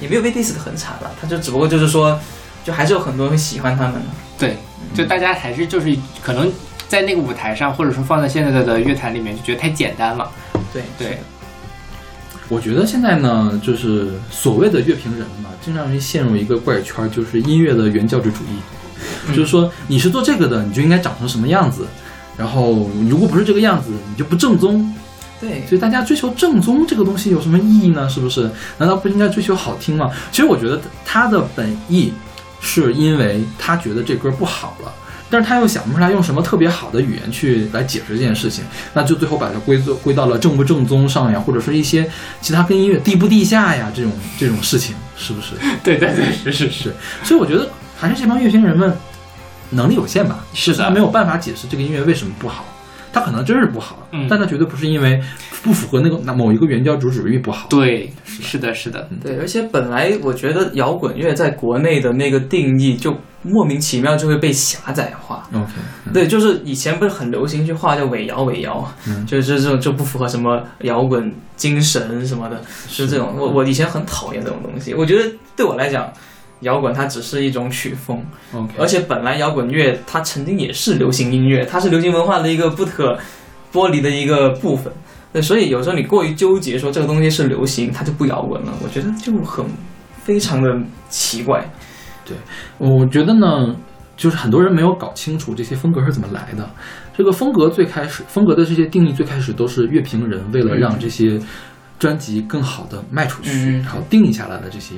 [0.00, 2.18] 也没有被 diss 的很惨了，他就只不过就是说，
[2.64, 4.00] 就还是有很多人会喜欢他们的。
[4.38, 4.56] 对，
[4.94, 6.52] 就大家还是就是可能
[6.86, 10.30] 在那个舞台上，或者说放在现在的的乐坛里面，就觉得太简单了。
[10.72, 11.18] 对对，
[12.48, 18.77] 我觉得现在呢，就是所谓的乐评人嘛，经常会陷入一个怪圈，就是音乐的原教旨主义，嗯
[19.28, 21.86] 就是说你是做这个的，你就应该长成什么样子，
[22.36, 24.94] 然后如果不是这个样子，你就不正宗。
[25.40, 28.08] 对所以大家追求正宗这个东西有什么意义呢？
[28.08, 28.50] 是不是？
[28.78, 30.10] 难道不应该追求好听吗？
[30.32, 32.12] 其实我觉得他的本意
[32.60, 34.92] 是因为他觉得这歌不好了。
[35.30, 38.64] 但是他又想不出来用什么特别好的语言去来解释这件事情，
[38.94, 42.10] 那就最后把它归作归到了正不正宗上呀，或者说一些
[42.40, 45.48] 其他跟音乐地不地下呀这种这种事情，是不是？
[45.84, 46.94] 对对对，是是是。
[47.22, 47.68] 所以我觉得
[47.98, 48.94] 还是这帮乐评人们
[49.70, 52.64] 能力有限吧，是的他没有办法解释这个音乐为什么不好。
[53.10, 55.20] 他可能真是不好，嗯但他绝对不是因为
[55.62, 57.66] 不符合那个那某一个原教主旨主义不好。
[57.68, 65.48] 对，是的，是的，对，而且本来我觉得摇滚乐在国内的那个定义就莫名其妙就会被狭窄化。
[65.54, 65.72] OK，
[66.12, 73.34] 对，就是以前不是很流行一句话叫伪摇伪摇，嗯就是这种就不符合什么摇滚精神什么的，是这种。
[73.34, 76.12] 我我以前很讨厌这种东西，我觉得对我来讲，
[76.60, 78.24] 摇滚它只是一种曲风
[78.76, 83.18] 而且本来摇滚乐它曾经也是流行音乐，它是流行文化的一个不可
[83.72, 84.92] 剥离的一个部分。
[85.32, 89.64] 对，所以有时候你过于纠结说这个东西是流行，它就不摇滚了，我觉得就很
[90.22, 90.74] 非常的
[91.08, 91.64] 奇怪。
[92.24, 92.36] 对
[92.78, 93.74] 我觉得呢，
[94.16, 96.68] 就是很多人没有搞清楚这些风格是怎么来的。
[97.16, 101.38] 这个风格最开始，风格的这些定义最开始都是乐评人为了让这些
[101.98, 104.94] 专辑更好的卖出去，嗯然后定义下来的这些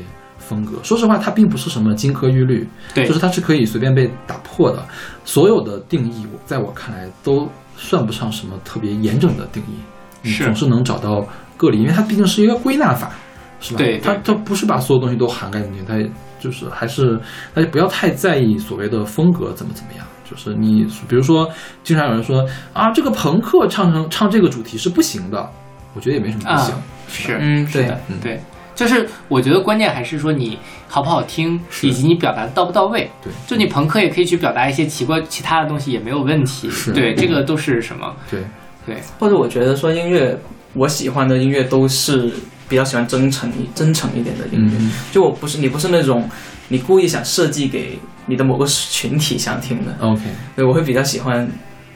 [0.50, 0.72] 风格。
[0.82, 4.84] 说实话，它并不是什么金科玉律，对就是它是可以随便被打破的。
[5.24, 9.78] 所有的定义，在我看来都算不上什么特别严整的定义，
[10.22, 11.24] 你是总是能找到
[11.56, 13.12] 个例，因为它毕竟是一个归纳法，
[13.60, 13.78] 是吧？
[13.78, 15.94] 对对它它不是把所有东西都涵盖进去，它
[16.40, 17.16] 就是还是
[17.54, 20.04] 大家不要太在意所谓的风格怎么怎么样。
[20.28, 21.50] 就是你，比如说，
[21.82, 25.50] 经常有人说啊，这个朋克唱成唱这个主题是不行的，
[25.92, 26.72] 我觉得也没什么不行。
[26.72, 28.40] 啊是，嗯对的嗯对。
[28.80, 30.58] 就是我觉得关键还是说你
[30.88, 33.10] 好不好听，以及你表达的到不到位。
[33.22, 36.70] 对就你朋克也可以去表达一些奇怪其他的东西，也没有问题。
[36.70, 38.16] 是对，这个都是什么？
[38.30, 38.40] 对，
[38.86, 40.34] 对，或者我觉得说音乐，
[40.72, 42.32] 我喜欢的音乐都是
[42.70, 44.72] 比较喜欢真诚一真诚一点的音乐。
[44.78, 46.26] 嗯就我不是你不是那种
[46.68, 50.22] 你故意想设计给你的某个群体想听的，，OK
[50.56, 51.46] 对我会比较喜欢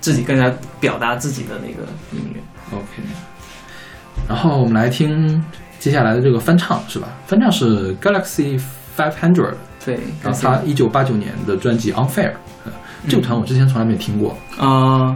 [0.00, 2.40] 自己更加表达自己的那个音乐。
[2.70, 3.02] OK。
[4.28, 5.42] 然后我们来听
[5.84, 7.08] 接下来的这个翻唱是吧？
[7.26, 8.58] 翻唱是 Galaxy
[8.96, 9.52] Five Hundred，
[9.84, 12.30] 对，然后他一九八九年的专辑 Unfair，
[12.64, 12.72] 嗯
[13.06, 14.34] 这个团我之前从来没听过。
[14.56, 15.14] 啊、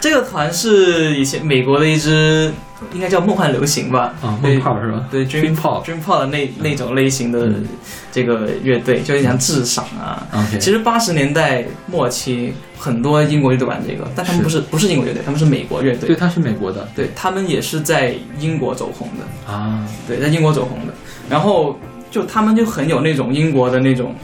[0.00, 2.50] 这个团是以前美国的一支，
[2.94, 4.14] 应该叫梦幻流行吧？
[4.22, 5.04] 啊，对梦泡是吧？
[5.10, 7.66] 对 Dream Pop Dream Pop 的那那种类型的嗯
[8.10, 10.26] 这个乐队，就有点像智赏啊。
[10.58, 14.60] 其实八十年代末期，很多英国乐队玩这个，但他们不是。
[14.60, 16.06] 不是英国乐队，他们是美国乐队。
[16.06, 16.88] 对，他是美国的。
[16.96, 20.94] 对他们也是在英国走红的，啊，对，在英国走红的。
[21.28, 21.78] 然后
[22.10, 24.14] 就他们就很有那种英国的那种，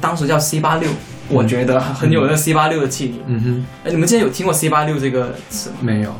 [0.00, 0.88] 当时叫 C 八六，
[1.28, 3.14] 我觉得很有那 C 八六的气质。
[3.26, 5.76] 嗯哼，哎，你们之前有听过 C 八六这个词吗？
[5.80, 6.14] 没有。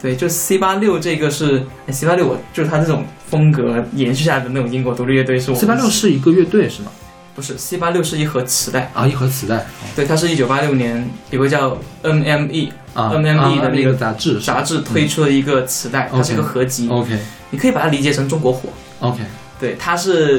[0.00, 6.90] 对，就 C 八六这个是 C 八六，我就是它这种风格延续下来的那种英国独立乐队是我，C 八六是一个乐队是吗？
[7.34, 9.66] 不是 C 八六是一盒磁带，啊，一盒磁带。
[9.94, 17.18] 对，它是一九八六年有个叫 NME 啊 NME 的啊那那个杂志杂志推出了一个磁带，它是一个合集，OK。
[17.50, 18.70] 你可以把它理解成中国火
[19.00, 19.18] ，OK，
[19.58, 20.38] 对，它是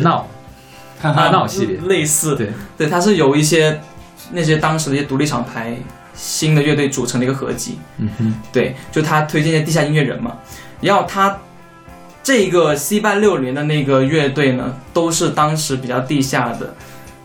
[1.03, 1.77] 闹啊闹系列。
[1.87, 2.49] 类似，对。
[2.77, 3.79] 对，它是由一些
[4.31, 5.77] 那些当时的一些独立厂牌
[6.13, 8.33] 新的乐队组成的一个合集，嗯哼。
[8.51, 10.37] 对，就他推荐一些地下音乐人嘛，
[10.81, 11.37] 然后他
[12.23, 16.73] 这个 C 八六零的那个乐队呢，都是当时比较地下的，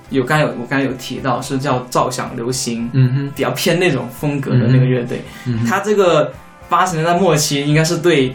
[0.09, 3.33] 有刚才有我刚才有提到是叫照响流行，嗯哼。
[3.35, 5.67] 比较偏那种风格的那个乐队，嗯哼。
[5.67, 6.33] 他这个
[6.69, 8.35] 八十年代末期应该是对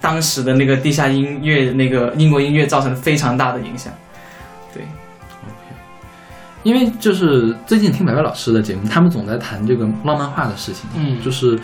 [0.00, 4.03] 当时的那个地下音乐那个英国音乐造成了非常大的影响，对，
[6.64, 11.56] 因为就是最近听白白老师的节目，他们总在谈这个浪漫化的事情，嗯就是。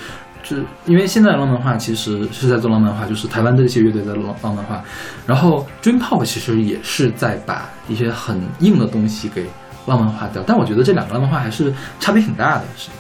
[0.43, 4.83] 就是因为现在的浪漫化其实是在做浪漫化，就是台湾的这些乐队在浪浪漫化，
[5.27, 9.47] 然后 Dream Pop 其实也是在把一些很硬的东西给
[9.85, 12.95] 浪漫化掉，但我觉得这两个浪漫化还是差别挺大的，是吧？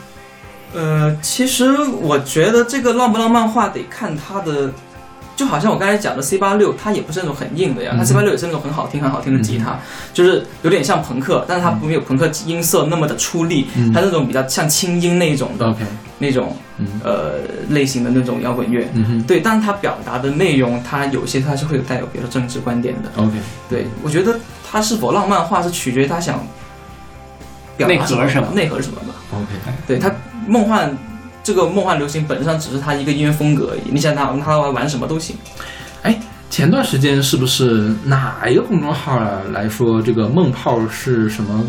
[0.74, 1.72] 呃，其实
[2.02, 4.70] 我觉得这个浪不浪漫化得看它的，
[5.40, 9.78] 就好像我刚才讲的 C 八六，它也不是那种很硬的呀，它嗯 C 八六也是那种很好听很好听的吉他，
[10.12, 13.90] 就是有点像朋克，但是它没有朋克音色那么的出力，嗯。
[13.90, 15.82] 它那种比较像轻音那种的、OK，
[16.18, 16.86] 那种嗯。
[17.02, 17.36] 呃
[17.70, 18.86] 类型的那种摇滚乐。
[18.92, 23.08] 嗯对，但是它表达的内容，它有些它是会有带有比如说政治观点的。
[23.16, 23.32] ，OK，
[23.70, 24.38] 对，我觉得
[24.70, 26.44] 它是否浪漫化是取决于他想
[27.78, 29.14] 表达什么内核是吗内核是什么吧。
[29.32, 30.12] OK，对它
[30.46, 30.94] 梦幻
[31.50, 33.80] 这个梦幻流行本质上只是它一个音乐风格而已。
[33.90, 35.34] 你想它它玩什么都行。
[36.02, 36.16] 哎，
[36.48, 41.64] 前段时间是不是哪一个公众号啊来说这个梦泡是什么？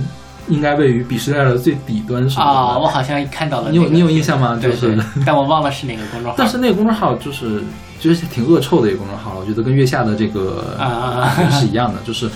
[0.48, 2.52] 应该位于鄙视链的最底端什么的？
[2.52, 4.58] 啊，我好像看到了、你有你有印象吗？
[4.62, 6.36] 对就是， 但我忘了是哪个公众号。
[6.38, 7.64] 但是那个公众号就是
[8.00, 12.30] 就是挺恶臭的一个公众号，我觉得跟月下的这个 啊啊啊是一样的，就是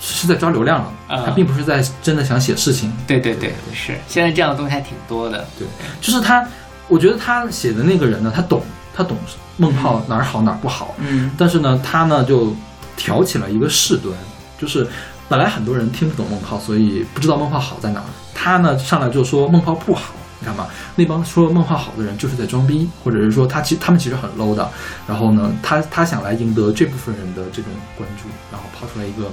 [0.00, 2.92] 是在抓流量了，啊他并不是在真的想写事情。
[3.06, 5.44] 对对对，是现在这样的东西还挺多的。
[5.58, 5.66] 对，
[6.00, 6.46] 就是他，
[6.88, 8.62] 我觉得他写的那个人呢，他懂，
[8.94, 9.16] 他懂
[9.56, 12.54] 孟浩哪儿好哪儿不好，嗯但是呢，他呢就
[12.96, 14.14] 挑起了一个事端，
[14.58, 14.86] 就是
[15.28, 18.06] 本来很多人听不懂孟浩，所以不知道孟浩好在哪儿。
[18.34, 24.70] 他呢上来就说孟浩不好，你看吧，那帮说孟浩好的人就是在装逼，或者是说他其他们其实很 low 的。
[25.08, 29.32] 然后呢，他他想来赢得这部分人的这种关注，然后抛出来一个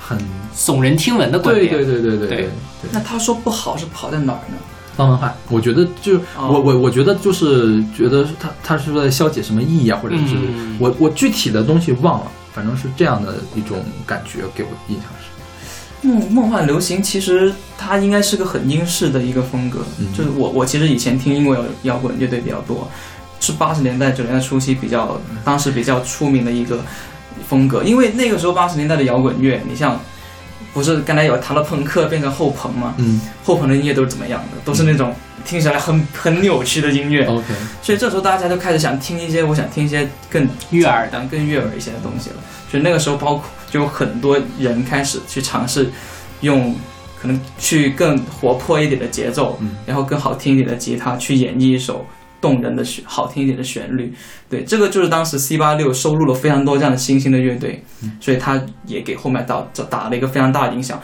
[0.00, 0.18] 很
[0.54, 1.68] 耸人听闻的观点。
[1.70, 2.50] 对对对对对对。
[2.90, 4.56] 那他说不好是跑在哪儿呢？
[4.96, 6.48] 浪漫化，我觉得就、哦。
[6.50, 10.76] 我我我觉得就是觉得他他是在消解什么意义啊，或者是、嗯。
[10.78, 16.06] 我我具体的东西忘了，反正是这样的一种感觉，给我印象是。
[16.06, 20.06] 梦梦幻流行其实它应该是个很英式的一个风格，嗯。
[20.12, 22.88] 就是我我其实以前听英国摇滚乐队比较多，
[23.40, 26.80] 是八十年代九十年代初期比较当时比较出名的一个
[27.48, 30.00] 风格，因为那个时候八十年代的摇滚乐，你像
[30.72, 32.94] 不是刚才有谈了朋克变成后朋吗？
[32.98, 34.58] 嗯后朋的音乐都是怎么样的？
[34.64, 35.14] 都是那种
[35.44, 37.46] 听起来很很扭曲的音乐，，OK，
[37.82, 42.36] 所以这时候大家就开始想听一些，我想听一些更悦耳的、更悦耳一些的东西了。
[42.70, 45.90] 所以那个时候，包括就有很多人开始去尝试
[46.42, 46.74] 用
[47.20, 52.06] 可能去更活泼一点的节奏，嗯然后更好听一点的吉他去演绎一首
[52.40, 54.12] 动人的旋、好听一点的旋律。
[54.48, 57.82] 对，这个就是当时 C 八六收录了非常多这样的新兴的乐队，
[58.20, 61.00] 所以他也给后面打打了一个非常大的影响。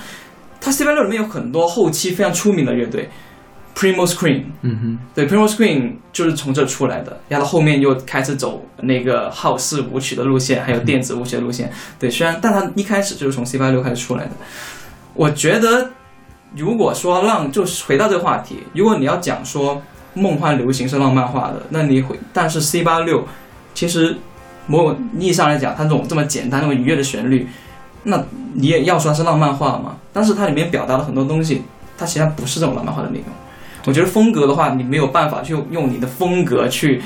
[0.60, 3.08] 他 C 八六里面有很多后期非常出名的乐队
[3.76, 4.44] ，Primo Scream。
[4.62, 11.70] 嗯哼，对，Primo Screen 就是从这出来的，然后后面又开始走那个好式舞曲的路线，还有电子舞曲的路线。
[11.98, 14.32] 对，虽然但他一开始就是从 C 八六开始出来的。
[15.14, 15.90] 我觉得，
[16.56, 19.80] 如果说让就是回到这个话题，如果你要讲说
[20.16, 23.28] 梦幻流行是浪漫化的，那你会，但是 C 八六
[23.74, 24.16] 其实
[24.66, 27.46] 某种意义上来讲，它这种这么简单、那么愉悦的旋律，
[28.04, 28.24] 那
[28.54, 29.96] 你也要说它是浪漫化嘛？
[30.12, 31.62] 但是它里面表达了很多东西，
[31.98, 33.26] 它其实它不是这种浪漫化的内容。
[33.84, 37.02] 我觉得风格的话，你没有办法去用你的风格去，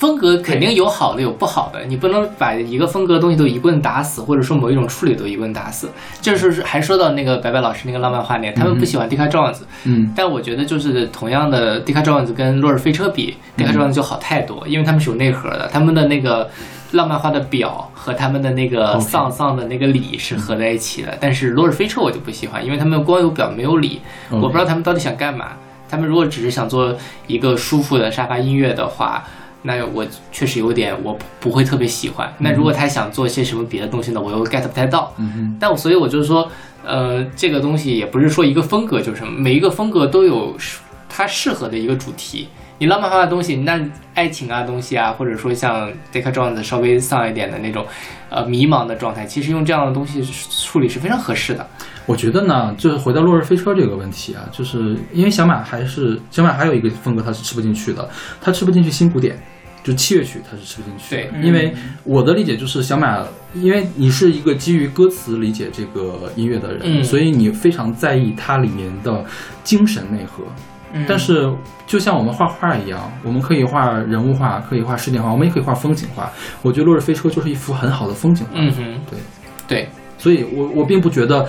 [0.00, 5.90] 风格肯定有好的有不好的，你不能把一个风格的东西都一棍打死，或者说某一种处理都一棍打死。
[6.22, 16.48] 就是还说到那个白白老师那个浪漫画面，他们不喜欢迪卡· Jones，嗯但我觉得就是同样的迪卡· Jones 跟落日飞车比，迪卡· Jones 就好太多，因为他们是有内核的，他们的那个
[16.92, 21.14] 浪漫化的表和他们的那个丧丧的那个理是合在一起的。
[21.20, 24.00] 但是落日飞车我就不喜欢，因为他们光有表没有理
[24.30, 25.48] ，OK 我不知道他们到底想干嘛。
[25.90, 26.96] 他们如果只是想做
[27.26, 29.24] 一个舒服的沙发音乐的话，
[29.62, 32.32] 那我确实有点我不不会特别喜欢。
[32.38, 35.12] 那如果他想做些什么别的东西呢，我又 get 不太到。
[35.18, 36.50] 嗯哼，但我所以我就是说，
[36.84, 40.78] 呃，这个东西也不是说一个风格就是什么，每一个风格都有适
[41.08, 42.48] 它适合的一个主题。
[42.78, 43.78] 你浪漫化的东西，那
[44.14, 47.84] 爱情啊东西啊，或者说像 d e c k Jones 稍微丧一点的那种，
[48.30, 50.24] 呃迷茫的状态，其实用这样的东西
[50.66, 51.66] 处理是非常合适的。
[52.10, 58.08] 我觉得呢，就是回到落日飞车这个问题啊，就是因为小马还是小马还有一个风格他是吃不进去的，
[58.40, 59.38] 他吃不进去新古典。
[59.82, 61.74] 就器乐曲，他是吃不进去的，对因为
[62.04, 63.24] 我的理解就是小马，
[63.54, 69.24] 因为你是一个基于歌词理解这个音乐的人，嗯所以你非常在意它里面的
[69.64, 70.44] 精神内核。
[70.92, 71.50] 嗯但是
[71.86, 76.30] 就像我们画画一样，我们可以画人物画，可以画事件画，我们也可以画风景画。
[76.60, 78.52] 我觉得《落日飞车》就是一幅很好的风景画。
[78.56, 79.18] 嗯哼，对
[79.66, 79.88] 对，
[80.18, 81.42] 所以我我并不觉得《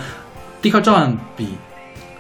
[0.62, 1.46] 迪克照案》比《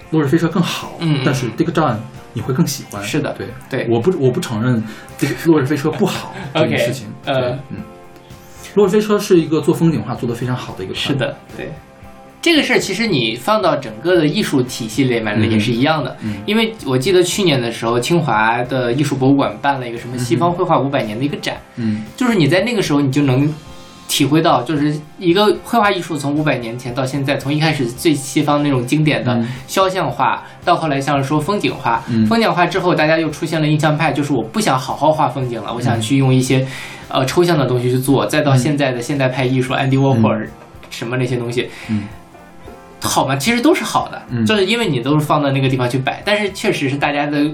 [0.09, 1.21] 落日飞车》更好，嗯嗯。
[1.23, 1.95] 但是《迪克照案》
[2.33, 3.03] 你会更喜欢。
[3.03, 3.87] 是的对对。
[3.89, 4.83] 我不我不承认
[5.17, 7.07] 这个《落日飞车》不好这件事情。
[7.25, 7.77] 呃，嗯，
[8.75, 11.71] 《落日飞车》是一个做风景画做得非常好的一个团是的，对。
[12.41, 15.51] 这个事儿其实你放到整个的艺术体系里面嗯。
[15.51, 22.03] 也是一样的，因为我记得去年的时候，清华的艺术博物馆办了一个什么西方绘画五百年的一个展，嗯。
[22.17, 23.47] 就是你在那个时候你就能
[24.11, 29.47] 体会到，就是一个绘画艺术从五百年前到现在，从一开始最西方那种经典的嗯。
[29.67, 32.27] 肖像画，到后来像是说风景画，嗯。
[32.27, 36.67] 风景画之后大家又出现了印象派，就是我不想好好画风景了，我想去用一些
[37.07, 40.45] 呃抽象的东西去做，再到现在的现代派艺术，安迪沃霍尔
[40.89, 42.03] 什么那些东西，嗯。
[42.99, 43.37] 好吗？
[43.37, 44.45] 其实都是好的，嗯。
[44.45, 47.49] 就是因为你都是放到那个地方去摆，但是确实是大家的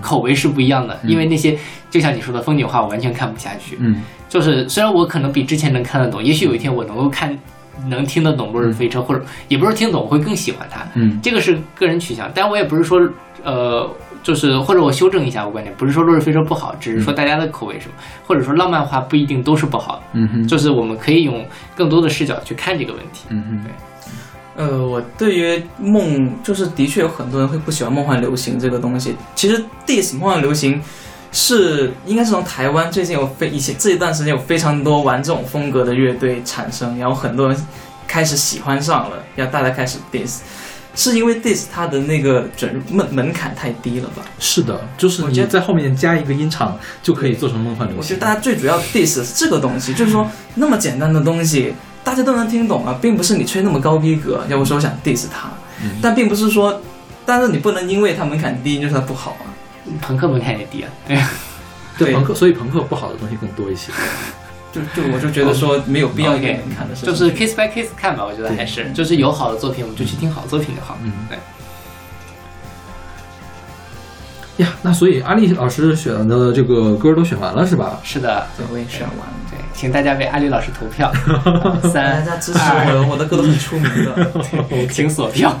[0.00, 1.56] 口味是不一样的，因为那些
[1.88, 3.76] 就像你说的风景画，我完全看不下去。
[3.78, 7.38] 嗯就是虽然我可能比之前能看得懂，也许有一天我能够看
[7.86, 10.86] 能听得懂《落日飞车》，或者也不是听懂，我会更喜欢它。
[10.94, 12.98] 嗯这个是个人取向，但我也不是说
[13.44, 13.86] 呃。
[14.22, 17.94] 就是，或者我修正一下我观点，不是说《落日飞车》不好，只是说大家的口味什么，
[18.26, 21.42] 或者说浪漫化不一定都是不好的，嗯哼，就是我们可以用
[21.74, 23.24] 更多的视角去看这个问题。
[23.30, 23.72] 嗯哼，对
[24.62, 29.16] 呃，我对于梦，就是的确有很多人会不喜欢梦幻流行这个东西。
[29.34, 30.78] 其实 diss 梦幻流行
[31.32, 37.66] 是应该是从台湾最近有非以前这一段时间有非常多玩这种风格的乐队产生，然后很多人
[38.08, 40.38] 开始喜欢上了，然后大家开始 diss，
[40.96, 44.22] 是因为 diss 它的那个准门门槛太低了吧？
[44.40, 47.98] 是的，就是你在后面加一个音场就可以做成梦幻流行。
[47.98, 55.48] 我觉得大家最主要 diss 是这个东西，就是说那么简单的东西，大家都能听懂啊，并不是你吹那么高逼格，要不说我想 diss 它，
[55.80, 56.80] 嗯但并不是说，
[57.24, 59.46] 但是你不能因为它门槛低就说它不好啊。
[60.00, 60.90] 朋克门槛也低啊，
[61.98, 63.92] 对朋克，所以朋克不好的东西更多一些。
[64.72, 70.96] 就就我就觉得说没有必要给门槛的就是 case by case 看吧，我觉得还是就是有好的作品，我们就去听好作品就好。
[71.02, 71.36] 嗯对。
[74.64, 77.98] 呀，那所以阿丽老师选的这个歌都选完了是吧？
[78.04, 79.32] 是的，对我也选完了。
[79.50, 81.10] 对，请大家为阿丽老师投票，
[81.82, 84.12] 大三家支持我，我的歌都很出名的。
[84.70, 85.58] 二，请锁票。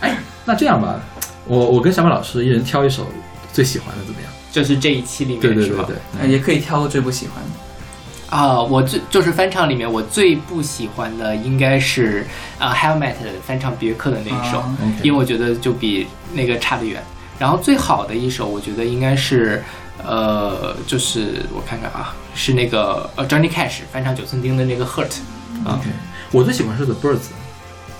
[0.00, 1.00] 哎那这样吧，
[1.48, 3.06] 我我跟小马老师一人挑一首
[3.52, 4.30] 最喜欢的，怎么样？
[4.52, 8.36] 就是这一期里面是吧对对对对，呃也可以挑个最不喜欢的。
[8.36, 12.26] 啊，我最就是翻唱里面我最不喜欢的应该是
[12.58, 13.14] 啊 Helmet
[13.46, 14.62] 翻唱别克的那一首，
[15.02, 17.02] 因为我觉得就比那个差得远。
[17.38, 19.62] 然后最好的一首，我觉得应该是，
[20.04, 25.20] 呃，就是我看看啊，是那个呃 Johnny Cash 翻唱九寸钉的那个 Hurt
[25.64, 25.88] 啊 OK，
[26.32, 27.28] 我最喜欢是 The Birds。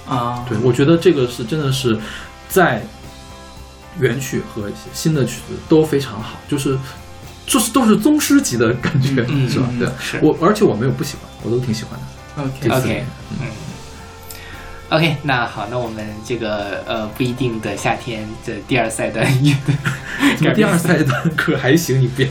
[0.09, 1.99] 啊，对，我觉得这个是真的是
[2.49, 2.83] 在
[3.99, 6.79] 原曲和新的曲子都非常好，就是
[7.47, 9.69] 就是都是宗师级的感觉，嗯是吧？
[9.71, 9.89] 嗯对，
[10.21, 12.43] 我而且我没有不喜欢，我都挺喜欢的。
[12.45, 13.05] OK 这次 OK，
[13.41, 13.47] 嗯
[14.91, 19.55] ，OK，那好，那我们这个呃不一定的夏天的第二赛的乐
[20.37, 22.01] 怎么第二赛段可还行？
[22.01, 22.29] 你不要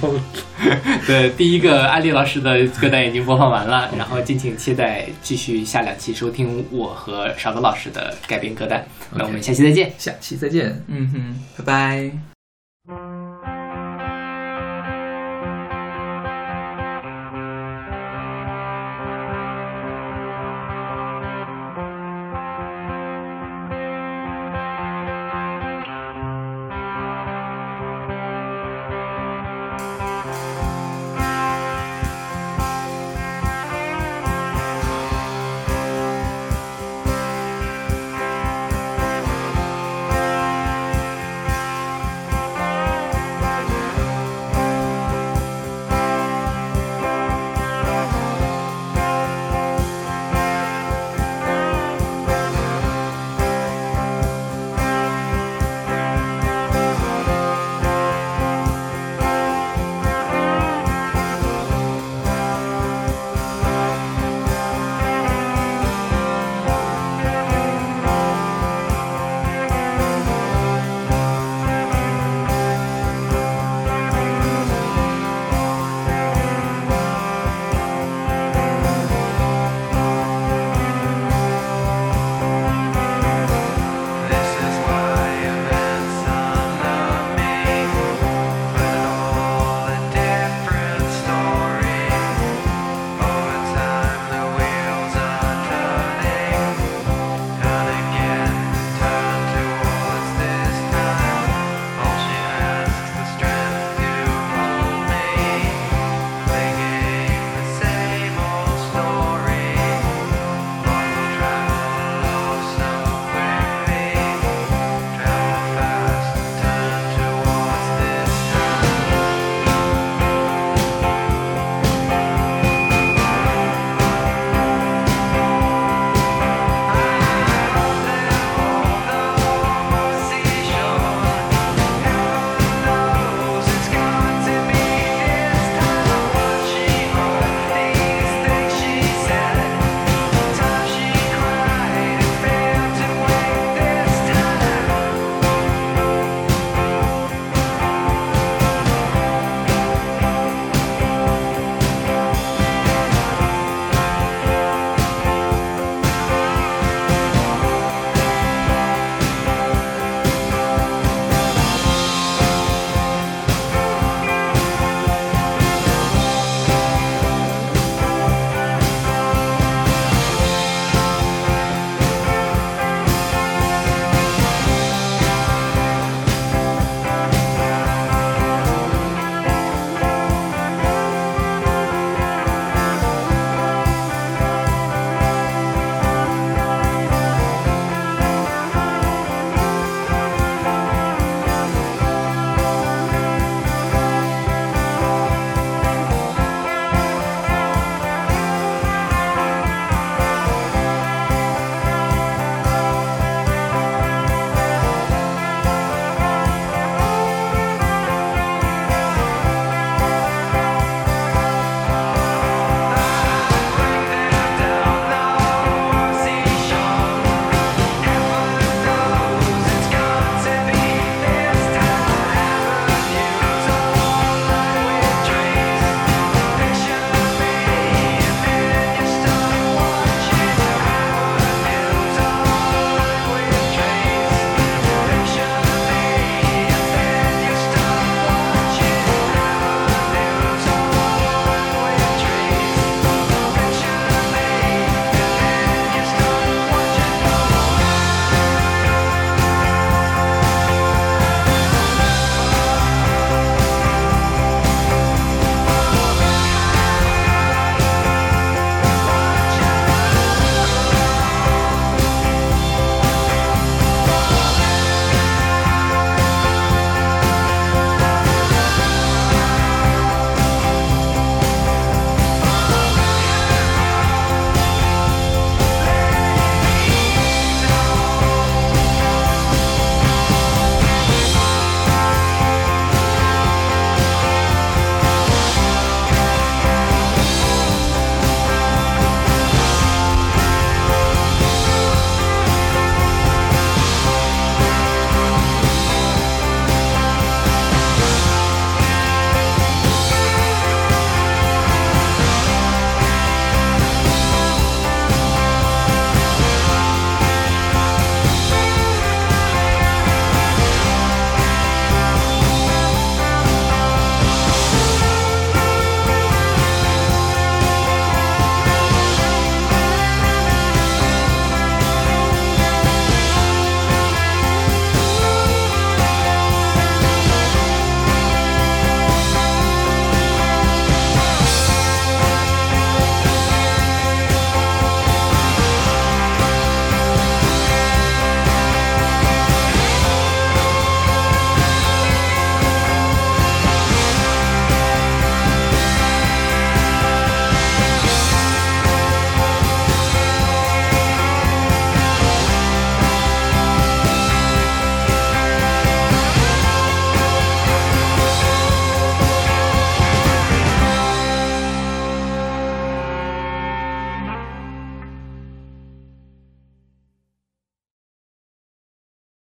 [1.06, 8.86] 对，第一个安利老师的歌单已经播放完了，然后敬请期待继续下两期收听我和勺子老师的改编歌单。
[9.12, 9.94] 那我们下期再见。
[9.98, 10.84] 下期再见。
[10.88, 12.36] 嗯哼，拜拜。